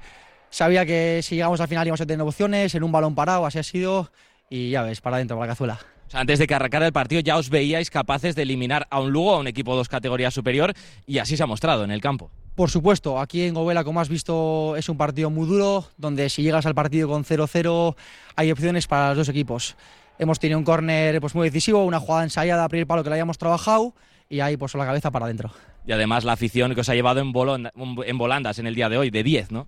Sabía 0.49 0.85
que 0.85 1.21
si 1.21 1.35
llegamos 1.35 1.59
al 1.59 1.67
final 1.67 1.85
íbamos 1.87 2.01
a 2.01 2.05
tener 2.05 2.25
opciones, 2.25 2.75
en 2.75 2.83
un 2.83 2.91
balón 2.91 3.15
parado, 3.15 3.45
así 3.45 3.59
ha 3.59 3.63
sido. 3.63 4.11
Y 4.49 4.69
ya 4.69 4.83
ves, 4.83 5.01
para 5.01 5.17
adentro, 5.17 5.37
para 5.37 5.47
la 5.47 5.51
cazuela. 5.53 5.79
O 6.07 6.09
sea, 6.09 6.19
antes 6.19 6.39
de 6.39 6.47
que 6.47 6.53
arrancara 6.53 6.85
el 6.85 6.93
partido 6.93 7.21
ya 7.21 7.37
os 7.37 7.49
veíais 7.49 7.89
capaces 7.89 8.35
de 8.35 8.43
eliminar 8.43 8.87
a 8.89 8.99
un 8.99 9.11
Lugo, 9.11 9.33
a 9.33 9.39
un 9.39 9.47
equipo 9.47 9.75
dos 9.75 9.89
categorías 9.89 10.33
superior, 10.33 10.73
y 11.07 11.17
así 11.17 11.35
se 11.35 11.43
ha 11.43 11.47
mostrado 11.47 11.83
en 11.83 11.91
el 11.91 11.99
campo. 11.99 12.29
Por 12.55 12.69
supuesto, 12.69 13.19
aquí 13.19 13.41
en 13.41 13.53
Govela, 13.53 13.83
como 13.83 13.99
has 13.99 14.07
visto, 14.07 14.75
es 14.77 14.87
un 14.87 14.97
partido 14.97 15.29
muy 15.29 15.45
duro, 15.45 15.89
donde 15.97 16.29
si 16.29 16.41
llegas 16.41 16.65
al 16.65 16.73
partido 16.73 17.09
con 17.09 17.25
0-0 17.25 17.95
hay 18.37 18.51
opciones 18.51 18.87
para 18.87 19.09
los 19.09 19.17
dos 19.17 19.29
equipos. 19.29 19.75
Hemos 20.17 20.39
tenido 20.39 20.57
un 20.57 20.65
córner 20.65 21.19
pues, 21.19 21.35
muy 21.35 21.47
decisivo, 21.49 21.83
una 21.85 21.99
jugada 21.99 22.23
ensayada 22.23 22.63
a 22.63 22.69
primer 22.69 22.87
palo 22.87 23.03
que 23.03 23.09
la 23.09 23.15
hayamos 23.15 23.37
trabajado 23.37 23.93
y 24.29 24.39
ahí 24.39 24.57
pues 24.57 24.73
la 24.75 24.85
cabeza 24.85 25.11
para 25.11 25.25
adentro. 25.25 25.51
Y 25.85 25.91
además 25.91 26.23
la 26.23 26.31
afición 26.33 26.73
que 26.73 26.81
os 26.81 26.89
ha 26.89 26.95
llevado 26.95 27.19
en, 27.19 27.31
bolonda- 27.33 27.71
en 27.75 28.17
volandas 28.17 28.57
en 28.59 28.67
el 28.67 28.75
día 28.75 28.89
de 28.89 28.97
hoy, 28.97 29.09
de 29.11 29.23
10, 29.23 29.51
¿no? 29.51 29.67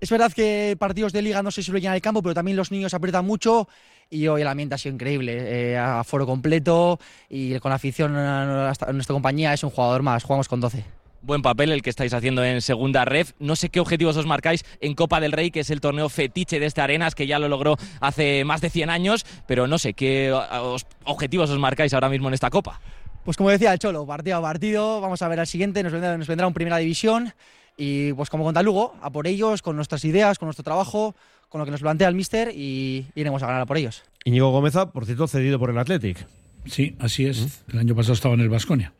Es 0.00 0.10
verdad 0.10 0.32
que 0.32 0.76
partidos 0.80 1.12
de 1.12 1.22
liga 1.22 1.42
no 1.44 1.52
se 1.52 1.62
suele 1.62 1.80
llenar 1.80 1.94
el 1.94 2.02
campo, 2.02 2.22
pero 2.22 2.34
también 2.34 2.56
los 2.56 2.72
niños 2.72 2.92
aprietan 2.92 3.24
mucho 3.24 3.68
y 4.10 4.26
hoy 4.26 4.40
el 4.42 4.48
ambiente 4.48 4.74
ha 4.74 4.78
sido 4.78 4.94
increíble. 4.96 5.72
Eh, 5.72 5.78
a 5.78 6.02
foro 6.02 6.26
completo 6.26 6.98
y 7.28 7.56
con 7.60 7.68
la 7.68 7.76
afición 7.76 8.16
a 8.16 8.64
nuestra 8.66 8.88
a 8.88 8.92
nuestra 8.92 9.12
compañía 9.12 9.52
es 9.54 9.62
un 9.62 9.70
jugador 9.70 10.02
más. 10.02 10.24
Jugamos 10.24 10.48
con 10.48 10.60
12. 10.60 10.82
Buen 11.22 11.40
papel 11.42 11.70
el 11.70 11.82
que 11.82 11.90
estáis 11.90 12.12
haciendo 12.14 12.44
en 12.44 12.60
segunda 12.60 13.04
ref. 13.04 13.32
No 13.38 13.54
sé 13.54 13.68
qué 13.68 13.78
objetivos 13.78 14.16
os 14.16 14.26
marcáis 14.26 14.64
en 14.80 14.94
Copa 14.94 15.20
del 15.20 15.30
Rey, 15.32 15.52
que 15.52 15.60
es 15.60 15.70
el 15.70 15.80
torneo 15.80 16.08
fetiche 16.08 16.58
de 16.58 16.66
este 16.66 16.80
Arenas, 16.80 17.14
que 17.14 17.28
ya 17.28 17.38
lo 17.38 17.48
logró 17.48 17.76
hace 18.00 18.44
más 18.44 18.60
de 18.60 18.70
100 18.70 18.90
años, 18.90 19.24
pero 19.46 19.68
no 19.68 19.78
sé 19.78 19.94
qué 19.94 20.32
os- 20.32 20.84
objetivos 21.04 21.48
os 21.50 21.58
marcáis 21.60 21.94
ahora 21.94 22.08
mismo 22.08 22.26
en 22.28 22.34
esta 22.34 22.50
Copa. 22.50 22.80
Pues 23.24 23.36
como 23.36 23.50
decía 23.50 23.72
el 23.72 23.78
Cholo, 23.78 24.04
partido 24.04 24.36
a 24.38 24.42
partido, 24.42 25.00
vamos 25.00 25.22
a 25.22 25.28
ver 25.28 25.38
al 25.38 25.46
siguiente, 25.46 25.82
nos 25.84 25.92
vendrá, 25.92 26.18
nos 26.18 26.26
vendrá 26.26 26.46
un 26.48 26.54
primera 26.54 26.78
división 26.78 27.32
y 27.76 28.12
pues 28.14 28.28
como 28.28 28.42
contra 28.42 28.62
Lugo, 28.64 28.96
a 29.00 29.10
por 29.10 29.28
ellos, 29.28 29.62
con 29.62 29.76
nuestras 29.76 30.04
ideas, 30.04 30.40
con 30.40 30.46
nuestro 30.48 30.64
trabajo, 30.64 31.14
con 31.48 31.60
lo 31.60 31.64
que 31.64 31.70
nos 31.70 31.80
plantea 31.82 32.08
el 32.08 32.16
míster 32.16 32.50
y 32.52 33.06
iremos 33.14 33.40
a 33.44 33.46
ganar 33.46 33.62
a 33.62 33.66
por 33.66 33.76
ellos. 33.76 34.02
Íñigo 34.24 34.50
Gómeza, 34.50 34.90
por 34.90 35.06
cierto, 35.06 35.28
cedido 35.28 35.60
por 35.60 35.70
el 35.70 35.78
Athletic. 35.78 36.26
Sí, 36.64 36.94
así 36.98 37.26
es. 37.26 37.64
El 37.72 37.80
año 37.80 37.94
pasado 37.94 38.14
estaba 38.14 38.34
en 38.34 38.40
el 38.40 38.48
Vasconia. 38.48 38.92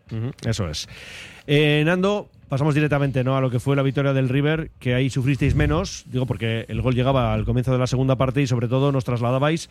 Eso 0.44 0.68
es. 0.68 0.88
Eh, 1.46 1.82
Nando, 1.84 2.28
pasamos 2.48 2.74
directamente 2.74 3.24
¿no? 3.24 3.36
a 3.36 3.40
lo 3.40 3.50
que 3.50 3.60
fue 3.60 3.76
la 3.76 3.82
victoria 3.82 4.12
del 4.12 4.28
River, 4.28 4.70
que 4.78 4.94
ahí 4.94 5.10
sufristeis 5.10 5.54
menos, 5.54 6.04
digo 6.06 6.26
porque 6.26 6.66
el 6.68 6.82
gol 6.82 6.94
llegaba 6.94 7.32
al 7.32 7.44
comienzo 7.44 7.72
de 7.72 7.78
la 7.78 7.86
segunda 7.86 8.16
parte 8.16 8.42
y 8.42 8.46
sobre 8.46 8.68
todo 8.68 8.92
nos 8.92 9.04
trasladabais 9.04 9.70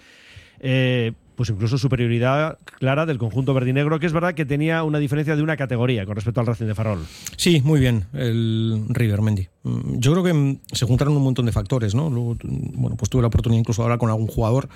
eh, 0.59 1.13
pues 1.41 1.49
incluso 1.49 1.79
superioridad 1.79 2.59
clara 2.77 3.07
del 3.07 3.17
conjunto 3.17 3.55
verdinegro, 3.55 3.99
que 3.99 4.05
es 4.05 4.13
verdad 4.13 4.35
que 4.35 4.45
tenía 4.45 4.83
una 4.83 4.99
diferencia 4.99 5.35
de 5.35 5.41
una 5.41 5.57
categoría 5.57 6.05
con 6.05 6.13
respecto 6.15 6.39
al 6.39 6.45
Racing 6.45 6.67
de 6.67 6.75
Ferrol. 6.75 6.99
Sí, 7.35 7.63
muy 7.65 7.79
bien, 7.79 8.05
el 8.13 8.85
River 8.89 9.23
Mendy. 9.23 9.47
Mm, 9.63 9.97
Yo 9.97 10.11
creo 10.11 10.23
que 10.23 10.33
mm, 10.33 10.59
se 10.71 10.85
juntaron 10.85 11.17
un 11.17 11.23
montón 11.23 11.47
de 11.47 11.51
factores, 11.51 11.95
¿no? 11.95 12.11
Luego, 12.11 12.35
mm, 12.43 12.79
bueno, 12.79 12.95
pues 12.95 13.09
tuve 13.09 13.23
la 13.23 13.29
oportunidad 13.29 13.59
incluso 13.59 13.81
de 13.81 13.85
hablar 13.87 13.97
con 13.97 14.11
algún 14.11 14.27
jugador 14.27 14.69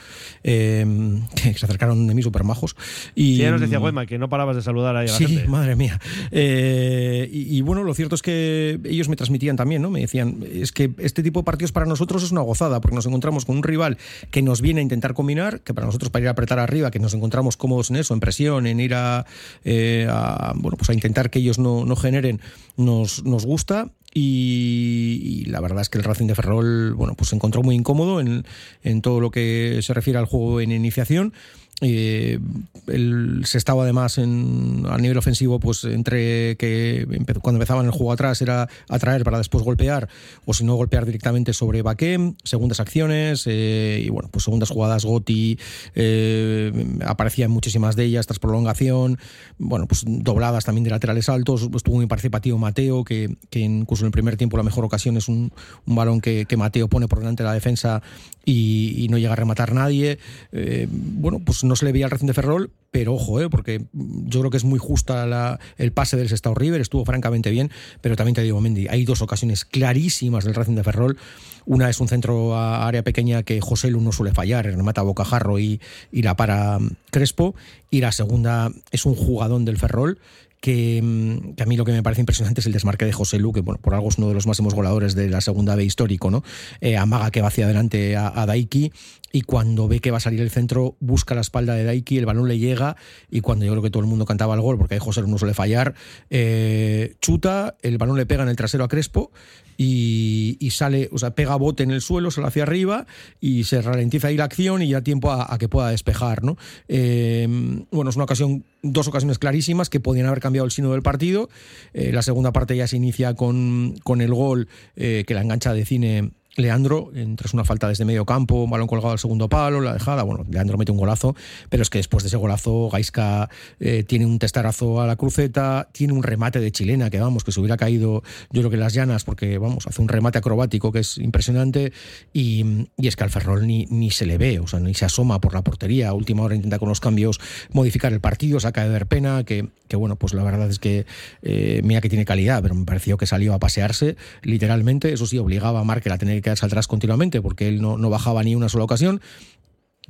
eh, 0.43 0.83
que 1.35 1.53
se 1.53 1.65
acercaron 1.65 2.07
de 2.07 2.15
mí 2.15 2.23
súper 2.23 2.43
majos. 2.43 2.75
Y, 3.13 3.35
Sí, 3.35 3.37
ya 3.43 3.51
nos 3.51 3.61
decía 3.61 3.77
Güema 3.77 4.07
que 4.07 4.17
no 4.17 4.27
parabas 4.27 4.55
de 4.55 4.63
saludar 4.63 4.95
ahí 4.95 5.07
a 5.07 5.11
la 5.11 5.17
Sí, 5.19 5.27
gente. 5.27 5.47
madre 5.47 5.75
mía. 5.75 5.99
Eh, 6.31 7.29
y, 7.31 7.57
y 7.57 7.61
bueno, 7.61 7.83
lo 7.83 7.93
cierto 7.93 8.15
es 8.15 8.23
que 8.23 8.79
ellos 8.85 9.07
me 9.07 9.15
transmitían 9.15 9.55
también, 9.55 9.83
¿no? 9.83 9.91
Me 9.91 9.99
decían, 10.01 10.43
es 10.51 10.71
que 10.71 10.91
este 10.97 11.21
tipo 11.21 11.41
de 11.41 11.43
partidos 11.43 11.71
para 11.71 11.85
nosotros 11.85 12.23
es 12.23 12.31
una 12.31 12.41
gozada, 12.41 12.81
porque 12.81 12.95
nos 12.95 13.05
encontramos 13.05 13.45
con 13.45 13.57
un 13.57 13.63
rival 13.63 13.97
que 14.31 14.41
nos 14.41 14.61
viene 14.61 14.79
a 14.79 14.83
intentar 14.83 15.13
combinar, 15.13 15.61
que 15.61 15.73
para 15.75 15.85
nosotros 15.85 16.09
para 16.09 16.23
ir 16.23 16.27
a 16.29 16.31
apretar 16.31 16.54
arriba, 16.59 16.91
que 16.91 16.99
nos 16.99 17.13
encontramos 17.13 17.57
cómodos 17.57 17.89
en 17.89 17.97
eso, 17.97 18.13
en 18.13 18.19
presión, 18.19 18.67
en 18.67 18.79
ir 18.79 18.93
a, 18.93 19.25
eh, 19.63 20.07
a, 20.09 20.53
bueno, 20.55 20.77
pues 20.77 20.89
a 20.89 20.93
intentar 20.93 21.29
que 21.29 21.39
ellos 21.39 21.59
no, 21.59 21.85
no 21.85 21.95
generen, 21.95 22.41
nos, 22.77 23.23
nos 23.23 23.45
gusta. 23.45 23.91
Y, 24.17 25.19
y 25.21 25.45
la 25.45 25.59
verdad 25.59 25.81
es 25.81 25.89
que 25.89 25.97
el 25.97 26.05
Racing 26.05 26.27
de 26.27 26.35
Ferrol, 26.35 26.93
bueno, 26.93 27.15
pues 27.15 27.31
se 27.31 27.35
encontró 27.35 27.63
muy 27.63 27.75
incómodo 27.75 28.21
en, 28.21 28.45
en 28.81 29.01
todo 29.01 29.19
lo 29.19 29.29
que 29.29 29.79
se 29.81 29.93
refiere 29.93 30.17
al 30.17 30.25
juego 30.25 30.61
en 30.61 30.71
iniciación. 30.71 31.33
Eh, 31.81 32.39
el, 32.87 33.41
se 33.45 33.57
estaba 33.57 33.83
además 33.83 34.17
en, 34.17 34.85
a 34.87 34.97
nivel 34.97 35.17
ofensivo, 35.17 35.59
pues 35.59 35.83
entre 35.83 36.55
que 36.55 37.05
cuando 37.41 37.57
empezaban 37.57 37.85
el 37.85 37.91
juego 37.91 38.13
atrás 38.13 38.41
era 38.41 38.69
atraer 38.87 39.23
para 39.23 39.39
después 39.39 39.63
golpear, 39.63 40.07
o 40.45 40.53
si 40.53 40.63
no 40.63 40.75
golpear 40.75 41.05
directamente 41.05 41.51
sobre 41.51 41.81
Baquem, 41.81 42.35
segundas 42.43 42.79
acciones, 42.79 43.43
eh, 43.47 44.01
y 44.05 44.09
bueno, 44.09 44.29
pues 44.31 44.45
segundas 44.45 44.69
jugadas 44.69 45.03
Goti, 45.03 45.59
eh, 45.95 46.71
aparecían 47.05 47.51
muchísimas 47.51 47.95
de 47.97 48.05
ellas 48.05 48.25
tras 48.25 48.39
prolongación, 48.39 49.17
bueno, 49.57 49.85
pues 49.87 50.03
dobladas 50.05 50.63
también 50.63 50.85
de 50.85 50.91
laterales 50.91 51.27
altos, 51.27 51.69
estuvo 51.75 51.95
muy 51.95 52.07
participativo 52.07 52.57
Mateo, 52.57 53.03
que, 53.03 53.35
que 53.49 53.59
incluso 53.59 54.03
en 54.03 54.07
el 54.07 54.11
primer 54.11 54.37
tiempo 54.37 54.55
la 54.55 54.63
mejor 54.63 54.85
ocasión 54.85 55.17
es 55.17 55.27
un, 55.27 55.51
balón 55.85 56.21
que, 56.21 56.47
Mateo 56.55 56.87
pone 56.87 57.09
por 57.09 57.19
delante 57.19 57.43
de 57.43 57.49
la 57.49 57.53
defensa 57.53 58.01
y, 58.45 58.95
y 58.97 59.09
no 59.09 59.17
llega 59.17 59.33
a 59.33 59.35
rematar 59.35 59.73
nadie. 59.73 60.19
Eh, 60.53 60.87
bueno, 60.89 61.41
pues 61.43 61.64
no 61.65 61.75
se 61.75 61.85
le 61.85 61.91
veía 61.91 62.05
al 62.05 62.11
Racing 62.11 62.27
de 62.27 62.33
Ferrol, 62.33 62.71
pero 62.91 63.13
ojo, 63.13 63.41
eh, 63.41 63.49
porque 63.49 63.85
yo 63.93 64.39
creo 64.39 64.51
que 64.51 64.57
es 64.57 64.63
muy 64.63 64.79
justa 64.79 65.59
el 65.77 65.91
pase 65.91 66.17
del 66.17 66.29
Sestao 66.29 66.53
River, 66.53 66.81
estuvo 66.81 67.05
francamente 67.05 67.51
bien, 67.51 67.71
pero 68.01 68.15
también 68.15 68.35
te 68.35 68.41
digo, 68.41 68.61
Mendy, 68.61 68.87
hay 68.87 69.05
dos 69.05 69.21
ocasiones 69.21 69.65
clarísimas 69.65 70.45
del 70.45 70.55
Racing 70.55 70.75
de 70.75 70.83
Ferrol. 70.83 71.17
Una 71.65 71.89
es 71.89 71.99
un 71.99 72.07
centro 72.07 72.55
a 72.55 72.87
área 72.87 73.03
pequeña 73.03 73.43
que 73.43 73.59
José 73.59 73.89
Lu 73.89 74.01
no 74.01 74.11
suele 74.11 74.33
fallar, 74.33 74.65
remata 74.65 75.01
a 75.01 75.03
bocajarro 75.03 75.59
y, 75.59 75.81
y 76.11 76.21
la 76.21 76.35
para 76.35 76.79
mm, 76.79 76.91
Crespo. 77.11 77.55
Y 77.89 78.01
la 78.01 78.11
segunda 78.11 78.71
es 78.91 79.05
un 79.05 79.15
jugadón 79.15 79.65
del 79.65 79.77
Ferrol 79.77 80.19
que, 80.61 81.01
mm, 81.03 81.53
que 81.55 81.63
a 81.63 81.65
mí 81.65 81.75
lo 81.75 81.85
que 81.85 81.91
me 81.91 82.03
parece 82.03 82.21
impresionante 82.21 82.61
es 82.61 82.67
el 82.67 82.73
desmarque 82.73 83.05
de 83.05 83.13
José 83.13 83.39
Lu, 83.39 83.51
que 83.51 83.63
por 83.63 83.93
algo 83.93 84.09
es 84.09 84.17
uno 84.17 84.27
de 84.27 84.35
los 84.35 84.47
máximos 84.47 84.73
goleadores 84.73 85.15
de 85.15 85.29
la 85.29 85.41
segunda 85.41 85.75
B 85.75 85.83
histórico, 85.83 86.29
¿no? 86.29 86.43
Eh, 86.81 86.97
amaga 86.97 87.31
que 87.31 87.41
va 87.41 87.47
hacia 87.47 87.65
adelante 87.65 88.15
a 88.15 88.45
Daiki 88.45 88.91
y 89.35 89.41
cuando 89.41 89.89
ve 89.89 89.99
que 89.99 90.11
va 90.11 90.17
a 90.17 90.21
salir 90.21 90.39
el 90.39 90.49
centro, 90.49 90.95
busca 91.01 91.35
la 91.35 91.41
espalda 91.41 91.73
de 91.73 91.83
Daiki, 91.83 92.17
el 92.17 92.25
balón 92.25 92.47
le 92.47 92.57
llega 92.57 92.95
y 93.29 93.41
cuando 93.41 93.65
yo 93.65 93.73
creo 93.73 93.83
que 93.83 93.89
todo 93.89 94.01
el 94.01 94.07
mundo 94.07 94.23
cantaba 94.23 94.55
el 94.55 94.61
gol, 94.61 94.77
porque 94.77 94.93
ahí 94.93 94.99
José 95.01 95.23
no 95.23 95.37
suele 95.37 95.53
fallar, 95.53 95.93
eh, 96.29 97.17
chuta, 97.19 97.75
el 97.81 97.97
balón 97.97 98.15
le 98.15 98.25
pega 98.25 98.43
en 98.43 98.49
el 98.49 98.55
trasero 98.55 98.85
a 98.85 98.87
Crespo 98.87 99.33
y, 99.75 100.57
sale, 100.71 101.09
o 101.11 101.17
sea, 101.17 101.35
pega 101.35 101.57
bote 101.57 101.83
en 101.83 101.91
el 101.91 101.99
suelo, 101.99 102.31
sale 102.31 102.47
hacia 102.47 102.63
arriba 102.63 103.07
y 103.41 103.65
se 103.65 103.81
ralentiza 103.81 104.29
ahí 104.29 104.37
la 104.37 104.45
acción 104.45 104.81
y 104.81 104.87
ya 104.87 105.01
tiempo 105.01 105.33
a, 105.33 105.57
que 105.57 105.67
pueda 105.67 105.89
despejar, 105.89 106.45
¿no? 106.45 106.55
Eh, 106.87 107.45
bueno, 107.91 108.11
es 108.11 108.15
una 108.15 108.23
ocasión, 108.23 108.63
dos 108.83 109.09
ocasiones 109.09 109.37
clarísimas 109.37 109.89
que 109.89 109.99
podían 109.99 110.27
haber 110.27 110.39
cambiado 110.39 110.63
el 110.63 110.71
sino 110.71 110.93
del 110.93 111.01
partido. 111.01 111.49
Eh, 111.93 112.13
la 112.13 112.21
segunda 112.21 112.53
parte 112.53 112.77
ya 112.77 112.87
se 112.87 112.95
inicia 112.95 113.33
con, 113.33 113.95
con 114.01 114.21
el 114.21 114.33
gol 114.33 114.69
que 114.95 115.25
la 115.27 115.41
engancha 115.41 115.73
de 115.73 115.83
cine. 115.83 116.31
Leandro, 116.55 117.11
tras 117.35 117.53
una 117.53 117.63
falta 117.63 117.87
desde 117.87 118.05
medio 118.05 118.25
campo, 118.25 118.63
un 118.63 118.69
balón 118.69 118.87
colgado 118.87 119.11
al 119.11 119.19
segundo 119.19 119.49
palo, 119.49 119.81
la 119.81 119.93
dejada, 119.93 120.23
bueno, 120.23 120.45
Leandro 120.49 120.77
mete 120.77 120.91
un 120.91 120.97
golazo, 120.97 121.35
pero 121.69 121.83
es 121.83 121.89
que 121.89 121.99
después 121.99 122.23
de 122.23 122.27
ese 122.27 122.37
golazo 122.37 122.89
Gaisca 122.89 123.49
eh, 123.79 124.03
tiene 124.03 124.25
un 124.25 124.39
testarazo 124.39 125.01
a 125.01 125.07
la 125.07 125.15
cruceta, 125.15 125.89
tiene 125.91 126.13
un 126.13 126.23
remate 126.23 126.59
de 126.59 126.71
chilena 126.71 127.09
que 127.09 127.19
vamos, 127.19 127.43
que 127.43 127.51
se 127.51 127.59
hubiera 127.59 127.77
caído 127.77 128.23
yo 128.51 128.61
creo 128.61 128.69
que 128.69 128.77
las 128.77 128.93
llanas, 128.93 129.23
porque 129.23 129.57
vamos, 129.57 129.87
hace 129.87 130.01
un 130.01 130.07
remate 130.07 130.37
acrobático 130.37 130.91
que 130.91 130.99
es 130.99 131.17
impresionante 131.17 131.91
y, 132.33 132.87
y 132.97 133.07
es 133.07 133.15
que 133.15 133.23
al 133.23 133.29
Ferrol 133.29 133.67
ni, 133.67 133.85
ni 133.89 134.11
se 134.11 134.25
le 134.25 134.37
ve, 134.37 134.59
o 134.59 134.67
sea, 134.67 134.79
ni 134.79 134.93
se 134.93 135.05
asoma 135.05 135.41
por 135.41 135.53
la 135.53 135.63
portería, 135.63 136.09
a 136.09 136.13
última 136.13 136.43
hora 136.43 136.55
intenta 136.55 136.79
con 136.79 136.89
los 136.89 136.99
cambios 136.99 137.39
modificar 137.71 138.13
el 138.13 138.21
partido, 138.21 138.59
saca 138.59 138.83
de 138.83 138.89
ver 138.89 139.07
pena, 139.07 139.43
que, 139.43 139.69
que 139.87 139.95
bueno, 139.95 140.15
pues 140.15 140.33
la 140.33 140.43
verdad 140.43 140.69
es 140.69 140.79
que 140.79 141.05
eh, 141.41 141.81
mira 141.83 142.01
que 142.01 142.09
tiene 142.09 142.25
calidad, 142.25 142.61
pero 142.61 142.75
me 142.75 142.85
pareció 142.85 143.17
que 143.17 143.25
salió 143.25 143.53
a 143.53 143.59
pasearse 143.59 144.15
literalmente, 144.41 145.13
eso 145.13 145.25
sí, 145.25 145.37
obligaba 145.37 145.81
a 145.81 145.83
Markel 145.83 146.11
a 146.11 146.17
tener 146.17 146.41
quedarse 146.45 146.65
atrás 146.65 146.87
continuamente 146.87 147.41
porque 147.41 147.67
él 147.67 147.81
no, 147.81 147.97
no 147.97 148.09
bajaba 148.09 148.43
ni 148.43 148.55
una 148.55 148.69
sola 148.69 148.85
ocasión. 148.85 149.19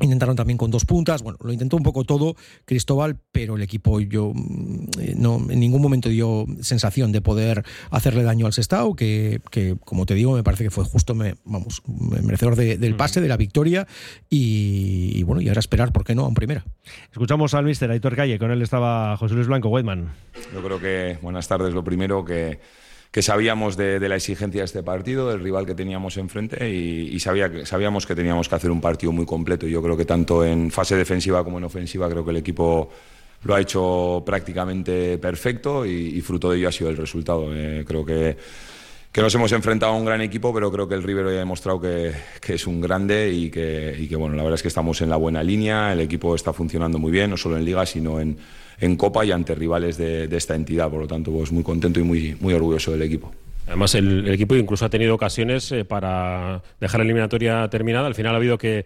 Intentaron 0.01 0.35
también 0.35 0.57
con 0.57 0.71
dos 0.71 0.83
puntas, 0.83 1.23
bueno, 1.23 1.37
lo 1.41 1.53
intentó 1.53 1.77
un 1.77 1.83
poco 1.83 2.03
todo 2.03 2.35
Cristóbal, 2.65 3.15
pero 3.31 3.55
el 3.55 3.61
equipo 3.61 4.01
yo 4.01 4.33
mm, 4.35 4.87
no 5.15 5.37
en 5.49 5.57
ningún 5.61 5.81
momento 5.81 6.09
dio 6.09 6.45
sensación 6.59 7.13
de 7.13 7.21
poder 7.21 7.63
hacerle 7.91 8.23
daño 8.23 8.45
al 8.45 8.51
Sestao, 8.51 8.93
que, 8.97 9.39
que 9.51 9.77
como 9.85 10.05
te 10.05 10.13
digo, 10.13 10.33
me 10.35 10.43
parece 10.43 10.65
que 10.65 10.69
fue 10.69 10.83
justo, 10.83 11.15
me, 11.15 11.35
vamos, 11.45 11.81
merecedor 11.87 12.57
de- 12.57 12.77
del 12.77 12.97
pase, 12.97 13.21
de 13.21 13.29
la 13.29 13.37
victoria, 13.37 13.87
y, 14.29 15.13
y 15.15 15.23
bueno, 15.23 15.39
y 15.41 15.47
ahora 15.47 15.61
esperar, 15.61 15.93
¿por 15.93 16.03
qué 16.03 16.13
no?, 16.13 16.25
a 16.25 16.27
un 16.27 16.33
primera. 16.33 16.65
Escuchamos 17.13 17.53
al 17.53 17.63
mister 17.63 17.89
Aitor 17.89 18.17
Calle, 18.17 18.37
con 18.37 18.51
él 18.51 18.61
estaba 18.61 19.15
José 19.15 19.35
Luis 19.35 19.47
Blanco, 19.47 19.69
Weidman. 19.69 20.11
Yo 20.53 20.61
creo 20.61 20.77
que, 20.77 21.19
buenas 21.21 21.47
tardes, 21.47 21.73
lo 21.73 21.85
primero 21.85 22.25
que, 22.25 22.59
que 23.15 23.21
sabíamos 23.21 23.77
de, 23.77 23.97
la 24.09 24.17
exigencia 24.17 24.59
de 24.59 24.65
este 24.65 24.83
partido, 24.83 25.29
del 25.29 25.39
rival 25.39 25.65
que 25.65 25.73
teníamos 25.73 26.17
enfrente 26.17 26.69
y, 26.69 27.17
sabíamos 27.17 28.05
que 28.05 28.13
teníamos 28.13 28.49
que 28.49 28.55
hacer 28.55 28.69
un 28.69 28.81
partido 28.81 29.13
muy 29.13 29.25
completo. 29.25 29.65
Yo 29.67 29.81
creo 29.81 29.95
que 29.95 30.03
tanto 30.03 30.43
en 30.43 30.69
fase 30.69 30.97
defensiva 30.97 31.41
como 31.41 31.57
en 31.57 31.63
ofensiva 31.63 32.09
creo 32.09 32.25
que 32.25 32.31
el 32.31 32.35
equipo 32.35 32.89
lo 33.43 33.55
ha 33.55 33.61
hecho 33.61 34.21
prácticamente 34.25 35.17
perfecto 35.17 35.85
y, 35.85 36.19
fruto 36.19 36.51
de 36.51 36.57
ello 36.57 36.67
ha 36.67 36.73
sido 36.73 36.89
el 36.89 36.97
resultado. 36.97 37.55
Eh, 37.55 37.85
creo 37.87 38.03
que, 38.03 38.35
nos 39.15 39.33
hemos 39.33 39.53
enfrentado 39.53 39.93
a 39.93 39.95
un 39.95 40.03
gran 40.03 40.19
equipo, 40.19 40.53
pero 40.53 40.69
creo 40.69 40.85
que 40.85 40.95
el 40.95 41.03
River 41.03 41.27
hoy 41.27 41.35
ha 41.35 41.39
demostrado 41.39 41.79
que, 41.79 42.11
que 42.41 42.55
es 42.55 42.67
un 42.67 42.81
grande 42.81 43.31
y 43.31 43.49
que, 43.49 43.95
y 43.97 44.09
que, 44.09 44.17
bueno, 44.17 44.35
la 44.35 44.43
verdad 44.43 44.55
es 44.55 44.61
que 44.61 44.67
estamos 44.67 44.99
en 44.99 45.09
la 45.09 45.15
buena 45.15 45.41
línea, 45.41 45.93
el 45.93 46.01
equipo 46.01 46.35
está 46.35 46.51
funcionando 46.51 46.99
muy 46.99 47.13
bien, 47.13 47.29
no 47.29 47.37
solo 47.37 47.55
en 47.55 47.63
Liga, 47.63 47.85
sino 47.85 48.19
en, 48.19 48.37
en 48.79 48.95
Copa 48.95 49.25
y 49.25 49.31
ante 49.31 49.55
rivales 49.55 49.97
de, 49.97 50.27
de 50.27 50.37
esta 50.37 50.55
entidad. 50.55 50.89
Por 50.89 51.01
lo 51.01 51.07
tanto, 51.07 51.31
pues 51.31 51.51
muy 51.51 51.63
contento 51.63 51.99
y 51.99 52.03
muy, 52.03 52.37
muy 52.39 52.53
orgulloso 52.53 52.91
del 52.91 53.01
equipo. 53.01 53.31
Además, 53.67 53.95
el, 53.95 54.27
equipo 54.29 54.55
incluso 54.55 54.85
ha 54.85 54.89
tenido 54.89 55.15
ocasiones 55.15 55.71
eh, 55.71 55.85
para 55.85 56.61
dejar 56.79 56.99
la 56.99 57.05
eliminatoria 57.05 57.67
terminada. 57.69 58.07
Al 58.07 58.15
final 58.15 58.33
ha 58.33 58.37
habido 58.37 58.57
que, 58.57 58.85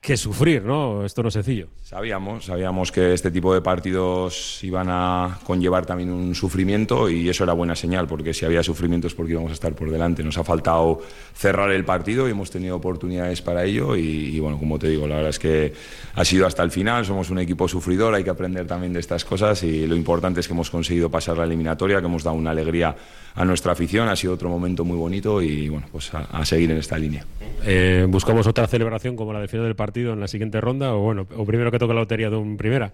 que 0.00 0.16
sufrir, 0.16 0.62
¿no? 0.62 1.04
Esto 1.04 1.22
no 1.22 1.28
es 1.28 1.34
sencillo. 1.34 1.66
Sabíamos, 1.82 2.44
sabíamos 2.44 2.92
que 2.92 3.12
este 3.12 3.30
tipo 3.30 3.52
de 3.52 3.60
partidos 3.60 4.62
iban 4.62 4.86
a 4.90 5.40
conllevar 5.44 5.86
también 5.86 6.10
un 6.10 6.34
sufrimiento 6.34 7.10
y 7.10 7.28
eso 7.28 7.42
era 7.44 7.52
buena 7.52 7.74
señal, 7.74 8.06
porque 8.06 8.32
si 8.32 8.44
había 8.44 8.62
sufrimientos 8.62 9.14
porque 9.14 9.32
íbamos 9.32 9.50
a 9.50 9.54
estar 9.54 9.74
por 9.74 9.90
delante. 9.90 10.22
Nos 10.22 10.38
ha 10.38 10.44
faltado 10.44 11.00
cerrar 11.34 11.72
el 11.72 11.84
partido 11.84 12.28
y 12.28 12.30
hemos 12.30 12.50
tenido 12.50 12.76
oportunidades 12.76 13.42
para 13.42 13.64
ello 13.64 13.96
y, 13.96 14.36
y, 14.36 14.40
bueno, 14.40 14.58
como 14.58 14.78
te 14.78 14.88
digo, 14.88 15.08
la 15.08 15.16
verdad 15.16 15.30
es 15.30 15.38
que 15.38 15.72
ha 16.14 16.24
sido 16.24 16.46
hasta 16.46 16.62
el 16.62 16.70
final, 16.70 17.04
somos 17.04 17.30
un 17.30 17.40
equipo 17.40 17.66
sufridor, 17.66 18.14
hay 18.14 18.22
que 18.22 18.30
aprender 18.30 18.66
también 18.66 18.92
de 18.92 19.00
estas 19.00 19.24
cosas 19.24 19.62
y 19.64 19.86
lo 19.86 19.96
importante 19.96 20.40
es 20.40 20.46
que 20.46 20.54
hemos 20.54 20.70
conseguido 20.70 21.10
pasar 21.10 21.36
la 21.36 21.44
eliminatoria, 21.44 22.00
que 22.00 22.06
hemos 22.06 22.22
dado 22.22 22.36
una 22.36 22.50
alegría 22.50 22.94
a 23.34 23.44
nuestra 23.44 23.72
afición, 23.72 24.08
ha 24.08 24.16
sido 24.16 24.34
otro 24.34 24.48
momento 24.48 24.84
muy 24.84 24.96
bonito 24.96 25.42
y 25.42 25.68
bueno, 25.68 25.86
pues 25.90 26.12
a, 26.14 26.20
a 26.20 26.44
seguir 26.44 26.70
en 26.70 26.78
esta 26.78 26.98
línea. 26.98 27.24
Eh, 27.64 28.06
¿Buscamos 28.08 28.46
otra 28.46 28.66
celebración 28.66 29.16
como 29.16 29.32
la 29.32 29.40
del 29.40 29.48
final 29.48 29.66
del 29.66 29.76
partido 29.76 29.87
en 29.94 30.20
la 30.20 30.28
siguiente 30.28 30.60
ronda 30.60 30.94
o 30.94 31.00
bueno, 31.00 31.26
o 31.36 31.44
primero 31.44 31.70
que 31.70 31.78
toque 31.78 31.94
la 31.94 32.00
lotería 32.00 32.30
de 32.30 32.36
un 32.36 32.56
primera? 32.56 32.92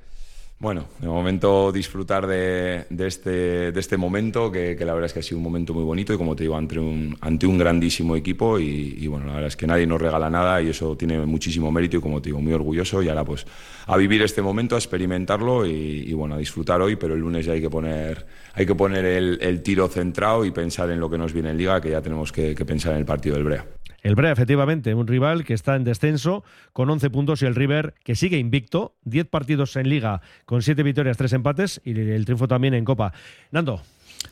Bueno, 0.59 0.87
de 1.01 1.09
momento 1.09 1.73
disfrutar 1.73 2.27
de, 2.27 2.87
de 2.89 3.07
este, 3.09 3.73
de 3.73 3.81
este 3.81 3.97
momento, 3.97 4.53
que, 4.53 4.77
la 4.81 4.95
verdad 4.95 5.07
es 5.07 5.13
que 5.13 5.19
ha 5.19 5.23
sido 5.23 5.39
un 5.39 5.43
momento 5.43 5.75
muy 5.75 5.83
bonito 5.83 6.15
y 6.15 6.17
como 6.17 6.37
te 6.37 6.45
digo, 6.45 6.57
ante 6.57 6.79
un, 6.79 7.17
ante 7.21 7.47
un 7.47 7.59
grandísimo 7.59 8.15
equipo 8.15 8.59
y, 8.59 9.07
bueno, 9.09 9.27
la 9.27 9.33
verdad 9.33 9.49
es 9.49 9.57
que 9.57 9.67
nadie 9.67 9.87
nos 9.87 10.01
regala 10.01 10.31
nada 10.31 10.63
y 10.63 10.69
eso 10.69 10.97
tiene 10.97 11.19
muchísimo 11.27 11.73
mérito 11.73 11.97
y 11.97 12.01
como 12.01 12.23
te 12.23 12.29
digo, 12.29 12.41
muy 12.41 12.53
orgulloso 12.53 13.03
y 13.03 13.09
ahora 13.09 13.25
pues 13.25 13.45
a 13.87 13.97
vivir 13.97 14.23
este 14.23 14.43
momento, 14.43 14.77
a 14.77 14.79
experimentarlo 14.79 15.67
y, 15.67 16.05
y 16.07 16.13
bueno, 16.15 16.37
a 16.37 16.39
disfrutar 16.39 16.81
hoy, 16.81 16.97
pero 16.97 17.15
el 17.15 17.21
lunes 17.21 17.45
ya 17.45 17.53
hay 17.53 17.61
que 17.61 17.69
poner, 17.69 18.25
hay 18.55 18.65
que 18.65 18.75
poner 18.75 19.05
el, 19.05 19.39
el 19.43 19.63
tiro 19.63 19.89
centrado 19.89 20.45
y 20.45 20.53
pensar 20.53 20.89
en 20.91 21.01
lo 21.01 21.11
que 21.11 21.19
nos 21.19 21.33
viene 21.33 21.51
en 21.51 21.59
Liga, 21.59 21.81
que 21.81 21.91
ya 21.91 22.01
tenemos 22.01 22.31
que, 22.31 22.55
que 22.55 22.65
pensar 22.65 22.93
en 22.93 23.01
el 23.01 23.05
partido 23.05 23.35
del 23.35 23.45
Brea. 23.45 23.67
El 24.05 24.17
Brea, 24.17 24.33
efectivamente, 24.33 24.95
un 24.95 25.07
rival 25.07 25.45
que 25.45 25.55
está 25.55 25.77
en 25.77 25.83
descenso 25.83 26.45
con 26.75 26.91
11 26.91 27.09
puntos 27.09 27.41
y 27.41 27.47
el 27.47 27.55
River 27.55 27.95
que 28.05 28.15
sigue 28.15 28.37
invicto, 28.37 28.95
10 29.05 29.29
partidos 29.29 29.75
en 29.77 29.89
liga 29.89 30.21
con 30.45 30.61
7 30.61 30.83
victorias, 30.83 31.17
3 31.17 31.33
empates 31.33 31.81
y 31.87 31.99
el 31.99 32.27
triunfo 32.27 32.47
también 32.47 32.75
en 32.75 32.85
Copa. 32.85 33.15
Nando. 33.51 33.81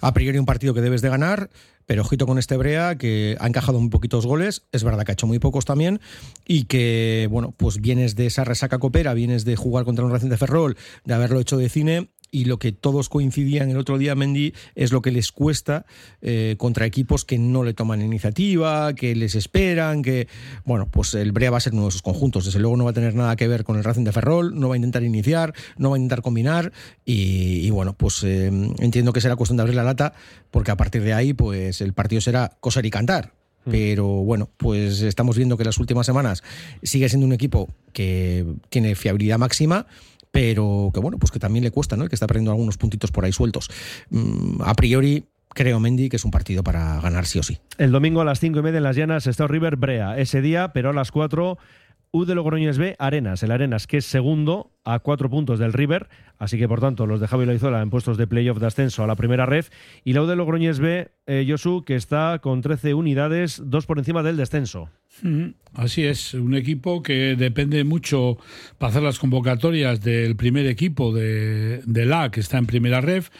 A 0.02 0.12
priori 0.12 0.38
un 0.38 0.44
partido 0.44 0.74
que 0.74 0.82
debes 0.82 1.00
de 1.00 1.08
ganar, 1.08 1.48
pero 1.86 2.02
ojito 2.02 2.26
con 2.26 2.38
este 2.38 2.58
Brea 2.58 2.96
que 2.96 3.36
ha 3.40 3.46
encajado 3.46 3.80
muy 3.80 3.88
poquitos 3.88 4.26
goles, 4.26 4.62
es 4.72 4.84
verdad 4.84 5.04
que 5.04 5.12
ha 5.12 5.14
hecho 5.14 5.26
muy 5.26 5.38
pocos 5.38 5.64
también 5.64 6.00
y 6.46 6.64
que, 6.64 7.26
bueno, 7.30 7.54
pues 7.56 7.80
vienes 7.80 8.14
de 8.14 8.26
esa 8.26 8.44
resaca 8.44 8.78
copera, 8.78 9.14
vienes 9.14 9.46
de 9.46 9.56
jugar 9.56 9.86
contra 9.86 10.04
un 10.04 10.12
Racing 10.12 10.28
de 10.28 10.36
Ferrol, 10.36 10.76
de 11.06 11.14
haberlo 11.14 11.40
hecho 11.40 11.56
de 11.56 11.70
cine 11.70 12.08
y 12.32 12.46
lo 12.46 12.58
que 12.58 12.72
todos 12.72 13.10
coincidían 13.10 13.70
el 13.70 13.76
otro 13.76 13.98
día, 13.98 14.14
Mendy, 14.14 14.54
es 14.74 14.90
lo 14.90 15.02
que 15.02 15.12
les 15.12 15.30
cuesta 15.30 15.84
eh, 16.22 16.56
contra 16.58 16.86
equipos 16.86 17.26
que 17.26 17.38
no 17.38 17.62
le 17.62 17.74
toman 17.74 18.00
iniciativa, 18.00 18.94
que 18.94 19.14
les 19.14 19.34
esperan, 19.34 20.02
que, 20.02 20.26
bueno, 20.64 20.88
pues 20.90 21.12
el 21.14 21.30
Brea 21.30 21.50
va 21.50 21.58
a 21.58 21.60
ser 21.60 21.74
uno 21.74 21.82
de 21.82 21.90
esos 21.90 22.02
conjuntos. 22.02 22.46
Desde 22.46 22.58
luego 22.58 22.76
no 22.78 22.84
va 22.84 22.90
a 22.90 22.94
tener 22.94 23.14
nada 23.14 23.36
que 23.36 23.46
ver 23.46 23.64
con 23.64 23.76
el 23.76 23.84
Racing 23.84 24.04
de 24.04 24.12
Ferrol, 24.12 24.58
no 24.58 24.70
va 24.70 24.74
a 24.74 24.78
intentar 24.78 25.02
iniciar, 25.02 25.52
no 25.76 25.90
va 25.90 25.96
a 25.96 25.98
intentar 25.98 26.22
combinar 26.22 26.72
y, 27.04 27.66
y 27.66 27.70
bueno, 27.70 27.92
pues 27.92 28.24
eh, 28.24 28.46
entiendo 28.78 29.12
que 29.12 29.20
será 29.20 29.36
cuestión 29.36 29.58
de 29.58 29.64
abrir 29.64 29.76
la 29.76 29.84
lata 29.84 30.14
porque 30.50 30.70
a 30.70 30.76
partir 30.76 31.02
de 31.02 31.12
ahí, 31.12 31.34
pues 31.34 31.82
el 31.82 31.92
partido 31.92 32.22
será 32.22 32.56
coser 32.60 32.86
y 32.86 32.90
cantar. 32.90 33.34
Pero 33.70 34.06
bueno, 34.06 34.50
pues 34.56 35.02
estamos 35.02 35.36
viendo 35.36 35.56
que 35.56 35.64
las 35.64 35.78
últimas 35.78 36.04
semanas 36.04 36.42
sigue 36.82 37.08
siendo 37.08 37.26
un 37.26 37.32
equipo 37.32 37.68
que 37.92 38.44
tiene 38.70 38.96
fiabilidad 38.96 39.38
máxima, 39.38 39.86
pero 40.32 40.90
que 40.92 40.98
bueno, 40.98 41.18
pues 41.18 41.30
que 41.30 41.38
también 41.38 41.62
le 41.62 41.70
cuesta, 41.70 41.96
¿no? 41.96 42.08
Que 42.08 42.16
está 42.16 42.26
perdiendo 42.26 42.50
algunos 42.50 42.76
puntitos 42.78 43.12
por 43.12 43.24
ahí 43.24 43.32
sueltos. 43.32 43.70
Mm, 44.10 44.62
a 44.62 44.74
priori, 44.74 45.26
creo, 45.50 45.78
Mendy, 45.78 46.08
que 46.08 46.16
es 46.16 46.24
un 46.24 46.30
partido 46.32 46.64
para 46.64 47.00
ganar 47.00 47.26
sí 47.26 47.38
o 47.38 47.42
sí. 47.44 47.58
El 47.78 47.92
domingo 47.92 48.22
a 48.22 48.24
las 48.24 48.40
5 48.40 48.58
y 48.58 48.62
media 48.62 48.78
en 48.78 48.84
Las 48.84 48.96
Llanas 48.96 49.26
está 49.26 49.46
River 49.46 49.76
Brea. 49.76 50.18
Ese 50.18 50.40
día, 50.40 50.72
pero 50.72 50.90
a 50.90 50.92
las 50.94 51.12
4, 51.12 51.58
U 52.12 52.24
de 52.24 52.34
Logroñés 52.34 52.78
B, 52.78 52.96
Arenas. 52.98 53.42
El 53.42 53.52
Arenas, 53.52 53.86
que 53.86 53.98
es 53.98 54.06
segundo 54.06 54.72
a 54.84 54.98
cuatro 54.98 55.28
puntos 55.28 55.58
del 55.58 55.74
River. 55.74 56.08
Así 56.38 56.58
que, 56.58 56.66
por 56.66 56.80
tanto, 56.80 57.06
los 57.06 57.20
de 57.20 57.28
Javi 57.28 57.44
Loizola 57.44 57.82
en 57.82 57.90
puestos 57.90 58.16
de 58.16 58.26
playoff 58.26 58.58
de 58.58 58.66
ascenso 58.66 59.04
a 59.04 59.06
la 59.06 59.16
primera 59.16 59.44
ref. 59.44 59.70
Y 60.02 60.14
la 60.14 60.22
U 60.22 60.26
de 60.26 60.36
Logroñés 60.36 60.78
B, 60.80 61.10
eh, 61.26 61.46
Josu, 61.48 61.84
que 61.84 61.94
está 61.94 62.38
con 62.40 62.62
13 62.62 62.94
unidades, 62.94 63.62
dos 63.64 63.86
por 63.86 63.98
encima 63.98 64.22
del 64.22 64.38
descenso. 64.38 64.88
Así 65.74 66.04
es, 66.04 66.34
un 66.34 66.54
equipo 66.54 67.02
que 67.02 67.34
depende 67.36 67.84
mucho 67.84 68.36
para 68.78 68.90
hacer 68.90 69.02
las 69.02 69.18
convocatorias 69.18 70.02
del 70.02 70.36
primer 70.36 70.66
equipo 70.66 71.14
de, 71.14 71.82
de 71.86 72.04
la 72.04 72.30
que 72.30 72.40
está 72.40 72.58
en 72.58 72.66
primera 72.66 73.00
ref 73.00 73.30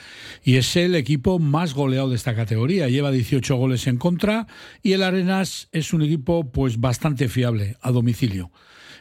y 0.43 0.57
es 0.57 0.77
el 0.77 0.95
equipo 0.95 1.39
más 1.39 1.75
goleado 1.75 2.09
de 2.09 2.17
esta 2.17 2.35
categoría. 2.35 2.89
Lleva 2.89 3.11
18 3.11 3.57
goles 3.57 3.87
en 3.87 3.99
contra 3.99 4.47
y 4.83 4.93
el 4.93 5.03
Arenas 5.03 5.69
es 5.73 5.93
un 5.93 6.03
equipo 6.03 6.51
pues 6.51 6.81
bastante 6.81 7.29
fiable 7.29 7.77
a 7.83 7.91
domicilio. 7.91 8.51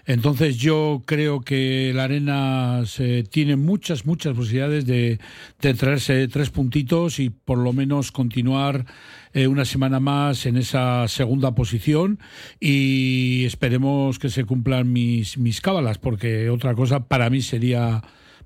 Entonces 0.06 0.58
yo 0.58 1.04
creo 1.06 1.42
que 1.42 1.92
el 1.92 2.00
Arenas 2.00 3.00
eh, 3.00 3.24
tiene 3.30 3.56
muchas, 3.56 4.06
muchas 4.06 4.36
posibilidades 4.36 4.86
de, 4.86 5.20
de 5.62 5.74
traerse 5.74 6.28
tres 6.28 6.50
puntitos 6.50 7.20
y 7.20 7.30
por 7.30 7.60
lo 7.60 7.72
menos 7.72 8.12
continuar 8.12 8.86
eh, 9.34 9.48
una 9.48 9.66
semana 9.66 10.00
más 10.00 10.46
en 10.46 10.58
esa 10.58 11.08
segunda 11.08 11.56
posición 11.56 12.20
y 12.60 13.44
esperemos 13.46 14.20
que 14.20 14.30
se 14.30 14.46
cumplan 14.46 14.92
mis, 14.92 15.38
mis 15.38 15.62
cábalas 15.62 15.98
porque 15.98 16.50
otra 16.50 16.76
cosa 16.76 17.08
para 17.08 17.30
mí 17.30 17.42
sería 17.42 18.02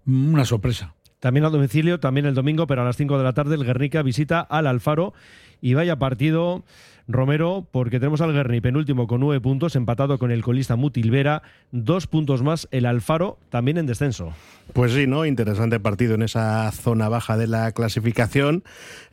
una 0.06 0.46
sorpresa. 0.46 0.95
También 1.26 1.44
al 1.44 1.52
domicilio, 1.52 2.00
también 2.00 2.28
el 2.28 2.36
domingo, 2.36 2.68
pero 2.68 2.84
a 2.84 2.86
las 2.86 2.98
5 2.98 3.18
de 3.18 3.24
la 3.24 3.34
tarde 3.34 3.56
el 3.56 3.66
Guernica 3.66 4.04
visita 4.04 4.42
al 4.42 4.68
Alfaro 4.68 5.16
y 5.60 5.74
vaya 5.74 5.98
partido 5.98 6.64
Romero, 7.08 7.68
porque 7.72 8.00
tenemos 8.00 8.22
al 8.22 8.34
Guerni 8.34 8.62
penúltimo 8.62 9.06
con 9.06 9.20
nueve 9.20 9.40
puntos, 9.40 9.76
empatado 9.76 10.18
con 10.18 10.32
el 10.32 10.42
colista 10.42 10.76
Mutilvera, 10.76 11.44
dos 11.72 12.08
puntos 12.08 12.42
más 12.42 12.68
el 12.72 12.88
Alfaro, 12.88 13.38
también 13.50 13.78
en 13.78 13.86
descenso. 13.86 14.34
Pues 14.74 14.94
sí, 14.94 15.06
¿no? 15.06 15.26
Interesante 15.26 15.80
partido 15.80 16.16
en 16.16 16.24
esa 16.24 16.72
zona 16.72 17.08
baja 17.08 17.38
de 17.38 17.46
la 17.46 17.72
clasificación, 17.74 18.64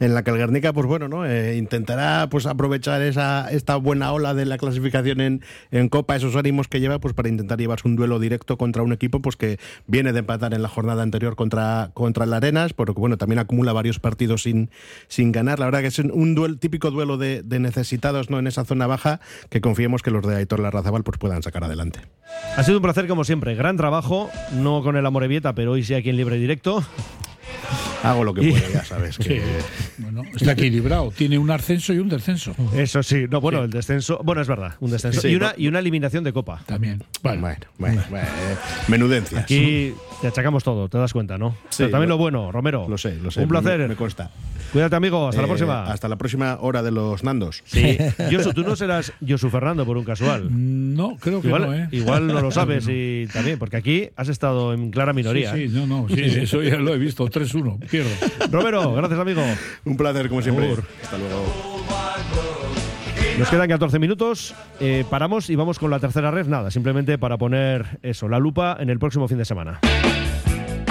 en 0.01 0.15
la 0.15 0.25
que 0.25 0.31
el 0.31 0.39
Guernica, 0.39 0.73
pues 0.73 0.87
bueno, 0.87 1.09
¿no? 1.09 1.27
Eh, 1.27 1.59
intentará 1.59 2.29
pues 2.31 2.47
aprovechar 2.47 3.03
esa, 3.03 3.51
esta 3.51 3.77
buena 3.77 4.11
ola 4.13 4.33
de 4.33 4.47
la 4.47 4.57
clasificación 4.57 5.21
en, 5.21 5.43
en 5.71 5.91
Copa, 5.91 6.17
esos 6.17 6.35
ánimos 6.35 6.69
que 6.69 6.81
lleva, 6.81 6.99
pues 6.99 7.13
para 7.13 7.29
intentar 7.29 7.59
llevarse 7.59 7.87
un 7.87 7.97
duelo 7.97 8.19
directo 8.19 8.57
contra 8.57 8.83
un 8.83 8.93
equipo 8.95 9.21
pues 9.21 9.37
que 9.37 9.59
viene 9.87 10.15
de 10.15 10.21
empatar 10.21 10.55
en 10.55 10.63
la 10.63 10.69
jornada 10.69 11.03
anterior 11.03 11.37
contra, 11.37 11.91
contra 12.03 12.25
el 12.25 12.33
Arenas, 12.33 12.73
porque 12.73 12.93
bueno, 12.93 13.17
también 13.17 13.39
acumula 13.39 13.73
varios 13.73 13.99
partidos 13.99 14.43
sin, 14.43 14.71
sin 15.09 15.33
ganar. 15.33 15.59
La 15.59 15.67
verdad 15.67 15.81
que 15.81 15.87
es 15.87 15.99
un 15.99 16.35
duelo, 16.35 16.57
típico 16.57 16.91
duelo 16.91 17.17
de, 17.17 17.43
de 17.43 17.61
necesitados 17.61 18.29
¿no? 18.29 18.39
en 18.39 18.47
esa 18.47 18.65
zona 18.65 18.87
baja 18.87 19.21
que 19.49 19.61
confiemos 19.61 20.03
que 20.03 20.11
los 20.11 20.27
de 20.27 20.37
Aitor 20.37 20.61
Larrazabal 20.61 21.05
pues 21.05 21.19
puedan 21.19 21.43
sacar 21.43 21.65
adelante. 21.65 22.01
Ha 22.57 22.63
sido 22.65 22.79
un 22.79 22.83
placer 22.83 23.07
como 23.07 23.25
siempre, 23.25 23.55
gran 23.55 23.77
trabajo, 23.77 24.31
no 24.53 24.83
con 24.83 24.97
el 24.97 25.07
Amorebieta, 25.07 25.55
pero 25.55 25.73
hoy 25.73 25.85
sí 25.85 25.95
aquí 25.95 26.11
en 26.11 26.17
libre 26.17 26.39
directo. 26.39 26.85
Hago 28.03 28.25
lo 28.25 28.35
que 28.35 28.43
puedo, 28.43 28.73
ya 28.73 28.85
sabes. 28.85 29.19
Que... 29.19 29.23
Sí. 29.33 29.41
Bueno, 29.99 30.23
está 30.35 30.53
equilibrado. 30.53 31.13
Tiene 31.17 31.39
un 31.39 31.51
ascenso 31.51 31.93
y 31.93 31.99
un 31.99 32.09
descenso. 32.09 32.55
Eso 32.75 33.03
sí, 33.03 33.27
no, 33.31 33.41
bueno, 33.41 33.59
sí. 33.59 33.65
el 33.65 33.71
descenso, 33.71 34.21
bueno, 34.25 34.43
es 34.43 34.49
verdad, 34.49 34.75
un 34.81 34.91
descenso. 34.91 35.21
Sí, 35.21 35.29
y, 35.29 35.37
una, 35.37 35.55
y 35.57 35.69
una 35.69 35.79
eliminación 35.79 36.25
de 36.25 36.33
Copa. 36.33 36.63
También. 36.67 37.05
Bueno, 37.23 37.41
bueno, 37.43 37.67
bueno, 37.79 38.03
bueno 38.11 38.27
menudencias. 38.89 39.43
Aquí 39.45 39.95
te 40.23 40.29
achacamos 40.29 40.65
todo, 40.65 40.89
te 40.89 40.97
das 40.97 41.13
cuenta, 41.13 41.37
¿no? 41.37 41.51
Sí, 41.69 41.79
Pero 41.79 41.91
también 41.91 42.09
lo, 42.09 42.15
lo 42.15 42.19
bueno, 42.19 42.51
Romero. 42.53 42.87
Lo 42.89 42.97
sé, 42.97 43.17
lo 43.17 43.31
sé. 43.31 43.43
Un 43.43 43.49
placer. 43.49 43.81
Me, 43.81 43.89
me 43.89 43.97
consta. 43.97 44.31
Cuídate, 44.73 44.97
amigo. 44.97 45.29
Hasta 45.29 45.43
la 45.43 45.47
Eh, 45.47 45.51
próxima. 45.51 45.85
Hasta 45.85 46.09
la 46.09 46.17
próxima 46.17 46.57
hora 46.61 46.83
de 46.83 46.91
los 46.93 47.25
Nandos. 47.25 47.63
Sí. 47.67 47.99
Josu, 48.31 48.55
tú 48.55 48.63
no 48.63 48.75
serás 48.77 49.13
Josu 49.27 49.51
Fernando 49.51 49.85
por 49.85 49.99
un 49.99 50.05
casual. 50.05 50.47
No, 50.51 51.17
creo 51.21 51.43
que 51.43 51.49
igual, 51.49 51.63
no, 51.63 51.75
¿eh? 51.75 51.89
Igual 51.91 52.29
no 52.29 52.41
lo 52.41 52.51
sabes 52.53 52.87
no. 52.87 52.93
y 52.95 53.27
también, 53.33 53.59
porque 53.59 53.77
aquí 53.77 54.09
has 54.17 54.29
estado 54.29 54.73
en 54.73 54.91
clara 54.93 55.13
minoría. 55.13 55.53
Sí, 55.55 55.69
sí, 55.69 55.75
no, 55.75 55.87
no, 55.87 56.07
sí, 56.09 56.21
eso 56.23 56.63
ya 56.63 56.77
lo 56.77 56.95
he 56.95 56.99
visto. 56.99 57.27
3-1, 57.29 57.81
pierdo. 57.89 58.09
Romero, 58.51 58.95
gracias, 58.95 59.19
amigo. 59.19 59.43
Un 59.85 59.97
placer, 59.97 60.29
como 60.29 60.41
siempre. 60.41 60.67
Agur. 60.67 60.85
Hasta 61.03 61.19
luego. 61.19 61.45
Nos 63.39 63.49
quedan 63.49 63.69
14 63.69 63.99
minutos, 63.99 64.55
eh, 64.79 65.05
paramos 65.09 65.49
y 65.51 65.57
vamos 65.57 65.79
con 65.79 65.91
la 65.91 65.99
tercera 65.99 66.31
red. 66.31 66.47
Nada, 66.47 66.71
simplemente 66.71 67.17
para 67.19 67.39
poner 67.39 67.99
eso, 68.03 68.29
la 68.29 68.39
lupa 68.39 68.77
en 68.79 68.91
el 68.91 68.99
próximo 68.99 69.27
fin 69.27 69.39
de 69.39 69.45
semana. 69.47 69.81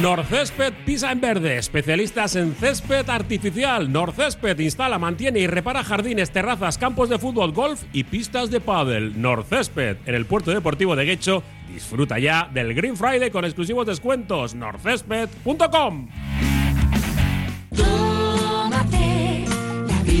Norcésped 0.00 0.74
Pisa 0.84 1.12
en 1.12 1.20
Verde, 1.20 1.56
especialistas 1.56 2.34
en 2.34 2.54
césped 2.56 3.08
artificial. 3.08 3.92
Norcésped 3.92 4.58
instala, 4.58 4.98
mantiene 4.98 5.38
y 5.38 5.46
repara 5.46 5.84
jardines, 5.84 6.32
terrazas, 6.32 6.78
campos 6.78 7.08
de 7.08 7.18
fútbol, 7.18 7.52
golf 7.52 7.82
y 7.92 8.02
pistas 8.02 8.50
de 8.50 8.60
pádel. 8.60 9.20
Norcésped, 9.20 9.98
en 10.04 10.14
el 10.14 10.26
puerto 10.26 10.50
deportivo 10.50 10.96
de 10.96 11.04
Guecho, 11.04 11.44
disfruta 11.72 12.18
ya 12.18 12.50
del 12.52 12.74
Green 12.74 12.96
Friday 12.96 13.30
con 13.30 13.44
exclusivos 13.44 13.86
descuentos. 13.86 14.54
norcésped.com. 14.54 16.08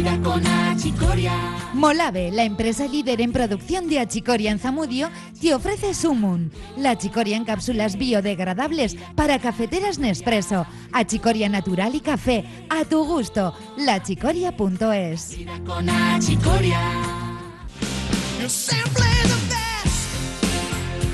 Vida 0.04 0.20
con 0.22 0.46
Achicoria. 0.46 1.32
Molave, 1.72 2.30
la 2.30 2.44
empresa 2.44 2.86
líder 2.86 3.22
en 3.22 3.32
producción 3.32 3.88
de 3.88 4.00
achicoria 4.00 4.50
en 4.50 4.58
Zamudio, 4.58 5.08
te 5.40 5.54
ofrece 5.54 5.94
Sumun, 5.94 6.52
la 6.76 6.90
achicoria 6.90 7.38
en 7.38 7.46
cápsulas 7.46 7.96
biodegradables 7.96 8.96
para 9.16 9.38
cafeteras 9.38 9.98
Nespresso, 9.98 10.66
achicoria 10.92 11.48
natural 11.48 11.94
y 11.94 12.00
café, 12.00 12.44
a 12.68 12.84
tu 12.84 13.02
gusto, 13.06 13.54
lachicoria.es. 13.78 15.38
Con 15.64 15.88
Achicoria. 15.88 16.80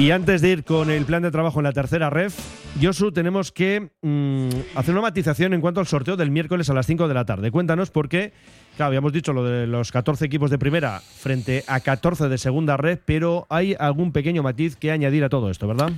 Y 0.00 0.12
antes 0.12 0.40
de 0.40 0.48
ir 0.48 0.64
con 0.64 0.90
el 0.90 1.04
plan 1.04 1.22
de 1.22 1.30
trabajo 1.30 1.60
en 1.60 1.64
la 1.64 1.72
tercera 1.72 2.08
ref, 2.08 2.34
Josu, 2.80 3.12
tenemos 3.12 3.52
que 3.52 3.90
mm, 4.00 4.48
hacer 4.74 4.94
una 4.94 5.02
matización 5.02 5.52
en 5.52 5.60
cuanto 5.60 5.78
al 5.78 5.86
sorteo 5.86 6.16
del 6.16 6.30
miércoles 6.30 6.70
a 6.70 6.72
las 6.72 6.86
5 6.86 7.06
de 7.06 7.12
la 7.12 7.26
tarde. 7.26 7.50
Cuéntanos 7.50 7.90
por 7.90 8.08
qué, 8.08 8.32
claro, 8.76 8.86
habíamos 8.86 9.12
dicho 9.12 9.34
lo 9.34 9.44
de 9.44 9.66
los 9.66 9.92
14 9.92 10.24
equipos 10.24 10.50
de 10.50 10.58
primera 10.58 11.00
frente 11.00 11.64
a 11.66 11.80
14 11.80 12.30
de 12.30 12.38
segunda 12.38 12.78
red, 12.78 12.98
pero 13.04 13.46
hay 13.50 13.76
algún 13.78 14.12
pequeño 14.12 14.42
matiz 14.42 14.74
que 14.74 14.90
añadir 14.90 15.22
a 15.22 15.28
todo 15.28 15.50
esto, 15.50 15.68
¿verdad? 15.68 15.92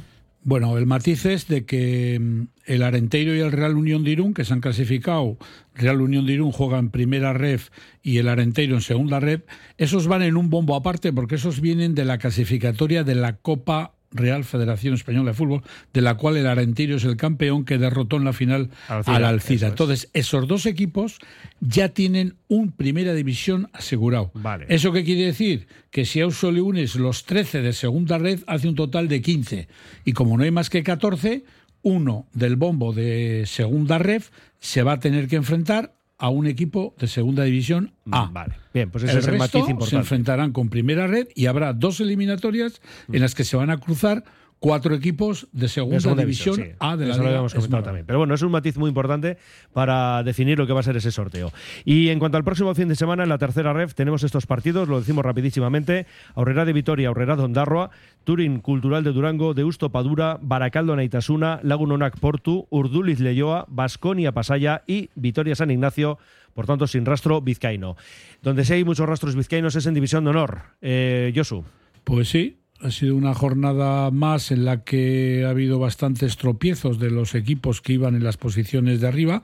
Bueno, 0.44 0.76
el 0.76 0.86
matiz 0.86 1.24
es 1.24 1.46
de 1.46 1.64
que 1.64 2.18
mm, 2.20 2.42
el 2.66 2.82
Arenteiro 2.82 3.34
y 3.34 3.40
el 3.40 3.52
Real 3.52 3.76
Unión 3.76 4.02
de 4.02 4.10
Irún, 4.10 4.34
que 4.34 4.44
se 4.44 4.52
han 4.52 4.60
clasificado, 4.60 5.38
Real 5.74 6.00
Unión 6.00 6.26
de 6.26 6.32
Irún 6.32 6.50
juega 6.50 6.78
en 6.78 6.90
primera 6.90 7.32
ref 7.32 7.70
y 8.02 8.18
el 8.18 8.28
Arenteiro 8.28 8.74
en 8.74 8.80
segunda 8.80 9.20
ref, 9.20 9.42
esos 9.78 10.08
van 10.08 10.22
en 10.22 10.36
un 10.36 10.50
bombo 10.50 10.74
aparte 10.74 11.12
porque 11.12 11.36
esos 11.36 11.60
vienen 11.60 11.94
de 11.94 12.04
la 12.04 12.18
clasificatoria 12.18 13.04
de 13.04 13.14
la 13.14 13.36
Copa 13.36 13.94
Real 14.12 14.44
Federación 14.44 14.94
Española 14.94 15.30
de 15.30 15.34
Fútbol, 15.34 15.62
de 15.92 16.00
la 16.00 16.16
cual 16.16 16.36
el 16.36 16.46
Arenteiro 16.46 16.96
es 16.96 17.04
el 17.04 17.16
campeón 17.16 17.64
que 17.64 17.78
derrotó 17.78 18.16
en 18.16 18.24
la 18.24 18.32
final 18.32 18.70
Alcira, 18.88 19.16
al 19.16 19.24
Alcira. 19.24 19.68
es. 19.68 19.72
Entonces, 19.72 20.10
esos 20.12 20.46
dos 20.46 20.66
equipos 20.66 21.18
ya 21.60 21.90
tienen 21.90 22.36
un 22.48 22.72
primera 22.72 23.14
división 23.14 23.68
asegurado. 23.72 24.30
Vale. 24.34 24.66
¿Eso 24.68 24.92
qué 24.92 25.04
quiere 25.04 25.26
decir? 25.26 25.66
Que 25.90 26.04
si 26.04 26.20
a 26.20 26.26
eso 26.26 26.52
le 26.52 26.60
unes 26.60 26.96
los 26.96 27.24
13 27.24 27.62
de 27.62 27.72
segunda 27.72 28.18
red, 28.18 28.40
hace 28.46 28.68
un 28.68 28.74
total 28.74 29.08
de 29.08 29.20
15. 29.20 29.68
Y 30.04 30.12
como 30.12 30.36
no 30.36 30.44
hay 30.44 30.50
más 30.50 30.70
que 30.70 30.82
14, 30.82 31.44
uno 31.82 32.26
del 32.32 32.56
bombo 32.56 32.92
de 32.92 33.44
segunda 33.46 33.98
ref 33.98 34.30
se 34.60 34.82
va 34.82 34.92
a 34.92 35.00
tener 35.00 35.28
que 35.28 35.36
enfrentar 35.36 35.94
a 36.22 36.28
un 36.28 36.46
equipo 36.46 36.94
de 37.00 37.08
segunda 37.08 37.42
división 37.42 37.94
A. 38.12 38.30
Vale. 38.32 38.54
Bien, 38.72 38.88
pues 38.92 39.02
ese 39.02 39.14
el 39.14 39.18
es 39.18 39.26
el 39.26 39.40
resto 39.40 39.58
matiz 39.58 39.88
se 39.88 39.96
enfrentarán 39.96 40.52
con 40.52 40.68
primera 40.68 41.08
red 41.08 41.26
y 41.34 41.46
habrá 41.46 41.72
dos 41.72 41.98
eliminatorias 41.98 42.80
en 43.12 43.20
las 43.20 43.34
que 43.34 43.42
se 43.42 43.56
van 43.56 43.70
a 43.70 43.78
cruzar 43.78 44.22
cuatro 44.62 44.94
equipos 44.94 45.48
de 45.52 45.68
segunda, 45.68 45.96
De 45.96 46.00
segunda 46.00 46.22
división, 46.22 46.54
división, 46.54 46.76
sí. 46.78 46.78
A 46.78 46.96
de 46.96 47.06
la 47.06 47.12
Eso 47.12 47.18
lo 47.18 47.24
Liga 47.24 47.38
habíamos 47.38 47.52
comentado 47.52 47.82
también. 47.82 48.06
Pero 48.06 48.18
bueno, 48.20 48.34
es 48.34 48.42
un 48.42 48.52
matiz 48.52 48.78
muy 48.78 48.88
importante 48.88 49.36
para 49.72 50.22
definir 50.22 50.56
lo 50.56 50.68
que 50.68 50.72
va 50.72 50.80
a 50.80 50.82
ser 50.84 50.96
ese 50.96 51.10
sorteo. 51.10 51.52
Y 51.84 52.10
en 52.10 52.20
cuanto 52.20 52.38
al 52.38 52.44
próximo 52.44 52.72
fin 52.74 52.88
de 52.88 52.94
semana, 52.94 53.24
en 53.24 53.28
la 53.28 53.38
tercera 53.38 53.72
ref, 53.72 53.94
tenemos 53.94 54.22
estos 54.22 54.46
partidos, 54.46 54.88
lo 54.88 55.00
decimos 55.00 55.24
rapidísimamente. 55.24 56.06
Aurrera 56.36 56.64
de 56.64 56.72
Vitoria, 56.72 57.08
Aurrera 57.08 57.34
de 57.34 57.42
Ondarroa, 57.42 57.90
Turín 58.22 58.60
Cultural 58.60 59.02
de 59.02 59.12
Durango, 59.12 59.52
Deusto 59.52 59.90
Padura, 59.90 60.38
Baracaldo 60.40 60.94
Naitasuna, 60.94 61.58
Lagunonac 61.64 62.18
Portu, 62.20 62.68
Urduliz 62.70 63.18
Leyoa, 63.18 63.66
Basconia 63.68 64.30
Pasaya 64.30 64.84
y 64.86 65.10
Vitoria 65.16 65.56
San 65.56 65.72
Ignacio, 65.72 66.18
por 66.54 66.66
tanto 66.66 66.86
sin 66.86 67.04
rastro 67.04 67.40
vizcaíno. 67.40 67.96
Donde 68.42 68.64
sí 68.64 68.74
hay 68.74 68.84
muchos 68.84 69.08
rastros 69.08 69.34
vizcaínos 69.34 69.74
es 69.74 69.86
en 69.86 69.94
División 69.94 70.22
de 70.22 70.30
Honor. 70.30 70.60
Eh, 70.80 71.32
Josu. 71.34 71.64
Pues 72.04 72.28
sí, 72.28 72.61
Ha 72.82 72.90
sido 72.90 73.14
una 73.14 73.32
jornada 73.32 74.10
más 74.10 74.50
en 74.50 74.64
la 74.64 74.82
que 74.82 75.44
ha 75.46 75.50
habido 75.50 75.78
bastantes 75.78 76.36
tropiezos 76.36 76.98
de 76.98 77.10
los 77.10 77.36
equipos 77.36 77.80
que 77.80 77.92
iban 77.92 78.16
en 78.16 78.24
las 78.24 78.36
posiciones 78.36 79.00
de 79.00 79.06
arriba 79.06 79.40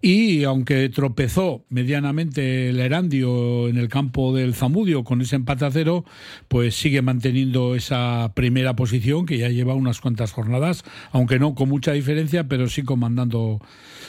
y 0.00 0.44
aunque 0.44 0.88
tropezó 0.88 1.64
medianamente 1.68 2.68
el 2.68 2.78
Erandio 2.78 3.66
en 3.66 3.76
el 3.76 3.88
campo 3.88 4.32
del 4.32 4.54
Zamudio 4.54 5.02
con 5.02 5.20
ese 5.20 5.34
empate 5.34 5.64
a 5.64 5.72
cero, 5.72 6.04
pues 6.46 6.76
sigue 6.76 7.02
manteniendo 7.02 7.74
esa 7.74 8.30
primera 8.36 8.76
posición 8.76 9.26
que 9.26 9.38
ya 9.38 9.48
lleva 9.48 9.74
unas 9.74 10.00
cuantas 10.00 10.30
jornadas, 10.30 10.84
aunque 11.10 11.40
no 11.40 11.56
con 11.56 11.68
mucha 11.68 11.90
diferencia, 11.90 12.44
pero 12.44 12.68
sí 12.68 12.84
comandando 12.84 13.60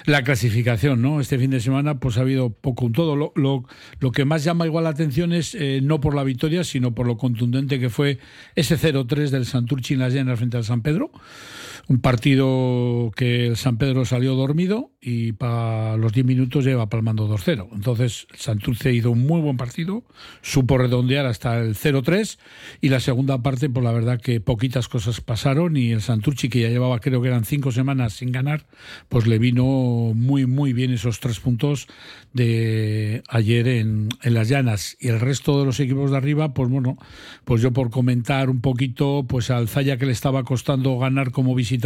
la 0.05 0.23
clasificación, 0.23 1.01
¿no? 1.01 1.19
Este 1.19 1.37
fin 1.37 1.51
de 1.51 1.59
semana 1.59 1.99
pues 1.99 2.17
ha 2.17 2.21
habido 2.21 2.49
poco 2.49 2.85
un 2.85 2.93
todo. 2.93 3.15
Lo, 3.15 3.31
lo, 3.35 3.65
lo 3.99 4.11
que 4.11 4.25
más 4.25 4.43
llama 4.43 4.65
igual 4.65 4.83
la 4.83 4.91
atención 4.91 5.33
es 5.33 5.55
eh, 5.55 5.79
no 5.81 5.99
por 5.99 6.15
la 6.15 6.23
victoria, 6.23 6.63
sino 6.63 6.93
por 6.93 7.07
lo 7.07 7.17
contundente 7.17 7.79
que 7.79 7.89
fue 7.89 8.19
ese 8.55 8.77
0-3 8.77 9.29
del 9.29 9.45
Santurchi 9.45 9.93
en 9.93 9.99
las 9.99 10.13
llenas 10.13 10.37
frente 10.37 10.57
al 10.57 10.63
San 10.63 10.81
Pedro. 10.81 11.11
Un 11.89 11.99
partido 12.01 13.11
que 13.15 13.47
el 13.47 13.55
San 13.55 13.77
Pedro 13.77 14.03
salió 14.03 14.35
dormido 14.35 14.91
y 14.99 15.31
para 15.31 15.95
los 15.95 16.11
10 16.11 16.25
minutos 16.25 16.65
lleva 16.65 16.89
palmando 16.89 17.29
2-0. 17.29 17.69
Entonces, 17.73 18.27
el 18.33 18.39
Santurce 18.39 18.93
hizo 18.93 19.11
un 19.11 19.25
muy 19.25 19.39
buen 19.39 19.55
partido, 19.55 20.03
supo 20.41 20.77
redondear 20.77 21.25
hasta 21.25 21.59
el 21.59 21.75
0-3 21.75 22.39
y 22.81 22.89
la 22.89 22.99
segunda 22.99 23.41
parte, 23.41 23.69
pues 23.69 23.85
la 23.85 23.93
verdad 23.93 24.19
que 24.19 24.41
poquitas 24.41 24.89
cosas 24.89 25.21
pasaron 25.21 25.77
y 25.77 25.91
el 25.91 26.01
Santurchi, 26.01 26.49
que 26.49 26.59
ya 26.59 26.67
llevaba 26.67 26.99
creo 26.99 27.21
que 27.21 27.29
eran 27.29 27.45
cinco 27.45 27.71
semanas 27.71 28.11
sin 28.13 28.33
ganar, 28.33 28.65
pues 29.07 29.25
le 29.25 29.39
vino 29.39 29.63
muy, 29.63 30.45
muy 30.45 30.73
bien 30.73 30.91
esos 30.91 31.21
tres 31.21 31.39
puntos 31.39 31.87
de 32.33 33.23
ayer 33.29 33.65
en, 33.69 34.09
en 34.23 34.33
las 34.33 34.49
llanas. 34.49 34.97
Y 34.99 35.07
el 35.07 35.21
resto 35.21 35.57
de 35.57 35.65
los 35.65 35.79
equipos 35.79 36.11
de 36.11 36.17
arriba, 36.17 36.53
pues 36.53 36.69
bueno, 36.69 36.97
pues 37.45 37.61
yo 37.61 37.71
por 37.71 37.91
comentar 37.91 38.49
un 38.49 38.59
poquito, 38.59 39.25
pues 39.25 39.51
al 39.51 39.69
Zaya 39.69 39.95
que 39.95 40.05
le 40.05 40.11
estaba 40.11 40.43
costando 40.43 40.97
ganar 40.97 41.31
como 41.31 41.55
visitante, 41.55 41.76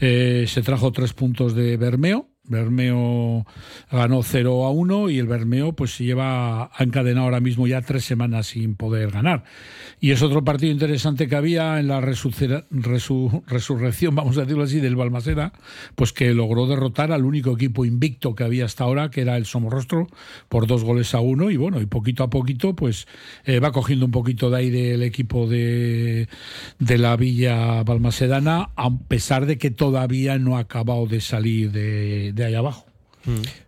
eh, 0.00 0.44
se 0.48 0.62
trajo 0.62 0.92
tres 0.92 1.12
puntos 1.12 1.54
de 1.54 1.76
Bermeo. 1.76 2.33
Bermeo 2.46 3.46
ganó 3.90 4.22
0 4.22 4.66
a 4.66 4.70
1 4.70 5.10
y 5.10 5.18
el 5.18 5.26
Bermeo 5.26 5.72
pues 5.72 5.96
se 5.96 6.04
lleva 6.04 6.64
ha 6.64 6.84
encadenado 6.84 7.24
ahora 7.24 7.40
mismo 7.40 7.66
ya 7.66 7.80
tres 7.80 8.04
semanas 8.04 8.48
sin 8.48 8.74
poder 8.74 9.10
ganar. 9.10 9.44
Y 10.00 10.10
es 10.10 10.20
otro 10.22 10.44
partido 10.44 10.70
interesante 10.70 11.26
que 11.28 11.36
había 11.36 11.80
en 11.80 11.88
la 11.88 12.02
resurrección, 12.02 14.14
vamos 14.14 14.36
a 14.36 14.42
decirlo 14.42 14.64
así, 14.64 14.80
del 14.80 14.96
Balmaseda, 14.96 15.54
pues 15.94 16.12
que 16.12 16.34
logró 16.34 16.66
derrotar 16.66 17.12
al 17.12 17.24
único 17.24 17.52
equipo 17.52 17.86
invicto 17.86 18.34
que 18.34 18.44
había 18.44 18.66
hasta 18.66 18.84
ahora, 18.84 19.10
que 19.10 19.22
era 19.22 19.38
el 19.38 19.46
Somorrostro, 19.46 20.08
por 20.50 20.66
dos 20.66 20.84
goles 20.84 21.14
a 21.14 21.20
uno. 21.20 21.50
Y 21.50 21.56
bueno, 21.56 21.80
y 21.80 21.86
poquito 21.86 22.24
a 22.24 22.30
poquito 22.30 22.76
pues 22.76 23.06
eh, 23.44 23.60
va 23.60 23.72
cogiendo 23.72 24.04
un 24.04 24.12
poquito 24.12 24.50
de 24.50 24.58
aire 24.58 24.92
el 24.94 25.02
equipo 25.02 25.48
de, 25.48 26.28
de 26.78 26.98
la 26.98 27.16
Villa 27.16 27.82
Balmasedana, 27.82 28.68
a 28.76 28.98
pesar 29.08 29.46
de 29.46 29.56
que 29.56 29.70
todavía 29.70 30.38
no 30.38 30.58
ha 30.58 30.60
acabado 30.60 31.06
de 31.06 31.22
salir 31.22 31.72
de 31.72 32.33
de 32.34 32.44
ahí 32.46 32.54
abajo. 32.56 32.86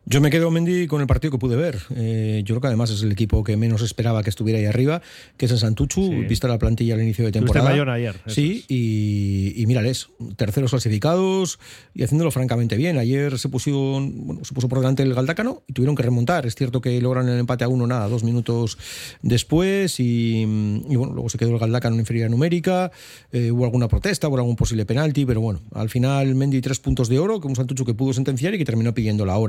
Yo 0.05 0.21
me 0.21 0.31
quedo, 0.31 0.51
Mendy, 0.51 0.87
con 0.87 1.01
el 1.01 1.07
partido 1.07 1.33
que 1.33 1.39
pude 1.39 1.57
ver. 1.57 1.79
Eh, 1.97 2.43
yo 2.45 2.55
creo 2.55 2.61
que 2.61 2.67
además 2.69 2.91
es 2.91 3.03
el 3.03 3.11
equipo 3.11 3.43
que 3.43 3.57
menos 3.57 3.83
esperaba 3.83 4.23
que 4.23 4.31
estuviera 4.31 4.59
ahí 4.59 4.67
arriba, 4.67 5.03
que 5.37 5.47
es 5.47 5.53
el 5.53 5.59
Santuchu, 5.59 6.03
Sí. 6.03 6.15
vista 6.29 6.47
la 6.47 6.59
plantilla 6.59 6.95
al 6.95 7.03
inicio 7.03 7.25
de 7.25 7.33
temporada. 7.33 7.71
Bayona 7.71 7.95
ayer, 7.95 8.17
Sí, 8.27 8.65
y, 8.69 9.53
y 9.61 9.67
mírales, 9.67 10.09
terceros 10.37 10.71
clasificados 10.71 11.59
y 11.95 12.03
haciéndolo 12.05 12.31
francamente 12.31 12.77
bien. 12.77 12.99
Ayer 12.99 13.39
se 13.39 13.49
pusieron, 13.49 14.27
bueno, 14.27 14.45
se 14.45 14.55
puso 14.55 14.69
por 14.69 14.79
delante 14.79 15.03
el 15.03 15.15
Galdácano 15.15 15.63
y 15.67 15.73
tuvieron 15.73 15.97
que 15.97 16.03
remontar. 16.03 16.47
Es 16.47 16.55
cierto 16.55 16.81
que 16.81 17.01
lograron 17.01 17.29
el 17.29 17.39
empate 17.41 17.65
a 17.65 17.69
uno, 17.69 17.87
nada, 17.87 18.09
dos 18.09 18.23
minutos 18.23 18.79
después 19.23 19.99
y, 20.01 20.43
y 20.43 20.97
bueno, 20.97 21.13
luego 21.15 21.29
se 21.29 21.39
quedó 21.39 21.51
el 21.51 21.59
Galdácano 21.59 21.95
en 21.97 22.01
inferioridad 22.01 22.31
numérica. 22.31 22.91
eh, 23.33 23.51
hubo 23.51 23.65
alguna 23.65 23.89
protesta, 23.89 24.29
hubo 24.29 24.37
algún 24.37 24.57
posible 24.57 24.85
penalti, 24.87 25.25
pero 25.27 25.41
bueno, 25.41 25.61
al 25.73 25.89
final 25.91 26.35
Mendy 26.35 26.61
tres 26.61 26.79
puntos 26.79 27.09
de 27.09 27.19
oro, 27.19 27.41
que 27.41 27.49
un 27.49 27.57
Santuchu 27.57 27.85
que 27.85 27.95
pudo 27.95 28.13
sentenciar 28.13 28.55
y 28.55 28.59
que 28.59 28.65
terminó 28.65 28.95
pidiendo 28.95 29.25
la 29.25 29.37
hora. 29.37 29.46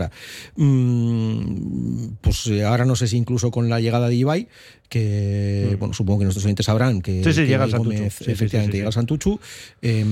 Mm, 0.55 2.17
pues 2.21 2.47
eh, 2.47 2.63
ahora 2.63 2.85
no 2.85 2.95
sé 2.95 3.07
si 3.07 3.17
incluso 3.17 3.51
con 3.51 3.69
la 3.69 3.79
llegada 3.79 4.09
de 4.09 4.15
Ibai, 4.15 4.47
que 4.89 5.75
bueno, 5.79 5.93
supongo 5.93 6.19
que 6.19 6.25
nuestros 6.25 6.45
oyentes 6.45 6.65
sabrán 6.65 7.01
que, 7.01 7.21
Mm. 7.21 7.23
Sí, 7.23 7.33
sí, 7.33 7.41
que 7.41 7.47
llega. 7.47 7.65
Gómez, 7.67 8.13
Sí, 8.23 8.31
efectivamente 8.31 8.77
llega 8.77 8.87
al 8.87 8.93
Santuchu. 8.93 9.39
Eh, 9.81 10.05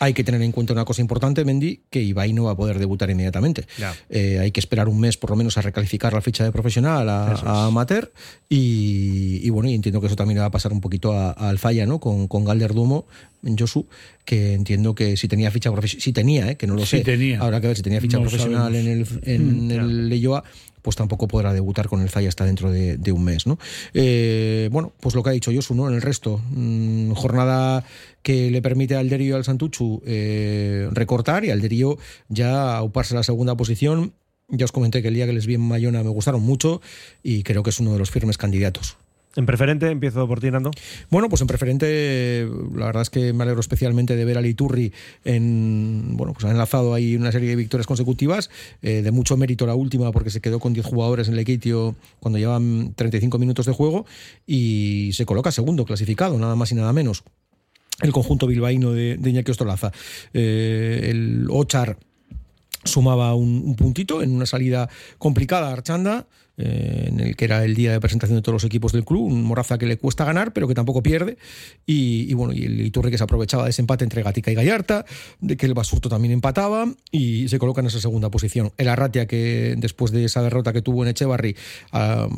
hay 0.00 0.12
que 0.14 0.24
tener 0.24 0.42
en 0.42 0.52
cuenta 0.52 0.72
una 0.72 0.84
cosa 0.84 1.00
importante, 1.00 1.44
Mendy, 1.44 1.80
que 1.90 2.02
Ibai 2.02 2.32
no 2.32 2.44
va 2.44 2.52
a 2.52 2.56
poder 2.56 2.78
debutar 2.78 3.10
inmediatamente. 3.10 3.66
Eh, 4.10 4.38
hay 4.40 4.50
que 4.50 4.60
esperar 4.60 4.88
un 4.88 5.00
mes 5.00 5.16
por 5.16 5.30
lo 5.30 5.36
menos 5.36 5.56
a 5.58 5.62
recalificar 5.62 6.12
la 6.12 6.20
ficha 6.20 6.44
de 6.44 6.52
profesional 6.52 7.08
a, 7.08 7.32
a 7.32 7.66
amateur 7.66 8.12
y, 8.48 9.40
y 9.42 9.50
bueno, 9.50 9.68
y 9.68 9.74
entiendo 9.74 10.00
que 10.00 10.06
eso 10.08 10.16
también 10.16 10.40
va 10.40 10.46
a 10.46 10.50
pasar 10.50 10.72
un 10.72 10.80
poquito 10.80 11.12
a, 11.12 11.30
a 11.32 11.48
Alfaya, 11.48 11.86
¿no? 11.86 12.00
Con, 12.00 12.28
con 12.28 12.44
Galder 12.44 12.74
Dumo 12.74 13.06
Josu, 13.58 13.86
que 14.24 14.52
entiendo 14.54 14.94
que 14.94 15.16
si 15.16 15.28
tenía 15.28 15.50
ficha 15.50 15.70
profesional, 15.70 16.02
si 16.02 16.12
tenía, 16.12 16.50
¿eh? 16.50 16.56
que 16.56 16.66
no 16.66 16.74
lo 16.74 16.80
Sí 16.84 16.98
sé. 16.98 17.04
tenía. 17.04 17.40
Habrá 17.40 17.60
que 17.60 17.68
ver 17.68 17.76
si 17.76 17.82
tenía 17.82 18.00
ficha 18.00 18.16
No 18.18 18.22
profesional 18.24 18.74
en 18.74 18.86
el, 18.88 19.06
en 19.22 19.66
Mm, 19.68 19.70
el 19.70 20.08
Leyoa, 20.08 20.42
pues 20.82 20.96
tampoco 20.96 21.28
podrá 21.28 21.52
debutar 21.52 21.88
con 21.88 22.00
el 22.00 22.10
Zaya 22.10 22.28
hasta 22.28 22.44
dentro 22.44 22.70
de, 22.70 23.12
un 23.12 23.24
mes, 23.24 23.46
¿no? 23.46 23.58
Eh, 23.94 24.68
bueno, 24.72 24.92
pues 25.00 25.14
lo 25.14 25.22
que 25.22 25.30
ha 25.30 25.32
dicho 25.32 25.50
Josu, 25.54 25.74
¿no? 25.74 25.88
En 25.88 25.94
el 25.94 26.02
resto, 26.02 26.40
mm, 26.50 27.12
jornada 27.12 27.84
que 28.22 28.50
le 28.50 28.62
permite 28.62 28.96
al 28.96 29.08
Derio 29.08 29.34
y 29.34 29.36
al 29.36 29.44
Santuchu 29.44 30.02
eh, 30.04 30.88
recortar 30.92 31.44
y 31.44 31.50
al 31.50 31.60
Derio 31.60 31.98
ya 32.28 32.76
auparse 32.76 33.14
la 33.14 33.22
segunda 33.22 33.56
posición. 33.56 34.12
Ya 34.48 34.64
os 34.64 34.72
comenté 34.72 35.02
que 35.02 35.08
el 35.08 35.14
día 35.14 35.26
que 35.26 35.32
les 35.32 35.46
vi 35.46 35.54
en 35.54 35.68
Bayona 35.68 36.02
me 36.02 36.10
gustaron 36.10 36.42
mucho 36.42 36.80
y 37.22 37.42
creo 37.42 37.62
que 37.62 37.70
es 37.70 37.80
uno 37.80 37.92
de 37.92 37.98
los 37.98 38.10
firmes 38.10 38.38
candidatos. 38.38 38.96
En 39.36 39.46
preferente, 39.46 39.88
empiezo 39.90 40.26
por 40.26 40.40
ti, 40.40 40.50
Nando. 40.50 40.70
Bueno, 41.10 41.28
pues 41.28 41.40
en 41.42 41.46
preferente, 41.46 42.48
la 42.74 42.86
verdad 42.86 43.02
es 43.02 43.10
que 43.10 43.32
me 43.32 43.44
alegro 43.44 43.60
especialmente 43.60 44.16
de 44.16 44.24
ver 44.24 44.38
a 44.38 44.40
Liturri 44.40 44.92
en. 45.24 46.16
Bueno, 46.16 46.32
pues 46.32 46.44
ha 46.46 46.50
enlazado 46.50 46.94
ahí 46.94 47.14
una 47.14 47.30
serie 47.30 47.50
de 47.50 47.56
victorias 47.56 47.86
consecutivas, 47.86 48.50
eh, 48.82 49.02
de 49.02 49.10
mucho 49.10 49.36
mérito 49.36 49.66
la 49.66 49.74
última, 49.74 50.10
porque 50.12 50.30
se 50.30 50.40
quedó 50.40 50.58
con 50.58 50.72
10 50.72 50.86
jugadores 50.86 51.28
en 51.28 51.34
el 51.34 51.40
Equitio 51.40 51.94
cuando 52.20 52.38
llevan 52.38 52.94
35 52.94 53.38
minutos 53.38 53.66
de 53.66 53.72
juego 53.72 54.06
y 54.46 55.10
se 55.12 55.26
coloca 55.26 55.52
segundo 55.52 55.84
clasificado, 55.84 56.38
nada 56.38 56.56
más 56.56 56.72
y 56.72 56.74
nada 56.74 56.92
menos. 56.92 57.22
El 58.00 58.12
conjunto 58.12 58.46
bilbaíno 58.46 58.92
de, 58.92 59.18
de 59.18 59.50
Ostolaza. 59.50 59.92
Eh, 60.32 61.08
el 61.10 61.46
Ochar 61.50 61.98
sumaba 62.84 63.34
un 63.34 63.76
puntito 63.76 64.22
en 64.22 64.32
una 64.32 64.46
salida 64.46 64.88
complicada 65.18 65.68
a 65.68 65.72
Archanda, 65.72 66.26
eh, 66.58 67.06
en 67.08 67.20
el 67.20 67.36
que 67.36 67.44
era 67.46 67.64
el 67.64 67.74
día 67.74 67.92
de 67.92 68.00
presentación 68.00 68.36
de 68.36 68.42
todos 68.42 68.54
los 68.54 68.64
equipos 68.64 68.92
del 68.92 69.04
club, 69.04 69.22
un 69.22 69.42
Moraza 69.42 69.78
que 69.78 69.86
le 69.86 69.96
cuesta 69.96 70.24
ganar, 70.24 70.52
pero 70.52 70.68
que 70.68 70.74
tampoco 70.74 71.02
pierde, 71.02 71.38
y, 71.86 72.26
y 72.28 72.34
bueno, 72.34 72.52
y 72.52 72.64
el 72.64 72.80
Iturri 72.80 73.10
que 73.10 73.16
se 73.18 73.24
aprovechaba 73.24 73.64
de 73.64 73.70
ese 73.70 73.80
empate 73.82 74.04
entre 74.04 74.22
Gatica 74.22 74.50
y 74.50 74.54
Gallarta, 74.54 75.06
de 75.40 75.56
que 75.56 75.66
el 75.66 75.74
Basurto 75.74 76.08
también 76.08 76.32
empataba, 76.32 76.92
y 77.10 77.48
se 77.48 77.58
coloca 77.58 77.80
en 77.80 77.86
esa 77.86 78.00
segunda 78.00 78.30
posición. 78.30 78.72
El 78.76 78.88
Arratia, 78.88 79.26
que 79.26 79.74
después 79.78 80.12
de 80.12 80.24
esa 80.24 80.42
derrota 80.42 80.72
que 80.72 80.82
tuvo 80.82 81.04
en 81.04 81.10
Echevarri, 81.10 81.56
ah, 81.92 82.28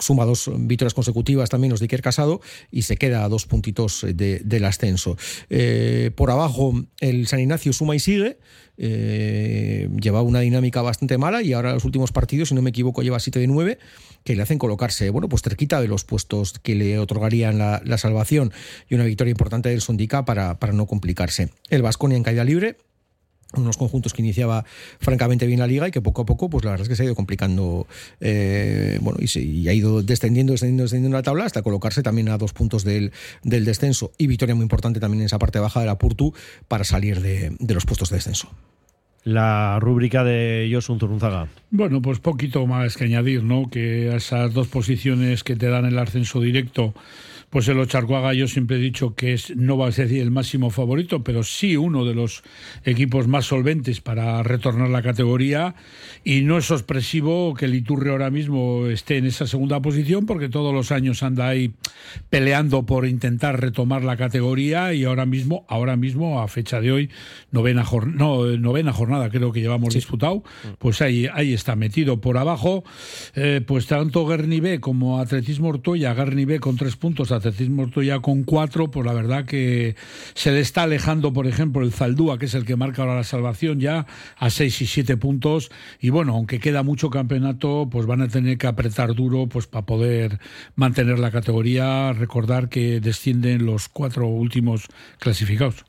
suma 0.00 0.24
dos 0.24 0.50
victorias 0.56 0.94
consecutivas 0.94 1.50
también 1.50 1.70
los 1.70 1.80
de 1.80 1.84
Iker 1.84 2.02
Casado, 2.02 2.40
y 2.72 2.82
se 2.82 2.96
queda 2.96 3.24
a 3.24 3.28
dos 3.28 3.46
puntitos 3.46 4.06
de- 4.14 4.40
del 4.44 4.64
ascenso. 4.64 5.16
Eh, 5.50 6.10
por 6.16 6.30
abajo, 6.30 6.72
el 7.00 7.26
San 7.26 7.40
Ignacio 7.40 7.72
suma 7.72 7.94
y 7.94 7.98
sigue, 8.00 8.38
eh, 8.78 9.88
llevaba 10.00 10.22
una 10.22 10.40
dinámica 10.40 10.82
bastante 10.82 11.18
mala 11.18 11.42
y 11.42 11.52
ahora 11.52 11.74
los 11.74 11.84
últimos 11.84 12.12
partidos, 12.12 12.50
si 12.50 12.54
no 12.54 12.62
me 12.62 12.70
equivoco, 12.70 13.02
lleva 13.02 13.18
7 13.18 13.40
de 13.40 13.46
9, 13.48 13.78
que 14.24 14.36
le 14.36 14.42
hacen 14.42 14.58
colocarse, 14.58 15.10
bueno, 15.10 15.28
pues 15.28 15.42
cerquita 15.42 15.80
de 15.80 15.88
los 15.88 16.04
puestos 16.04 16.58
que 16.60 16.74
le 16.74 16.98
otorgarían 16.98 17.58
la, 17.58 17.98
salvación 17.98 18.52
y 18.88 18.94
una 18.94 19.04
victoria 19.04 19.32
importante 19.32 19.68
del 19.68 19.80
Sondica 19.80 20.24
para, 20.24 20.58
para 20.60 20.72
no 20.72 20.86
complicarse. 20.86 21.48
El 21.68 21.82
Vasconia 21.82 22.16
en 22.16 22.22
caída 22.22 22.44
libre, 22.44 22.76
unos 23.54 23.76
conjuntos 23.76 24.12
que 24.12 24.22
iniciaba 24.22 24.64
francamente 25.00 25.46
bien 25.46 25.60
la 25.60 25.66
liga 25.66 25.88
y 25.88 25.90
que 25.90 26.00
poco 26.00 26.22
a 26.22 26.26
poco, 26.26 26.50
pues 26.50 26.64
la 26.64 26.72
verdad 26.72 26.84
es 26.84 26.88
que 26.88 26.96
se 26.96 27.02
ha 27.02 27.06
ido 27.06 27.14
complicando, 27.14 27.86
eh, 28.20 28.98
bueno, 29.00 29.18
y, 29.20 29.28
se, 29.28 29.40
y 29.40 29.68
ha 29.68 29.72
ido 29.72 30.02
descendiendo, 30.02 30.52
descendiendo, 30.52 30.82
descendiendo 30.84 31.16
la 31.16 31.22
tabla 31.22 31.44
hasta 31.44 31.62
colocarse 31.62 32.02
también 32.02 32.28
a 32.28 32.38
dos 32.38 32.52
puntos 32.52 32.84
del, 32.84 33.12
del 33.42 33.64
descenso 33.64 34.12
y 34.18 34.26
victoria 34.26 34.54
muy 34.54 34.64
importante 34.64 35.00
también 35.00 35.22
en 35.22 35.26
esa 35.26 35.38
parte 35.38 35.58
baja 35.58 35.80
de 35.80 35.86
la 35.86 35.98
Purtu 35.98 36.34
para 36.68 36.84
salir 36.84 37.20
de, 37.20 37.56
de 37.58 37.74
los 37.74 37.86
puestos 37.86 38.10
de 38.10 38.16
descenso. 38.16 38.50
La 39.24 39.78
rúbrica 39.80 40.24
de 40.24 40.70
Josun 40.72 40.98
Zurunzaga. 40.98 41.48
Bueno, 41.70 42.00
pues 42.00 42.18
poquito 42.18 42.66
más 42.66 42.96
que 42.96 43.04
añadir, 43.04 43.42
¿no? 43.42 43.68
Que 43.68 44.10
a 44.10 44.16
esas 44.16 44.54
dos 44.54 44.68
posiciones 44.68 45.44
que 45.44 45.56
te 45.56 45.68
dan 45.68 45.84
el 45.84 45.98
ascenso 45.98 46.40
directo, 46.40 46.94
pues 47.50 47.66
el 47.68 47.78
Ocharcoaga 47.78 48.34
yo 48.34 48.46
siempre 48.46 48.76
he 48.76 48.80
dicho 48.80 49.14
que 49.14 49.32
es, 49.32 49.56
no 49.56 49.78
va 49.78 49.88
a 49.88 49.92
ser 49.92 50.12
el 50.12 50.30
máximo 50.30 50.70
favorito, 50.70 51.24
pero 51.24 51.42
sí 51.42 51.76
uno 51.76 52.04
de 52.04 52.14
los 52.14 52.42
equipos 52.84 53.26
más 53.26 53.46
solventes 53.46 54.00
para 54.00 54.42
retornar 54.42 54.90
la 54.90 55.02
categoría. 55.02 55.74
Y 56.24 56.42
no 56.42 56.58
es 56.58 56.66
sorpresivo 56.66 57.54
que 57.54 57.64
el 57.64 57.74
Iturre 57.74 58.10
ahora 58.10 58.30
mismo 58.30 58.86
esté 58.86 59.16
en 59.16 59.26
esa 59.26 59.46
segunda 59.46 59.80
posición 59.80 60.26
porque 60.26 60.48
todos 60.48 60.74
los 60.74 60.92
años 60.92 61.22
anda 61.22 61.48
ahí 61.48 61.72
peleando 62.28 62.84
por 62.84 63.06
intentar 63.06 63.60
retomar 63.60 64.04
la 64.04 64.16
categoría 64.16 64.92
y 64.92 65.04
ahora 65.04 65.24
mismo, 65.24 65.64
ahora 65.68 65.96
mismo 65.96 66.42
a 66.42 66.48
fecha 66.48 66.80
de 66.80 66.92
hoy, 66.92 67.10
novena, 67.50 67.84
no, 68.06 68.44
novena 68.44 68.92
jornada 68.92 69.30
creo 69.30 69.52
que 69.52 69.60
llevamos 69.60 69.94
disputado, 69.94 70.42
pues 70.78 71.00
ahí, 71.00 71.28
ahí 71.32 71.54
está 71.54 71.76
metido. 71.76 72.20
Por 72.20 72.36
abajo, 72.36 72.84
eh, 73.34 73.62
pues 73.66 73.86
tanto 73.86 74.26
Guerni 74.26 74.60
B 74.60 74.80
como 74.80 75.18
Atletismo 75.20 75.68
Ortoya, 75.68 76.12
Guerni 76.12 76.44
B 76.44 76.60
con 76.60 76.76
tres 76.76 76.96
puntos, 76.96 77.32
Atletismo 77.38 77.82
Ortuella 77.82 78.20
con 78.20 78.44
cuatro, 78.44 78.90
pues 78.90 79.06
la 79.06 79.12
verdad 79.12 79.44
que 79.44 79.96
se 80.34 80.52
le 80.52 80.60
está 80.60 80.82
alejando, 80.82 81.32
por 81.32 81.46
ejemplo, 81.46 81.82
el 81.82 81.92
Zaldúa, 81.92 82.38
que 82.38 82.46
es 82.46 82.54
el 82.54 82.64
que 82.64 82.76
marca 82.76 83.02
ahora 83.02 83.16
la 83.16 83.24
salvación, 83.24 83.80
ya 83.80 84.06
a 84.36 84.50
seis 84.50 84.80
y 84.82 84.86
siete 84.86 85.16
puntos. 85.16 85.70
Y 86.00 86.10
bueno, 86.10 86.34
aunque 86.34 86.60
queda 86.60 86.82
mucho 86.82 87.10
campeonato, 87.10 87.88
pues 87.90 88.06
van 88.06 88.22
a 88.22 88.28
tener 88.28 88.58
que 88.58 88.66
apretar 88.66 89.14
duro 89.14 89.46
pues 89.46 89.66
para 89.66 89.86
poder 89.86 90.38
mantener 90.76 91.18
la 91.18 91.30
categoría. 91.30 92.12
Recordar 92.12 92.68
que 92.68 93.00
descienden 93.00 93.66
los 93.66 93.88
cuatro 93.88 94.26
últimos 94.26 94.86
clasificados. 95.18 95.84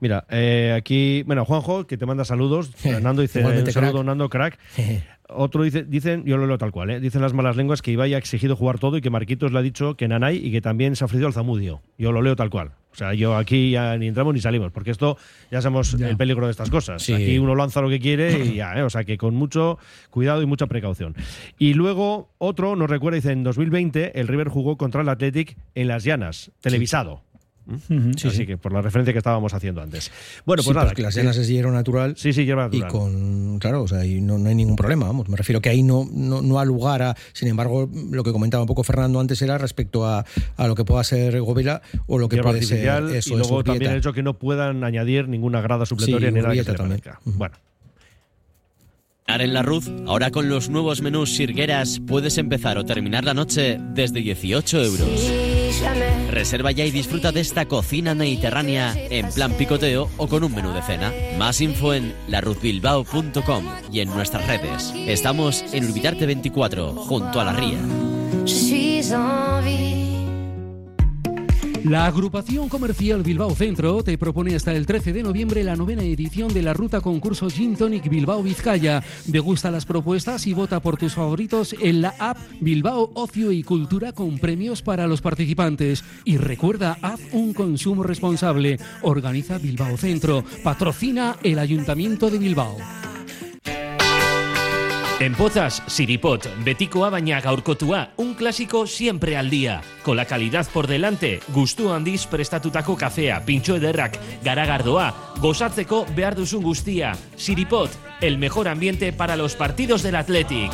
Mira, 0.00 0.24
eh, 0.30 0.74
aquí, 0.76 1.22
bueno, 1.24 1.44
Juanjo, 1.44 1.86
que 1.86 1.96
te 1.96 2.06
manda 2.06 2.24
saludos. 2.24 2.70
Nando 3.02 3.22
dice, 3.22 3.40
un 3.40 3.72
saludo, 3.72 3.92
crack. 3.92 4.04
Nando, 4.04 4.28
crack. 4.28 4.58
Otro 5.28 5.64
dice, 5.64 5.82
dicen, 5.82 6.24
yo 6.24 6.36
lo 6.36 6.46
leo 6.46 6.56
tal 6.56 6.70
cual, 6.70 6.90
¿eh? 6.90 7.00
dicen 7.00 7.20
las 7.20 7.32
malas 7.32 7.56
lenguas 7.56 7.82
que 7.82 7.90
Ibai 7.90 8.14
ha 8.14 8.18
exigido 8.18 8.54
jugar 8.54 8.78
todo 8.78 8.96
y 8.96 9.00
que 9.00 9.10
Marquitos 9.10 9.52
le 9.52 9.58
ha 9.58 9.62
dicho 9.62 9.96
que 9.96 10.06
Nanay 10.06 10.36
y 10.36 10.52
que 10.52 10.60
también 10.60 10.94
se 10.94 11.04
ha 11.04 11.06
ofrecido 11.06 11.26
al 11.26 11.32
Zamudio. 11.32 11.82
Yo 11.98 12.12
lo 12.12 12.22
leo 12.22 12.36
tal 12.36 12.50
cual. 12.50 12.72
O 12.92 12.98
sea, 12.98 13.12
yo 13.12 13.36
aquí 13.36 13.72
ya 13.72 13.96
ni 13.98 14.08
entramos 14.08 14.32
ni 14.32 14.40
salimos, 14.40 14.72
porque 14.72 14.90
esto 14.90 15.18
ya 15.50 15.60
sabemos 15.60 15.92
el 15.94 16.16
peligro 16.16 16.46
de 16.46 16.52
estas 16.52 16.70
cosas. 16.70 17.02
Sí. 17.02 17.12
Aquí 17.12 17.38
uno 17.38 17.54
lanza 17.54 17.82
lo 17.82 17.90
que 17.90 18.00
quiere 18.00 18.42
y 18.44 18.54
ya, 18.54 18.72
¿eh? 18.78 18.82
o 18.82 18.88
sea, 18.88 19.04
que 19.04 19.18
con 19.18 19.34
mucho 19.34 19.78
cuidado 20.10 20.40
y 20.40 20.46
mucha 20.46 20.66
precaución. 20.66 21.14
Y 21.58 21.74
luego 21.74 22.30
otro 22.38 22.74
nos 22.76 22.88
recuerda, 22.88 23.16
dice, 23.16 23.32
en 23.32 23.42
2020 23.42 24.18
el 24.18 24.28
River 24.28 24.48
jugó 24.48 24.78
contra 24.78 25.02
el 25.02 25.08
Athletic 25.08 25.56
en 25.74 25.88
Las 25.88 26.04
Llanas, 26.04 26.52
televisado. 26.60 27.20
Sí, 28.16 28.28
Así 28.28 28.36
sí. 28.38 28.46
que 28.46 28.56
por 28.56 28.72
la 28.72 28.80
referencia 28.80 29.12
que 29.12 29.18
estábamos 29.18 29.52
haciendo 29.52 29.82
antes. 29.82 30.10
Bueno, 30.44 30.62
pues 30.62 30.66
Sí, 30.66 30.72
nada. 30.74 30.86
porque 30.86 31.02
las 31.02 31.14
llanas 31.14 31.36
es 31.36 31.48
hierro 31.48 31.72
natural. 31.72 32.14
Sí, 32.16 32.32
sí, 32.32 32.44
hierba 32.44 32.68
Y 32.70 32.78
natural. 32.80 32.92
con, 32.92 33.58
claro, 33.58 33.82
o 33.82 33.88
sea, 33.88 34.04
y 34.06 34.20
no, 34.20 34.38
no 34.38 34.48
hay 34.48 34.54
ningún 34.54 34.76
problema, 34.76 35.06
vamos. 35.06 35.28
Me 35.28 35.36
refiero 35.36 35.60
que 35.60 35.68
ahí 35.68 35.82
no, 35.82 36.08
no, 36.12 36.42
no 36.42 36.60
ha 36.60 36.64
lugar 36.64 37.02
a. 37.02 37.16
Sin 37.32 37.48
embargo, 37.48 37.90
lo 38.12 38.22
que 38.22 38.30
comentaba 38.32 38.62
un 38.62 38.68
poco 38.68 38.84
Fernando 38.84 39.18
antes 39.18 39.42
era 39.42 39.58
respecto 39.58 40.06
a, 40.06 40.24
a 40.56 40.66
lo 40.68 40.74
que 40.76 40.84
pueda 40.84 41.02
ser 41.02 41.40
Govela 41.40 41.82
o 42.06 42.18
lo 42.18 42.28
que 42.28 42.36
hierba 42.36 42.50
puede 42.50 42.62
ser. 42.62 42.86
Eso, 43.16 43.34
y 43.34 43.36
luego 43.38 43.64
también 43.64 43.90
el 43.92 43.98
hecho 43.98 44.12
que 44.12 44.22
no 44.22 44.34
puedan 44.38 44.84
añadir 44.84 45.28
ninguna 45.28 45.60
grada 45.60 45.86
supletoria 45.86 46.28
Sí, 46.28 46.34
ni 46.34 46.40
nada 46.42 46.54
que 46.54 46.62
se 46.64 46.72
también. 46.72 47.00
Bueno, 47.24 47.56
En 49.26 49.52
la 49.52 49.62
Ruz, 49.62 49.90
ahora 50.06 50.30
con 50.30 50.48
los 50.48 50.68
nuevos 50.70 51.02
menús 51.02 51.34
Sirgueras, 51.34 52.00
puedes 52.06 52.38
empezar 52.38 52.78
o 52.78 52.84
terminar 52.84 53.24
la 53.24 53.34
noche 53.34 53.78
desde 53.92 54.20
18 54.20 54.84
euros. 54.84 55.32
Reserva 56.36 56.70
ya 56.70 56.84
y 56.84 56.90
disfruta 56.90 57.32
de 57.32 57.40
esta 57.40 57.64
cocina 57.64 58.14
mediterránea 58.14 58.92
en 58.94 59.32
plan 59.32 59.54
picoteo 59.54 60.10
o 60.18 60.28
con 60.28 60.44
un 60.44 60.54
menú 60.54 60.70
de 60.74 60.82
cena. 60.82 61.10
Más 61.38 61.62
info 61.62 61.94
en 61.94 62.14
laruzbilbao.com 62.28 63.64
y 63.90 64.00
en 64.00 64.10
nuestras 64.10 64.46
redes. 64.46 64.92
Estamos 64.94 65.64
en 65.72 65.86
Urbitarte 65.86 66.26
24, 66.26 66.92
junto 66.92 67.40
a 67.40 67.44
la 67.44 67.54
ría. 67.54 67.78
La 71.88 72.06
agrupación 72.06 72.68
comercial 72.68 73.22
Bilbao 73.22 73.54
Centro 73.54 74.02
te 74.02 74.18
propone 74.18 74.56
hasta 74.56 74.72
el 74.72 74.86
13 74.86 75.12
de 75.12 75.22
noviembre 75.22 75.62
la 75.62 75.76
novena 75.76 76.02
edición 76.02 76.52
de 76.52 76.60
la 76.60 76.72
ruta 76.72 77.00
concurso 77.00 77.48
Gin 77.48 77.76
Tonic 77.76 78.08
Bilbao 78.08 78.42
Vizcaya. 78.42 79.04
Degusta 79.26 79.70
las 79.70 79.86
propuestas 79.86 80.48
y 80.48 80.52
vota 80.52 80.80
por 80.80 80.96
tus 80.96 81.14
favoritos 81.14 81.76
en 81.80 82.02
la 82.02 82.12
app 82.18 82.38
Bilbao 82.60 83.12
Ocio 83.14 83.52
y 83.52 83.62
Cultura 83.62 84.12
con 84.12 84.40
premios 84.40 84.82
para 84.82 85.06
los 85.06 85.20
participantes. 85.20 86.02
Y 86.24 86.38
recuerda, 86.38 86.98
haz 87.02 87.20
un 87.30 87.54
consumo 87.54 88.02
responsable. 88.02 88.80
Organiza 89.02 89.58
Bilbao 89.58 89.96
Centro. 89.96 90.42
Patrocina 90.64 91.36
el 91.44 91.60
Ayuntamiento 91.60 92.30
de 92.30 92.38
Bilbao. 92.38 92.76
En 95.18 95.34
Pozas, 95.34 95.82
Siripot, 95.88 96.44
betikoa 96.60 97.08
baina 97.08 97.38
gaurkotua, 97.40 98.10
un 98.20 98.34
clásico 98.34 98.86
siempre 98.86 99.38
al 99.38 99.48
día. 99.48 99.80
Con 100.02 100.18
la 100.18 100.26
calidad 100.26 100.66
por 100.70 100.86
delante, 100.86 101.40
gustu 101.48 101.88
handiz 101.90 102.26
prestatutako 102.26 102.98
kafea, 103.00 103.40
pintxo 103.46 103.76
ederrak, 103.80 104.18
garagardoa, 104.44 105.14
gozatzeko 105.40 106.04
behar 106.14 106.36
duzun 106.36 106.62
guztia. 106.62 107.14
Siripot, 107.34 107.90
el 108.20 108.36
mejor 108.36 108.68
ambiente 108.68 109.10
para 109.14 109.36
los 109.36 109.56
partidos 109.56 110.02
del 110.02 110.16
Athletic. 110.16 110.70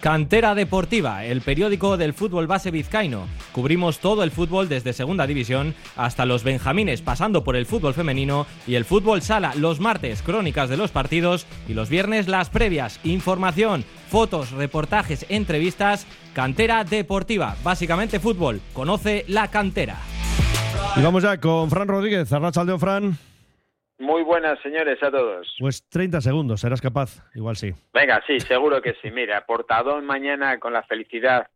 Cantera 0.00 0.54
Deportiva, 0.54 1.26
el 1.26 1.42
periódico 1.42 1.98
del 1.98 2.14
fútbol 2.14 2.46
base 2.46 2.70
vizcaíno. 2.70 3.26
Cubrimos 3.58 3.98
todo 3.98 4.22
el 4.22 4.30
fútbol 4.30 4.68
desde 4.68 4.92
Segunda 4.92 5.26
División 5.26 5.74
hasta 5.96 6.24
los 6.24 6.44
Benjamines, 6.44 7.02
pasando 7.02 7.42
por 7.42 7.56
el 7.56 7.66
fútbol 7.66 7.92
femenino 7.92 8.46
y 8.68 8.76
el 8.76 8.84
fútbol 8.84 9.20
sala. 9.20 9.52
Los 9.56 9.80
martes, 9.80 10.22
crónicas 10.22 10.70
de 10.70 10.76
los 10.76 10.92
partidos 10.92 11.44
y 11.66 11.74
los 11.74 11.90
viernes, 11.90 12.28
las 12.28 12.50
previas. 12.50 13.04
Información, 13.04 13.82
fotos, 13.82 14.52
reportajes, 14.52 15.26
entrevistas. 15.28 16.06
Cantera 16.34 16.84
Deportiva, 16.84 17.56
básicamente 17.64 18.20
fútbol. 18.20 18.60
Conoce 18.72 19.24
la 19.26 19.48
cantera. 19.48 19.96
y 20.94 21.02
vamos 21.02 21.24
ya 21.24 21.40
con 21.40 21.68
Fran 21.68 21.88
Rodríguez. 21.88 22.32
Arrachaldeo, 22.32 22.78
Fran. 22.78 23.18
Muy 23.98 24.22
buenas, 24.22 24.60
señores, 24.62 25.02
a 25.02 25.10
todos. 25.10 25.52
Pues 25.58 25.82
30 25.88 26.20
segundos, 26.20 26.60
serás 26.60 26.80
capaz. 26.80 27.24
Igual 27.34 27.56
sí. 27.56 27.72
Venga, 27.92 28.22
sí, 28.24 28.38
seguro 28.38 28.80
que 28.80 28.94
sí. 29.02 29.10
Mira, 29.10 29.44
portadón 29.44 30.06
mañana 30.06 30.60
con 30.60 30.72
la 30.72 30.84
felicidad 30.84 31.48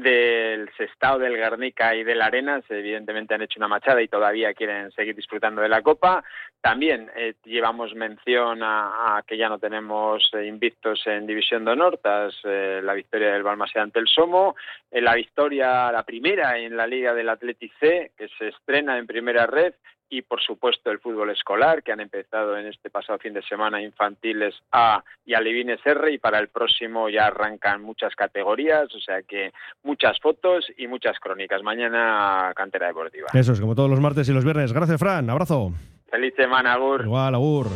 del 0.00 0.70
Sestao, 0.74 1.18
del 1.18 1.36
Guernica 1.36 1.94
y 1.94 2.02
del 2.02 2.22
Arenas. 2.22 2.64
Evidentemente 2.70 3.34
han 3.34 3.42
hecho 3.42 3.60
una 3.60 3.68
machada 3.68 4.00
y 4.00 4.08
todavía 4.08 4.54
quieren 4.54 4.90
seguir 4.92 5.14
disfrutando 5.14 5.60
de 5.60 5.68
la 5.68 5.82
Copa. 5.82 6.24
También 6.62 7.10
eh, 7.14 7.34
llevamos 7.44 7.94
mención 7.94 8.62
a, 8.62 9.18
a 9.18 9.22
que 9.22 9.36
ya 9.36 9.50
no 9.50 9.58
tenemos 9.58 10.30
eh, 10.32 10.46
invictos 10.46 11.06
en 11.06 11.26
División 11.26 11.66
de 11.66 11.72
Honor 11.72 12.00
eh, 12.44 12.80
la 12.82 12.94
victoria 12.94 13.34
del 13.34 13.42
Balmaseda 13.42 13.82
ante 13.82 13.98
el 13.98 14.08
Somo. 14.08 14.56
Eh, 14.90 15.02
la 15.02 15.14
victoria, 15.14 15.92
la 15.92 16.04
primera 16.04 16.56
en 16.56 16.74
la 16.74 16.86
Liga 16.86 17.12
del 17.12 17.28
Athletic 17.28 17.72
C, 17.78 18.12
que 18.16 18.28
se 18.38 18.48
estrena 18.48 18.96
en 18.96 19.06
primera 19.06 19.46
red 19.46 19.74
y 20.12 20.20
por 20.20 20.42
supuesto 20.42 20.90
el 20.90 20.98
fútbol 20.98 21.30
escolar 21.30 21.82
que 21.82 21.90
han 21.90 22.00
empezado 22.00 22.54
en 22.58 22.66
este 22.66 22.90
pasado 22.90 23.18
fin 23.18 23.32
de 23.32 23.40
semana 23.42 23.80
infantiles 23.82 24.54
A 24.70 25.02
y 25.24 25.32
alevines 25.32 25.80
R 25.86 26.12
y 26.12 26.18
para 26.18 26.38
el 26.38 26.48
próximo 26.48 27.08
ya 27.08 27.28
arrancan 27.28 27.80
muchas 27.80 28.14
categorías, 28.14 28.94
o 28.94 29.00
sea 29.00 29.22
que 29.22 29.52
muchas 29.82 30.20
fotos 30.20 30.66
y 30.76 30.86
muchas 30.86 31.18
crónicas. 31.18 31.62
Mañana 31.62 32.52
cantera 32.54 32.88
deportiva. 32.88 33.28
Eso 33.32 33.54
es, 33.54 33.60
como 33.60 33.74
todos 33.74 33.88
los 33.88 34.00
martes 34.00 34.28
y 34.28 34.32
los 34.34 34.44
viernes. 34.44 34.74
Gracias, 34.74 35.00
Fran. 35.00 35.30
Abrazo. 35.30 35.72
Feliz 36.10 36.34
semana, 36.36 36.76
Gur. 36.76 37.00
Igual, 37.04 37.34
Agur. 37.34 37.68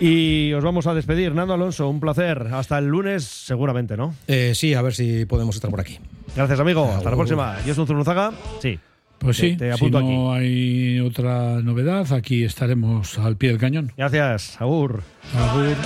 Y 0.00 0.52
os 0.52 0.62
vamos 0.62 0.86
a 0.86 0.94
despedir. 0.94 1.34
Nando 1.34 1.54
Alonso, 1.54 1.88
un 1.88 1.98
placer. 1.98 2.46
Hasta 2.52 2.78
el 2.78 2.86
lunes, 2.86 3.24
seguramente, 3.24 3.96
¿no? 3.96 4.14
Eh, 4.28 4.54
sí, 4.54 4.72
a 4.74 4.82
ver 4.82 4.92
si 4.92 5.24
podemos 5.26 5.56
estar 5.56 5.68
por 5.70 5.80
aquí. 5.80 5.98
Gracias, 6.36 6.60
amigo. 6.60 6.84
Hasta 6.84 7.04
la 7.06 7.10
Agur. 7.10 7.26
próxima. 7.26 7.56
¿Y 7.66 7.70
es 7.70 7.78
un 7.78 7.88
Zurunzaga? 7.88 8.30
Sí. 8.60 8.78
Pues 9.18 9.38
sí, 9.38 9.56
te 9.56 9.72
si 9.76 9.90
no 9.90 10.32
hay 10.32 11.00
otra 11.00 11.60
novedad, 11.62 12.12
aquí 12.12 12.44
estaremos 12.44 13.18
al 13.18 13.36
pie 13.36 13.50
del 13.50 13.58
cañón. 13.58 13.92
Gracias, 13.96 14.60
Agur. 14.60 15.02
Agur. 15.34 15.76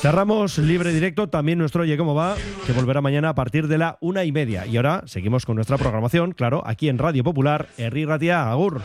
Cerramos 0.00 0.58
libre 0.58 0.92
directo 0.92 1.28
también 1.28 1.58
nuestro 1.58 1.82
Oye 1.82 1.96
Cómo 1.96 2.14
Va, 2.14 2.36
que 2.66 2.72
volverá 2.72 3.00
mañana 3.00 3.30
a 3.30 3.34
partir 3.34 3.68
de 3.68 3.78
la 3.78 3.96
una 4.00 4.24
y 4.24 4.32
media. 4.32 4.66
Y 4.66 4.76
ahora 4.76 5.02
seguimos 5.06 5.46
con 5.46 5.56
nuestra 5.56 5.78
programación, 5.78 6.32
claro, 6.32 6.62
aquí 6.66 6.88
en 6.88 6.98
Radio 6.98 7.24
Popular, 7.24 7.68
Herri 7.78 8.04
Ratia, 8.04 8.50
Agur. 8.50 8.82